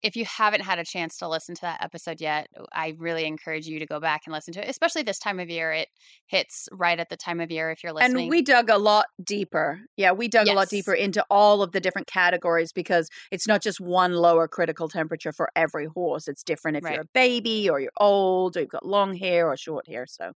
if 0.05 0.15
you 0.15 0.23
haven't 0.25 0.61
had 0.61 0.77
a 0.77 0.85
chance 0.85 1.17
to 1.17 1.27
listen 1.27 1.55
to 1.55 1.61
that 1.61 1.83
episode 1.83 2.21
yet, 2.21 2.47
I 2.71 2.93
really 2.99 3.25
encourage 3.25 3.65
you 3.65 3.79
to 3.79 3.87
go 3.87 3.99
back 3.99 4.21
and 4.27 4.33
listen 4.33 4.53
to 4.53 4.63
it, 4.63 4.69
especially 4.69 5.01
this 5.01 5.17
time 5.17 5.39
of 5.39 5.49
year. 5.49 5.71
It 5.71 5.87
hits 6.27 6.69
right 6.71 6.99
at 6.99 7.09
the 7.09 7.17
time 7.17 7.39
of 7.39 7.49
year 7.49 7.71
if 7.71 7.83
you're 7.83 7.91
listening. 7.91 8.21
And 8.21 8.29
we 8.29 8.43
dug 8.43 8.69
a 8.69 8.77
lot 8.77 9.07
deeper. 9.23 9.79
Yeah, 9.97 10.11
we 10.11 10.27
dug 10.27 10.45
yes. 10.45 10.53
a 10.53 10.55
lot 10.55 10.69
deeper 10.69 10.93
into 10.93 11.25
all 11.31 11.63
of 11.63 11.71
the 11.71 11.79
different 11.79 12.05
categories 12.05 12.71
because 12.71 13.09
it's 13.31 13.47
not 13.47 13.63
just 13.63 13.81
one 13.81 14.13
lower 14.13 14.47
critical 14.47 14.87
temperature 14.87 15.31
for 15.31 15.49
every 15.55 15.87
horse. 15.87 16.27
It's 16.27 16.43
different 16.43 16.77
if 16.77 16.83
right. 16.83 16.93
you're 16.93 17.01
a 17.01 17.09
baby 17.15 17.67
or 17.67 17.79
you're 17.79 17.91
old 17.97 18.57
or 18.57 18.59
you've 18.59 18.69
got 18.69 18.85
long 18.85 19.15
hair 19.15 19.49
or 19.49 19.57
short 19.57 19.87
hair. 19.87 20.05
So 20.07 20.33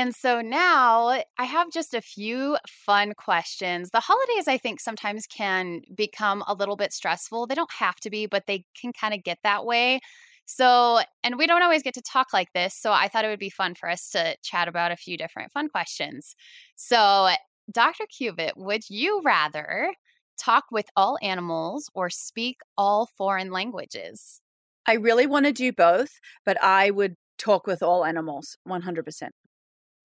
and 0.00 0.14
so 0.14 0.40
now 0.40 1.22
I 1.38 1.44
have 1.44 1.70
just 1.70 1.92
a 1.92 2.00
few 2.00 2.56
fun 2.66 3.12
questions. 3.18 3.90
The 3.90 4.00
holidays, 4.00 4.48
I 4.48 4.56
think, 4.56 4.80
sometimes 4.80 5.26
can 5.26 5.82
become 5.94 6.42
a 6.46 6.54
little 6.54 6.74
bit 6.74 6.94
stressful. 6.94 7.46
They 7.46 7.54
don't 7.54 7.70
have 7.78 7.96
to 7.96 8.08
be, 8.08 8.24
but 8.24 8.46
they 8.46 8.64
can 8.80 8.94
kind 8.94 9.12
of 9.12 9.22
get 9.22 9.40
that 9.42 9.66
way. 9.66 10.00
So, 10.46 11.00
and 11.22 11.36
we 11.36 11.46
don't 11.46 11.62
always 11.62 11.82
get 11.82 11.92
to 11.94 12.00
talk 12.00 12.28
like 12.32 12.48
this. 12.54 12.74
So 12.74 12.92
I 12.92 13.08
thought 13.08 13.26
it 13.26 13.28
would 13.28 13.38
be 13.38 13.50
fun 13.50 13.74
for 13.74 13.90
us 13.90 14.08
to 14.12 14.38
chat 14.42 14.68
about 14.68 14.90
a 14.90 14.96
few 14.96 15.18
different 15.18 15.52
fun 15.52 15.68
questions. 15.68 16.34
So, 16.76 17.28
Dr. 17.70 18.04
Cubitt, 18.06 18.54
would 18.56 18.88
you 18.88 19.20
rather 19.22 19.92
talk 20.38 20.64
with 20.70 20.86
all 20.96 21.18
animals 21.20 21.90
or 21.92 22.08
speak 22.08 22.60
all 22.78 23.10
foreign 23.18 23.50
languages? 23.50 24.40
I 24.86 24.94
really 24.94 25.26
want 25.26 25.44
to 25.44 25.52
do 25.52 25.74
both, 25.74 26.20
but 26.46 26.56
I 26.64 26.90
would 26.90 27.16
talk 27.36 27.66
with 27.66 27.82
all 27.82 28.06
animals 28.06 28.56
100%. 28.66 29.28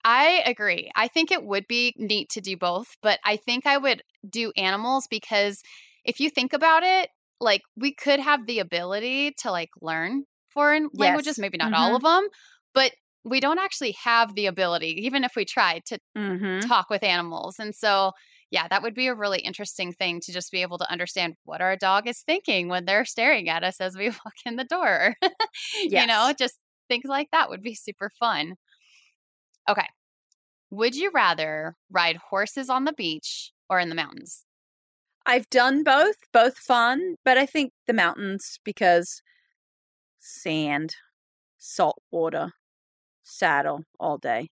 I 0.07 0.43
agree. 0.45 0.91
I 0.95 1.07
think 1.07 1.31
it 1.31 1.43
would 1.43 1.67
be 1.67 1.95
neat 1.97 2.29
to 2.29 2.41
do 2.41 2.55
both, 2.55 2.95
but 3.01 3.19
I 3.25 3.37
think 3.37 3.65
I 3.65 3.77
would 3.77 4.03
do 4.29 4.53
animals 4.55 5.07
because 5.09 5.63
if 6.05 6.19
you 6.19 6.29
think 6.29 6.53
about 6.53 6.83
it, 6.83 7.09
like 7.39 7.63
we 7.75 7.91
could 7.91 8.19
have 8.19 8.45
the 8.45 8.59
ability 8.59 9.33
to 9.39 9.49
like 9.49 9.71
learn 9.81 10.25
foreign 10.53 10.89
yes. 10.93 10.99
languages, 10.99 11.39
maybe 11.39 11.57
not 11.57 11.73
mm-hmm. 11.73 11.81
all 11.81 11.95
of 11.95 12.03
them, 12.03 12.27
but 12.75 12.91
we 13.23 13.39
don't 13.39 13.57
actually 13.57 13.95
have 14.03 14.35
the 14.35 14.45
ability, 14.45 15.05
even 15.05 15.23
if 15.23 15.35
we 15.35 15.43
tried, 15.43 15.83
to 15.87 15.97
mm-hmm. 16.15 16.67
talk 16.67 16.91
with 16.91 17.03
animals. 17.03 17.55
And 17.57 17.73
so, 17.73 18.11
yeah, 18.51 18.67
that 18.67 18.83
would 18.83 18.93
be 18.93 19.07
a 19.07 19.15
really 19.15 19.39
interesting 19.39 19.91
thing 19.91 20.21
to 20.21 20.31
just 20.31 20.51
be 20.51 20.61
able 20.61 20.77
to 20.77 20.91
understand 20.91 21.33
what 21.45 21.61
our 21.61 21.75
dog 21.75 22.07
is 22.07 22.21
thinking 22.21 22.67
when 22.67 22.85
they're 22.85 23.05
staring 23.05 23.49
at 23.49 23.63
us 23.63 23.81
as 23.81 23.97
we 23.97 24.09
walk 24.25 24.35
in 24.45 24.55
the 24.55 24.65
door. 24.65 25.15
yes. 25.21 25.33
You 25.81 26.05
know, 26.05 26.31
just 26.37 26.59
things 26.87 27.05
like 27.07 27.29
that 27.31 27.49
would 27.49 27.63
be 27.63 27.73
super 27.73 28.11
fun. 28.19 28.53
Okay. 29.69 29.87
Would 30.71 30.95
you 30.95 31.11
rather 31.13 31.75
ride 31.91 32.17
horses 32.17 32.69
on 32.69 32.85
the 32.85 32.93
beach 32.93 33.51
or 33.69 33.79
in 33.79 33.89
the 33.89 33.95
mountains? 33.95 34.45
I've 35.25 35.49
done 35.49 35.83
both, 35.83 36.17
both 36.31 36.57
fun, 36.57 37.15
but 37.23 37.37
I 37.37 37.45
think 37.45 37.71
the 37.87 37.93
mountains 37.93 38.59
because 38.63 39.21
sand, 40.19 40.95
salt 41.57 41.97
water, 42.11 42.51
saddle 43.23 43.81
all 43.99 44.17
day 44.17 44.49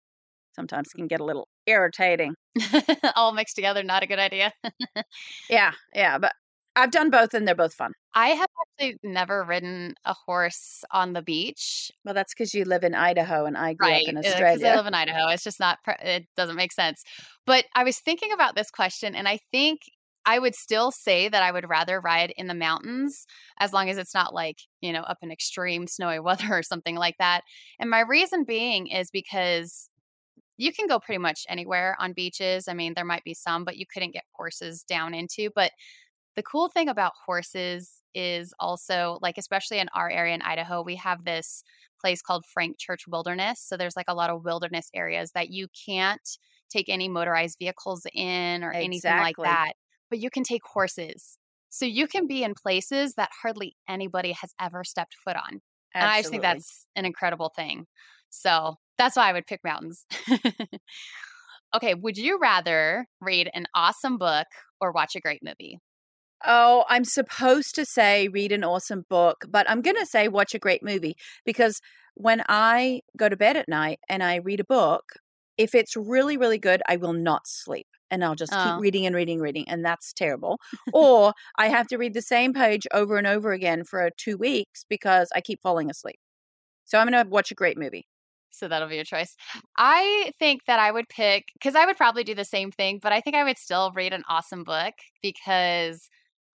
sometimes 0.58 0.88
can 0.88 1.06
get 1.06 1.20
a 1.20 1.24
little 1.24 1.46
irritating. 1.66 2.34
all 3.16 3.32
mixed 3.32 3.54
together, 3.54 3.84
not 3.84 4.02
a 4.02 4.06
good 4.06 4.18
idea. 4.18 4.52
yeah, 5.50 5.72
yeah, 5.94 6.18
but 6.18 6.32
I've 6.78 6.90
done 6.90 7.10
both 7.10 7.34
and 7.34 7.46
they're 7.46 7.54
both 7.54 7.74
fun. 7.74 7.92
I 8.14 8.28
have 8.28 8.48
actually 8.62 8.98
never 9.02 9.44
ridden 9.44 9.94
a 10.04 10.14
horse 10.14 10.84
on 10.92 11.12
the 11.12 11.22
beach. 11.22 11.90
Well, 12.04 12.14
that's 12.14 12.32
because 12.32 12.54
you 12.54 12.64
live 12.64 12.84
in 12.84 12.94
Idaho 12.94 13.46
and 13.46 13.56
I 13.56 13.74
grew 13.74 13.88
right. 13.88 14.02
up 14.02 14.08
in 14.08 14.16
uh, 14.16 14.20
Australia. 14.20 14.68
I 14.68 14.76
live 14.76 14.86
in 14.86 14.94
Idaho. 14.94 15.28
It's 15.28 15.44
just 15.44 15.60
not, 15.60 15.78
it 16.02 16.26
doesn't 16.36 16.56
make 16.56 16.72
sense. 16.72 17.02
But 17.46 17.64
I 17.74 17.84
was 17.84 17.98
thinking 17.98 18.32
about 18.32 18.54
this 18.54 18.70
question 18.70 19.14
and 19.14 19.26
I 19.26 19.40
think 19.50 19.80
I 20.24 20.38
would 20.38 20.54
still 20.54 20.90
say 20.92 21.28
that 21.28 21.42
I 21.42 21.50
would 21.50 21.68
rather 21.68 22.00
ride 22.00 22.32
in 22.36 22.48
the 22.48 22.54
mountains 22.54 23.26
as 23.58 23.72
long 23.72 23.88
as 23.88 23.98
it's 23.98 24.14
not 24.14 24.34
like, 24.34 24.58
you 24.80 24.92
know, 24.92 25.00
up 25.00 25.18
in 25.22 25.32
extreme 25.32 25.86
snowy 25.86 26.20
weather 26.20 26.50
or 26.50 26.62
something 26.62 26.96
like 26.96 27.16
that. 27.18 27.42
And 27.80 27.90
my 27.90 28.00
reason 28.00 28.44
being 28.44 28.88
is 28.88 29.10
because 29.10 29.88
you 30.58 30.72
can 30.72 30.86
go 30.86 30.98
pretty 30.98 31.18
much 31.18 31.44
anywhere 31.48 31.96
on 31.98 32.12
beaches. 32.12 32.68
I 32.68 32.74
mean, 32.74 32.92
there 32.94 33.04
might 33.04 33.24
be 33.24 33.32
some, 33.32 33.64
but 33.64 33.76
you 33.76 33.86
couldn't 33.92 34.12
get 34.12 34.24
horses 34.34 34.82
down 34.82 35.14
into. 35.14 35.50
But 35.54 35.70
the 36.38 36.42
cool 36.44 36.68
thing 36.68 36.88
about 36.88 37.14
horses 37.26 38.00
is 38.14 38.54
also 38.60 39.18
like 39.20 39.38
especially 39.38 39.80
in 39.80 39.88
our 39.92 40.08
area 40.08 40.36
in 40.36 40.40
Idaho, 40.40 40.82
we 40.84 40.94
have 40.94 41.24
this 41.24 41.64
place 42.00 42.22
called 42.22 42.44
Frank 42.46 42.78
Church 42.78 43.08
Wilderness. 43.08 43.60
So 43.60 43.76
there's 43.76 43.96
like 43.96 44.06
a 44.06 44.14
lot 44.14 44.30
of 44.30 44.44
wilderness 44.44 44.88
areas 44.94 45.32
that 45.32 45.50
you 45.50 45.66
can't 45.84 46.22
take 46.70 46.88
any 46.88 47.08
motorized 47.08 47.56
vehicles 47.58 48.06
in 48.14 48.62
or 48.62 48.70
exactly. 48.70 48.84
anything 48.84 49.18
like 49.18 49.34
that, 49.42 49.72
but 50.10 50.20
you 50.20 50.30
can 50.30 50.44
take 50.44 50.62
horses. 50.64 51.38
So 51.70 51.84
you 51.84 52.06
can 52.06 52.28
be 52.28 52.44
in 52.44 52.54
places 52.54 53.14
that 53.14 53.30
hardly 53.42 53.74
anybody 53.88 54.30
has 54.30 54.52
ever 54.60 54.84
stepped 54.84 55.16
foot 55.24 55.34
on. 55.34 55.60
Absolutely. 55.92 55.96
And 55.96 56.04
I 56.04 56.18
just 56.20 56.30
think 56.30 56.42
that's 56.42 56.86
an 56.94 57.04
incredible 57.04 57.50
thing. 57.56 57.86
So 58.30 58.76
that's 58.96 59.16
why 59.16 59.28
I 59.28 59.32
would 59.32 59.48
pick 59.48 59.64
mountains. 59.64 60.06
okay, 61.74 61.94
would 61.94 62.16
you 62.16 62.38
rather 62.40 63.06
read 63.20 63.50
an 63.52 63.66
awesome 63.74 64.18
book 64.18 64.46
or 64.80 64.92
watch 64.92 65.16
a 65.16 65.20
great 65.20 65.40
movie? 65.42 65.80
Oh, 66.46 66.84
I'm 66.88 67.04
supposed 67.04 67.74
to 67.74 67.84
say 67.84 68.28
read 68.28 68.52
an 68.52 68.64
awesome 68.64 69.04
book, 69.08 69.44
but 69.48 69.68
I'm 69.68 69.82
going 69.82 69.96
to 69.96 70.06
say 70.06 70.28
watch 70.28 70.54
a 70.54 70.58
great 70.58 70.82
movie 70.82 71.16
because 71.44 71.80
when 72.14 72.42
I 72.48 73.00
go 73.16 73.28
to 73.28 73.36
bed 73.36 73.56
at 73.56 73.68
night 73.68 74.00
and 74.08 74.22
I 74.22 74.36
read 74.36 74.60
a 74.60 74.64
book, 74.64 75.04
if 75.56 75.74
it's 75.74 75.96
really, 75.96 76.36
really 76.36 76.58
good, 76.58 76.82
I 76.88 76.96
will 76.96 77.12
not 77.12 77.46
sleep 77.46 77.86
and 78.10 78.24
I'll 78.24 78.34
just 78.34 78.52
oh. 78.54 78.64
keep 78.64 78.80
reading 78.80 79.06
and 79.06 79.14
reading, 79.14 79.34
and 79.34 79.42
reading, 79.42 79.68
and 79.68 79.84
that's 79.84 80.12
terrible. 80.12 80.58
or 80.92 81.34
I 81.58 81.68
have 81.68 81.86
to 81.88 81.98
read 81.98 82.14
the 82.14 82.22
same 82.22 82.52
page 82.52 82.86
over 82.92 83.16
and 83.16 83.26
over 83.26 83.52
again 83.52 83.84
for 83.84 84.02
uh, 84.02 84.10
two 84.16 84.36
weeks 84.36 84.84
because 84.88 85.28
I 85.34 85.40
keep 85.40 85.60
falling 85.62 85.90
asleep. 85.90 86.18
So 86.84 86.98
I'm 86.98 87.08
going 87.08 87.22
to 87.22 87.28
watch 87.28 87.50
a 87.50 87.54
great 87.54 87.76
movie. 87.78 88.06
So 88.50 88.66
that'll 88.66 88.88
be 88.88 88.96
your 88.96 89.04
choice. 89.04 89.36
I 89.76 90.32
think 90.38 90.62
that 90.66 90.80
I 90.80 90.90
would 90.90 91.08
pick, 91.08 91.44
because 91.52 91.74
I 91.74 91.84
would 91.84 91.96
probably 91.96 92.24
do 92.24 92.34
the 92.34 92.44
same 92.44 92.72
thing, 92.72 92.98
but 93.00 93.12
I 93.12 93.20
think 93.20 93.36
I 93.36 93.44
would 93.44 93.58
still 93.58 93.92
read 93.94 94.12
an 94.12 94.22
awesome 94.28 94.64
book 94.64 94.94
because 95.22 96.08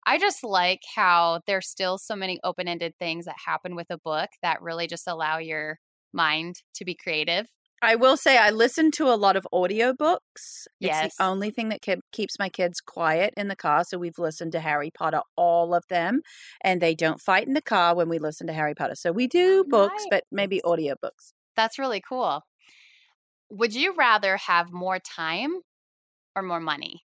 I 0.05 0.17
just 0.17 0.43
like 0.43 0.81
how 0.95 1.41
there's 1.47 1.67
still 1.67 1.97
so 1.97 2.15
many 2.15 2.39
open 2.43 2.67
ended 2.67 2.93
things 2.99 3.25
that 3.25 3.35
happen 3.45 3.75
with 3.75 3.87
a 3.89 3.97
book 3.97 4.29
that 4.41 4.61
really 4.61 4.87
just 4.87 5.07
allow 5.07 5.37
your 5.37 5.79
mind 6.13 6.61
to 6.75 6.85
be 6.85 6.95
creative. 6.95 7.47
I 7.83 7.95
will 7.95 8.15
say 8.15 8.37
I 8.37 8.49
listen 8.49 8.91
to 8.91 9.09
a 9.09 9.15
lot 9.15 9.35
of 9.35 9.45
audiobooks. 9.53 10.67
Yes. 10.79 11.07
It's 11.07 11.17
the 11.17 11.25
only 11.25 11.51
thing 11.51 11.67
that 11.69 11.81
ke- 11.81 12.01
keeps 12.13 12.39
my 12.39 12.47
kids 12.47 12.79
quiet 12.79 13.33
in 13.35 13.49
the 13.49 13.57
car. 13.57 13.83
So 13.83 13.97
we've 13.97 14.17
listened 14.17 14.53
to 14.53 14.61
Harry 14.61 14.89
Potter, 14.89 15.19
all 15.35 15.75
of 15.75 15.83
them, 15.89 16.21
and 16.63 16.81
they 16.81 16.95
don't 16.95 17.19
fight 17.19 17.45
in 17.45 17.53
the 17.53 17.61
car 17.61 17.93
when 17.93 18.07
we 18.07 18.19
listen 18.19 18.47
to 18.47 18.53
Harry 18.53 18.73
Potter. 18.73 18.95
So 18.95 19.11
we 19.11 19.25
oh, 19.25 19.27
do 19.27 19.63
books, 19.67 20.03
nice. 20.03 20.07
but 20.09 20.23
maybe 20.31 20.61
audiobooks. 20.63 21.33
That's 21.57 21.77
really 21.77 22.01
cool. 22.07 22.43
Would 23.49 23.75
you 23.75 23.93
rather 23.95 24.37
have 24.37 24.71
more 24.71 24.99
time 24.99 25.59
or 26.37 26.41
more 26.41 26.61
money? 26.61 27.03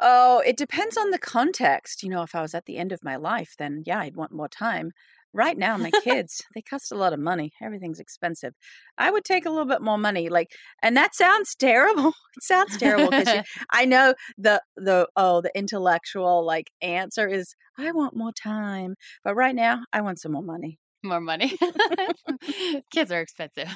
Oh, 0.00 0.42
it 0.46 0.56
depends 0.56 0.96
on 0.96 1.10
the 1.10 1.18
context. 1.18 2.02
You 2.02 2.10
know, 2.10 2.22
if 2.22 2.34
I 2.34 2.42
was 2.42 2.54
at 2.54 2.66
the 2.66 2.76
end 2.76 2.92
of 2.92 3.04
my 3.04 3.16
life, 3.16 3.54
then 3.58 3.82
yeah, 3.86 4.00
I'd 4.00 4.16
want 4.16 4.32
more 4.32 4.48
time. 4.48 4.92
Right 5.32 5.56
now, 5.56 5.76
my 5.76 5.90
kids, 6.04 6.42
they 6.54 6.62
cost 6.62 6.92
a 6.92 6.96
lot 6.96 7.12
of 7.12 7.20
money. 7.20 7.52
Everything's 7.62 8.00
expensive. 8.00 8.54
I 8.98 9.10
would 9.10 9.24
take 9.24 9.46
a 9.46 9.50
little 9.50 9.66
bit 9.66 9.82
more 9.82 9.98
money. 9.98 10.28
Like, 10.28 10.48
and 10.82 10.96
that 10.96 11.14
sounds 11.14 11.54
terrible. 11.54 12.12
It 12.36 12.42
sounds 12.42 12.76
terrible 12.76 13.08
because 13.08 13.44
I 13.72 13.86
know 13.86 14.12
the, 14.36 14.60
the, 14.76 15.08
oh, 15.16 15.40
the 15.40 15.50
intellectual 15.56 16.44
like 16.44 16.70
answer 16.82 17.26
is, 17.26 17.54
I 17.78 17.92
want 17.92 18.14
more 18.14 18.32
time. 18.32 18.96
But 19.24 19.36
right 19.36 19.54
now, 19.54 19.84
I 19.90 20.02
want 20.02 20.20
some 20.20 20.32
more 20.32 20.42
money 20.42 20.78
more 21.06 21.20
money. 21.20 21.56
Kids 22.92 23.10
are 23.10 23.20
expensive. 23.20 23.68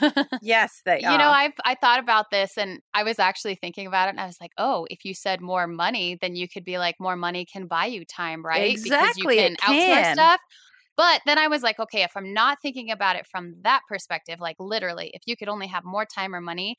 yes, 0.43 0.83
they 0.85 1.03
are. 1.03 1.12
You 1.12 1.18
know, 1.18 1.28
I 1.28 1.53
I 1.64 1.74
thought 1.74 2.01
about 2.01 2.26
this 2.31 2.57
and 2.57 2.81
I 2.95 3.03
was 3.03 3.18
actually 3.18 3.55
thinking 3.55 3.87
about 3.87 4.09
it 4.09 4.11
and 4.11 4.20
I 4.20 4.26
was 4.26 4.39
like, 4.41 4.53
"Oh, 4.59 4.87
if 4.91 5.05
you 5.05 5.14
said 5.14 5.41
more 5.41 5.66
money, 5.66 6.18
then 6.20 6.37
you 6.37 6.49
could 6.49 6.64
be 6.64 6.78
like 6.78 6.97
more 7.01 7.16
money 7.16 7.45
can 7.45 7.66
buy 7.66 7.87
you 7.87 8.05
time, 8.05 8.45
right? 8.45 8.70
Exactly. 8.70 9.22
Because 9.22 9.39
you 9.39 9.43
can, 9.43 9.57
can. 9.57 10.07
outsource 10.07 10.12
stuff." 10.14 10.41
But 10.97 11.22
then 11.26 11.39
I 11.39 11.49
was 11.49 11.62
like, 11.62 11.78
"Okay, 11.78 12.03
if 12.03 12.12
I'm 12.16 12.33
not 12.35 12.59
thinking 12.61 12.91
about 12.91 13.16
it 13.16 13.26
from 13.31 13.55
that 13.62 13.83
perspective, 13.89 14.41
like 14.41 14.57
literally, 14.59 15.11
if 15.14 15.22
you 15.26 15.37
could 15.37 15.49
only 15.49 15.68
have 15.68 15.85
more 15.85 16.05
time 16.05 16.35
or 16.35 16.41
money, 16.41 16.76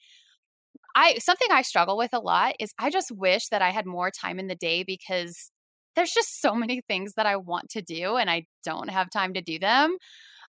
I 0.96 1.18
something 1.20 1.50
I 1.52 1.62
struggle 1.62 1.98
with 1.98 2.14
a 2.14 2.20
lot 2.20 2.56
is 2.60 2.74
I 2.80 2.90
just 2.90 3.12
wish 3.12 3.48
that 3.50 3.62
I 3.62 3.70
had 3.70 3.86
more 3.86 4.12
time 4.12 4.40
in 4.40 4.48
the 4.48 4.56
day 4.56 4.84
because 4.84 5.52
there's 5.96 6.12
just 6.12 6.42
so 6.42 6.56
many 6.56 6.82
things 6.82 7.14
that 7.16 7.26
I 7.26 7.36
want 7.38 7.70
to 7.72 7.82
do 7.82 8.16
and 8.16 8.30
I 8.30 8.46
don't 8.64 8.90
have 8.90 9.10
time 9.10 9.34
to 9.34 9.42
do 9.42 9.60
them. 9.60 9.98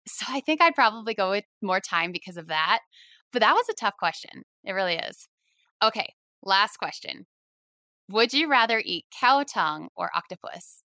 So 0.08 0.26
I 0.30 0.40
think 0.42 0.62
I'd 0.62 0.76
probably 0.76 1.14
go 1.14 1.32
with 1.32 1.46
more 1.62 1.80
time 1.80 2.12
because 2.12 2.38
of 2.38 2.48
that. 2.48 2.80
But 3.32 3.42
that 3.42 3.54
was 3.54 3.70
a 3.70 3.74
tough 3.74 3.96
question. 3.98 4.44
It 4.64 4.74
really 4.74 4.96
is. 4.96 5.28
Okay, 5.84 6.14
last 6.44 6.78
question. 6.78 7.26
Would 8.10 8.34
you 8.34 8.50
rather 8.50 8.82
eat 8.84 9.06
cow 9.18 9.44
tongue 9.44 9.90
or 9.96 10.10
octopus? 10.16 10.84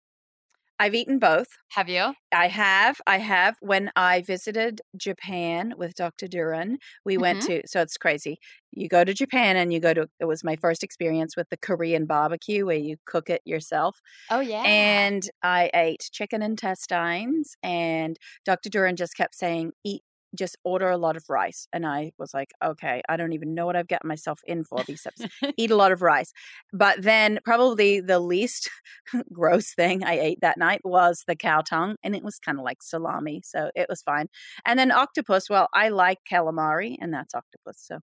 I've 0.79 0.95
eaten 0.95 1.19
both. 1.19 1.47
Have 1.71 1.89
you? 1.89 2.15
I 2.33 2.49
have. 2.49 3.01
I 3.07 3.19
have. 3.19 3.57
When 3.61 3.91
I 3.97 4.23
visited 4.23 4.83
Japan 4.97 5.75
with 5.77 5.95
Dr. 5.95 6.27
Duren, 6.27 6.77
we 7.05 7.15
mm-hmm. 7.15 7.23
went 7.23 7.43
to, 7.43 7.63
so 7.67 7.81
it's 7.81 7.97
crazy. 7.97 8.39
You 8.73 8.89
go 8.89 9.03
to 9.03 9.15
Japan 9.15 9.57
and 9.57 9.73
you 9.73 9.81
go 9.81 9.95
to, 9.95 10.07
it 10.21 10.27
was 10.27 10.45
my 10.45 10.57
first 10.57 10.83
experience 10.83 11.35
with 11.37 11.49
the 11.49 11.57
Korean 11.57 12.05
barbecue 12.05 12.67
where 12.67 12.77
you 12.77 12.97
cook 13.07 13.31
it 13.31 13.41
yourself. 13.47 14.01
Oh, 14.31 14.41
yeah. 14.41 14.63
And 14.67 15.29
I 15.43 15.71
ate 15.73 16.11
chicken 16.13 16.43
intestines, 16.43 17.57
and 17.63 18.19
Dr. 18.45 18.69
Duren 18.69 18.97
just 18.97 19.17
kept 19.17 19.35
saying, 19.35 19.73
eat 19.83 20.03
just 20.35 20.57
order 20.65 20.91
a 20.91 20.99
lot 20.99 21.17
of 21.17 21.25
rice. 21.29 21.69
And 21.73 21.87
I 21.87 22.13
was 22.19 22.35
like, 22.35 22.53
okay, 22.65 23.03
I 23.09 23.17
don't 23.17 23.33
even 23.33 23.55
know 23.55 23.67
what 23.67 23.77
I've 23.77 23.89
gotten 23.89 24.09
myself 24.09 24.41
in 24.47 24.65
for 24.65 24.83
these 24.85 25.01
steps. 25.01 25.23
Eat 25.57 25.71
a 25.71 25.77
lot 25.77 25.93
of 25.93 26.03
rice. 26.03 26.33
But 26.73 27.03
then 27.03 27.39
probably 27.45 28.01
the 28.01 28.21
least 28.21 28.71
gross 29.33 29.73
thing 29.75 30.05
I 30.05 30.19
ate 30.19 30.39
that 30.43 30.59
night 30.59 30.81
was 30.85 31.25
the 31.27 31.37
cow 31.37 31.61
tongue. 31.61 31.97
And 32.03 32.15
it 32.15 32.25
was 32.25 32.39
kind 32.39 32.59
of 32.59 32.65
like 32.65 32.83
salami. 32.83 33.43
So 33.45 33.71
it 33.75 33.87
was 33.89 34.03
fine. 34.03 34.27
And 34.65 34.79
then 34.79 34.91
octopus, 34.91 35.49
well, 35.49 35.69
I 35.73 35.89
like 35.91 36.19
calamari 36.31 36.97
and 37.01 37.13
that's 37.13 37.35
octopus. 37.35 37.77
So 37.79 38.01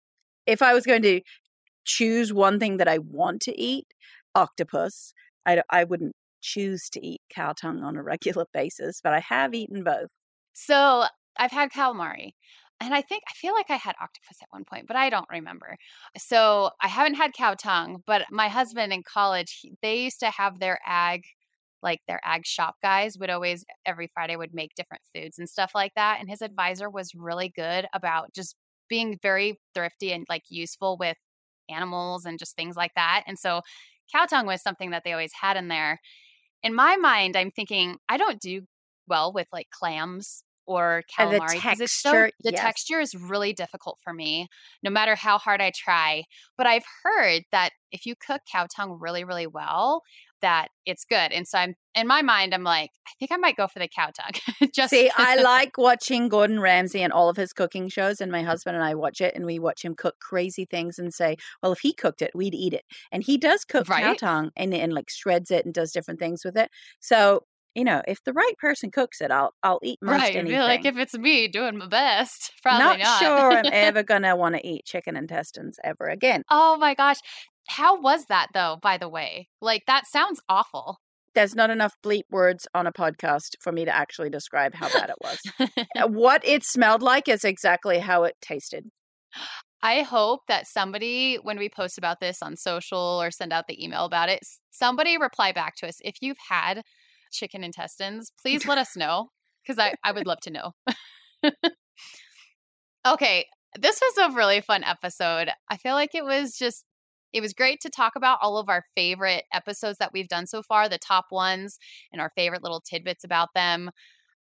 if 0.46 0.62
I 0.62 0.74
was 0.74 0.86
going 0.86 1.04
to 1.04 1.22
choose 1.86 2.34
one 2.34 2.60
thing 2.60 2.78
that 2.78 2.88
I 2.88 2.98
want 2.98 3.42
to 3.44 3.60
eat, 3.60 3.88
octopus, 4.36 5.14
I, 5.46 5.62
I 5.70 5.84
wouldn't 5.84 6.16
choose 6.42 6.90
to 6.90 7.06
eat 7.06 7.22
cow 7.30 7.54
tongue 7.54 7.84
on 7.84 7.96
a 7.98 8.04
regular 8.04 8.46
basis, 8.54 9.02
but 9.04 9.14
I 9.14 9.20
have 9.20 9.54
eaten 9.54 9.84
both. 9.84 10.10
So 10.54 11.06
I've 11.40 11.52
had 11.52 11.72
calamari. 11.72 12.34
And 12.80 12.94
I 12.94 13.02
think 13.02 13.24
I 13.28 13.34
feel 13.34 13.54
like 13.54 13.70
I 13.70 13.76
had 13.76 13.96
octopus 14.00 14.38
at 14.42 14.50
one 14.52 14.64
point, 14.64 14.86
but 14.88 14.96
I 14.96 15.10
don't 15.10 15.30
remember. 15.32 15.78
So 16.18 16.70
I 16.82 16.88
haven't 16.88 17.16
had 17.16 17.34
cow 17.34 17.56
tongue, 17.56 18.04
but 18.06 18.26
my 18.30 18.50
husband 18.50 18.94
in 18.94 19.02
college, 19.02 19.60
he, 19.62 19.74
they 19.82 20.04
used 20.04 20.20
to 20.20 20.30
have 20.30 20.60
their 20.60 20.80
ag, 20.86 21.24
like 21.82 22.02
their 22.08 22.22
ag 22.24 22.46
shop 22.46 22.76
guys 22.84 23.18
would 23.18 23.32
always 23.32 23.66
every 23.86 24.12
Friday 24.14 24.36
would 24.36 24.54
make 24.54 24.76
different 24.76 25.02
foods 25.14 25.40
and 25.40 25.50
stuff 25.50 25.72
like 25.74 25.94
that. 25.96 26.18
And 26.20 26.30
his 26.30 26.44
advisor 26.44 26.90
was 26.90 27.16
really 27.16 27.50
good 27.50 27.88
about 27.94 28.34
just 28.36 28.56
being 28.90 29.18
very 29.24 29.60
thrifty 29.74 30.12
and 30.12 30.26
like 30.30 30.44
useful 30.50 30.98
with 31.00 31.18
animals 31.70 32.26
and 32.26 32.38
just 32.38 32.56
things 32.56 32.76
like 32.76 32.94
that. 32.96 33.24
And 33.28 33.40
so 33.40 33.62
cow 34.14 34.26
tongue 34.26 34.46
was 34.46 34.62
something 34.62 34.92
that 34.92 35.04
they 35.04 35.14
always 35.14 35.34
had 35.40 35.58
in 35.58 35.68
there. 35.68 36.00
In 36.64 36.76
my 36.76 36.96
mind, 36.96 37.36
I'm 37.36 37.52
thinking 37.52 37.98
I 38.08 38.18
don't 38.18 38.40
do 38.40 38.62
well 39.08 39.34
with 39.34 39.48
like 39.52 39.70
clams 39.72 40.44
or 40.68 41.04
calamari 41.18 41.54
because 41.54 41.80
it's 41.80 41.94
so 41.94 42.30
the 42.44 42.52
yes. 42.52 42.60
texture 42.60 43.00
is 43.00 43.16
really 43.16 43.54
difficult 43.54 43.98
for 44.04 44.14
me 44.14 44.48
no 44.84 44.92
matter 44.92 45.16
how 45.16 45.38
hard 45.38 45.62
I 45.62 45.72
try. 45.74 46.26
But 46.58 46.68
I've 46.68 46.86
heard 47.04 47.44
that 47.52 47.72
if 47.92 48.06
you 48.06 48.16
cook 48.16 48.42
cow 48.52 48.68
tongue 48.74 48.98
really 49.00 49.24
really 49.24 49.48
well 49.48 50.04
that 50.42 50.68
it's 50.86 51.04
good. 51.04 51.32
And 51.32 51.48
so 51.48 51.58
I'm 51.58 51.74
in 51.96 52.06
my 52.06 52.22
mind 52.22 52.54
I'm 52.54 52.64
like 52.64 52.92
I 53.08 53.12
think 53.18 53.32
I 53.32 53.38
might 53.38 53.56
go 53.56 53.68
for 53.68 53.80
the 53.80 53.88
cow 53.88 54.12
tongue. 54.12 54.70
Just 54.76 54.92
See, 54.92 55.10
I 55.16 55.42
like 55.42 55.78
watching 55.78 56.28
Gordon 56.28 56.60
Ramsay 56.60 57.02
and 57.02 57.14
all 57.14 57.30
of 57.30 57.38
his 57.38 57.54
cooking 57.54 57.88
shows 57.90 58.22
and 58.22 58.32
my 58.32 58.44
husband 58.44 58.76
and 58.76 58.86
I 58.86 58.94
watch 58.94 59.22
it 59.22 59.36
and 59.36 59.46
we 59.46 59.58
watch 59.58 59.84
him 59.84 59.96
cook 59.96 60.16
crazy 60.20 60.66
things 60.66 61.00
and 61.00 61.14
say, 61.14 61.38
well 61.64 61.72
if 61.72 61.80
he 61.80 61.94
cooked 61.94 62.22
it, 62.22 62.32
we'd 62.36 62.54
eat 62.54 62.74
it. 62.74 62.84
And 63.12 63.24
he 63.24 63.38
does 63.38 63.64
cook 63.64 63.88
right? 63.90 64.04
cow 64.04 64.14
tongue 64.14 64.52
and 64.56 64.74
and 64.74 64.94
like 64.94 65.10
shreds 65.10 65.50
it 65.50 65.66
and 65.66 65.74
does 65.74 65.94
different 65.94 66.20
things 66.20 66.44
with 66.44 66.58
it. 66.58 66.70
So 67.00 67.44
you 67.78 67.84
know, 67.84 68.02
if 68.08 68.24
the 68.24 68.34
right 68.34 68.58
person 68.58 68.90
cooks 68.90 69.22
it, 69.22 69.30
I'll 69.30 69.54
I'll 69.62 69.80
eat 69.84 70.00
most 70.02 70.20
right. 70.20 70.36
anything. 70.36 70.60
like 70.60 70.84
if 70.84 70.98
it's 70.98 71.16
me 71.16 71.48
doing 71.48 71.78
my 71.78 71.88
best, 71.88 72.52
probably 72.64 72.84
not. 72.84 73.00
not. 73.00 73.20
sure 73.20 73.52
I'm 73.52 73.66
ever 73.72 74.02
gonna 74.02 74.36
want 74.36 74.56
to 74.56 74.68
eat 74.68 74.86
chicken 74.86 75.16
intestines 75.16 75.78
ever 75.84 76.08
again. 76.08 76.42
Oh 76.50 76.78
my 76.78 76.96
gosh, 76.96 77.18
how 77.70 78.02
was 78.02 78.26
that 78.26 78.48
though? 78.56 78.78
By 78.82 78.98
the 78.98 79.08
way, 79.08 79.50
like 79.62 79.84
that 79.86 80.08
sounds 80.08 80.42
awful. 80.50 80.98
There's 81.36 81.54
not 81.54 81.70
enough 81.70 81.94
bleep 82.04 82.24
words 82.32 82.68
on 82.74 82.88
a 82.88 82.92
podcast 82.92 83.52
for 83.62 83.72
me 83.72 83.86
to 83.86 83.96
actually 83.96 84.32
describe 84.32 84.74
how 84.74 84.90
bad 84.90 85.12
it 85.12 85.18
was. 85.22 85.70
Uh, 85.96 86.08
what 86.08 86.42
it 86.44 86.64
smelled 86.64 87.04
like 87.04 87.30
is 87.30 87.44
exactly 87.44 88.00
how 88.00 88.24
it 88.24 88.34
tasted. 88.42 88.86
I 89.84 90.02
hope 90.02 90.40
that 90.48 90.66
somebody, 90.66 91.36
when 91.36 91.60
we 91.60 91.70
post 91.70 92.00
about 92.00 92.20
this 92.20 92.42
on 92.42 92.56
social 92.58 93.22
or 93.22 93.30
send 93.30 93.54
out 93.54 93.66
the 93.68 93.84
email 93.84 94.06
about 94.06 94.30
it, 94.30 94.40
somebody 94.72 95.20
reply 95.20 95.52
back 95.52 95.76
to 95.76 95.88
us 95.88 95.98
if 96.04 96.16
you've 96.22 96.38
had 96.50 96.82
chicken 97.32 97.64
intestines, 97.64 98.32
please 98.42 98.66
let 98.66 98.78
us 98.78 98.96
know 98.98 99.30
because 99.64 99.80
I, 99.80 99.94
I 100.04 100.12
would 100.12 100.28
love 100.28 100.40
to 100.42 100.52
know. 100.52 100.72
okay, 103.08 103.46
this 103.80 104.02
was 104.02 104.32
a 104.32 104.36
really 104.36 104.62
fun 104.62 104.84
episode. 104.84 105.50
I 105.70 105.78
feel 105.78 105.94
like 105.94 106.16
it 106.16 106.24
was 106.24 106.58
just, 106.58 106.86
it 107.34 107.42
was 107.42 107.54
great 107.54 107.80
to 107.82 107.90
talk 107.90 108.16
about 108.16 108.40
all 108.42 108.58
of 108.58 108.70
our 108.70 108.84
favorite 108.96 109.44
episodes 109.54 109.98
that 110.00 110.12
we've 110.14 110.28
done 110.30 110.48
so 110.48 110.64
far, 110.64 110.88
the 110.88 110.98
top 110.98 111.26
ones, 111.32 111.78
and 112.12 112.22
our 112.22 112.32
favorite 112.36 112.64
little 112.64 112.82
tidbits 112.82 113.24
about 113.24 113.50
them. 113.54 113.92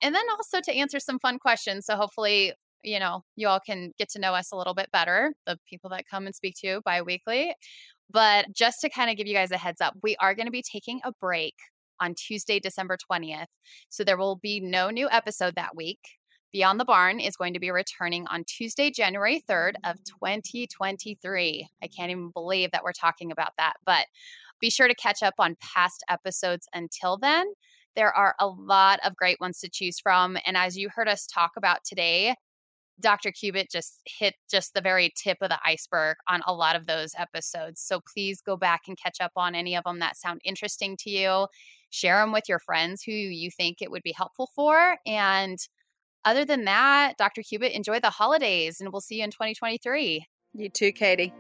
And 0.01 0.13
then 0.13 0.25
also 0.29 0.61
to 0.61 0.75
answer 0.75 0.99
some 0.99 1.19
fun 1.19 1.39
questions. 1.39 1.85
So 1.85 1.95
hopefully, 1.95 2.53
you 2.83 2.99
know, 2.99 3.23
you 3.35 3.47
all 3.47 3.59
can 3.59 3.91
get 3.97 4.09
to 4.09 4.19
know 4.19 4.33
us 4.33 4.51
a 4.51 4.55
little 4.55 4.75
bit 4.75 4.91
better, 4.93 5.33
the 5.47 5.57
people 5.67 5.89
that 5.89 6.05
come 6.09 6.25
and 6.25 6.35
speak 6.35 6.55
to 6.59 6.67
you 6.67 6.81
bi 6.85 7.01
weekly. 7.01 7.55
But 8.11 8.47
just 8.53 8.81
to 8.81 8.89
kind 8.89 9.09
of 9.09 9.17
give 9.17 9.27
you 9.27 9.33
guys 9.33 9.51
a 9.51 9.57
heads 9.57 9.81
up, 9.81 9.95
we 10.03 10.15
are 10.17 10.35
going 10.35 10.45
to 10.45 10.51
be 10.51 10.61
taking 10.61 11.01
a 11.03 11.11
break 11.19 11.55
on 11.99 12.15
Tuesday, 12.15 12.59
December 12.59 12.97
20th. 13.11 13.47
So 13.89 14.03
there 14.03 14.17
will 14.17 14.37
be 14.37 14.59
no 14.59 14.89
new 14.89 15.09
episode 15.09 15.55
that 15.55 15.75
week. 15.75 15.99
Beyond 16.51 16.79
the 16.79 16.85
Barn 16.85 17.19
is 17.19 17.35
going 17.35 17.53
to 17.53 17.59
be 17.59 17.71
returning 17.71 18.25
on 18.27 18.45
Tuesday, 18.45 18.89
January 18.89 19.43
3rd 19.49 19.73
of 19.83 19.97
2023. 20.05 21.67
I 21.83 21.87
can't 21.87 22.11
even 22.11 22.29
believe 22.29 22.71
that 22.71 22.83
we're 22.83 22.93
talking 22.93 23.31
about 23.31 23.51
that, 23.57 23.73
but 23.85 24.05
be 24.61 24.69
sure 24.69 24.87
to 24.87 24.95
catch 24.95 25.21
up 25.21 25.33
on 25.37 25.57
past 25.59 26.03
episodes 26.09 26.67
until 26.73 27.17
then. 27.17 27.45
There 27.95 28.13
are 28.13 28.35
a 28.39 28.47
lot 28.47 28.99
of 29.03 29.15
great 29.15 29.39
ones 29.41 29.59
to 29.59 29.69
choose 29.69 29.99
from. 29.99 30.37
And 30.45 30.55
as 30.55 30.77
you 30.77 30.89
heard 30.93 31.09
us 31.09 31.27
talk 31.27 31.51
about 31.57 31.83
today, 31.83 32.35
Dr. 32.99 33.31
Cubitt 33.31 33.69
just 33.69 33.99
hit 34.05 34.35
just 34.49 34.73
the 34.73 34.81
very 34.81 35.13
tip 35.21 35.37
of 35.41 35.49
the 35.49 35.59
iceberg 35.65 36.15
on 36.29 36.41
a 36.47 36.53
lot 36.53 36.75
of 36.75 36.87
those 36.87 37.13
episodes. 37.17 37.81
So 37.81 37.99
please 38.13 38.41
go 38.41 38.55
back 38.55 38.83
and 38.87 38.97
catch 38.97 39.17
up 39.19 39.33
on 39.35 39.55
any 39.55 39.75
of 39.75 39.83
them 39.83 39.99
that 39.99 40.17
sound 40.17 40.41
interesting 40.45 40.95
to 41.01 41.09
you. 41.09 41.47
Share 41.95 42.19
them 42.19 42.33
with 42.33 42.49
your 42.49 42.59
friends 42.59 43.03
who 43.03 43.13
you 43.13 43.49
think 43.49 43.81
it 43.81 43.89
would 43.89 44.03
be 44.03 44.11
helpful 44.11 44.49
for. 44.53 44.97
And 45.05 45.57
other 46.25 46.43
than 46.43 46.65
that, 46.65 47.13
Dr. 47.17 47.41
Cubitt, 47.41 47.71
enjoy 47.71 48.01
the 48.01 48.09
holidays 48.09 48.81
and 48.81 48.91
we'll 48.91 48.99
see 48.99 49.19
you 49.19 49.23
in 49.23 49.31
2023. 49.31 50.25
You 50.55 50.69
too, 50.69 50.91
Katie. 50.91 51.33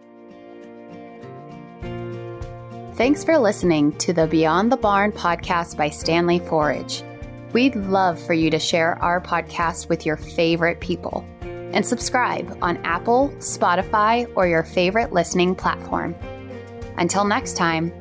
Thanks 2.93 3.25
for 3.25 3.37
listening 3.37 3.91
to 3.97 4.13
the 4.13 4.27
Beyond 4.27 4.71
the 4.71 4.77
Barn 4.77 5.11
podcast 5.11 5.75
by 5.75 5.89
Standlee 5.89 6.47
Forage. 6.47 7.03
We'd 7.51 7.75
love 7.75 8.17
for 8.17 8.33
you 8.33 8.49
to 8.49 8.59
share 8.59 8.97
our 9.03 9.19
podcast 9.19 9.89
with 9.89 10.05
your 10.05 10.15
favorite 10.15 10.79
people 10.79 11.25
and 11.41 11.85
subscribe 11.85 12.57
on 12.61 12.77
Apple, 12.85 13.33
Spotify, 13.39 14.31
or 14.37 14.47
your 14.47 14.63
favorite 14.63 15.11
listening 15.11 15.55
platform. 15.55 16.15
Until 16.97 17.25
next 17.25 17.57
time, 17.57 17.91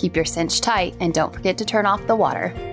keep 0.00 0.16
your 0.16 0.24
cinch 0.24 0.60
tight 0.62 0.94
and 1.00 1.12
don't 1.12 1.32
forget 1.32 1.58
to 1.58 1.64
turn 1.64 1.84
off 1.84 2.06
the 2.06 2.16
water. 2.16 2.69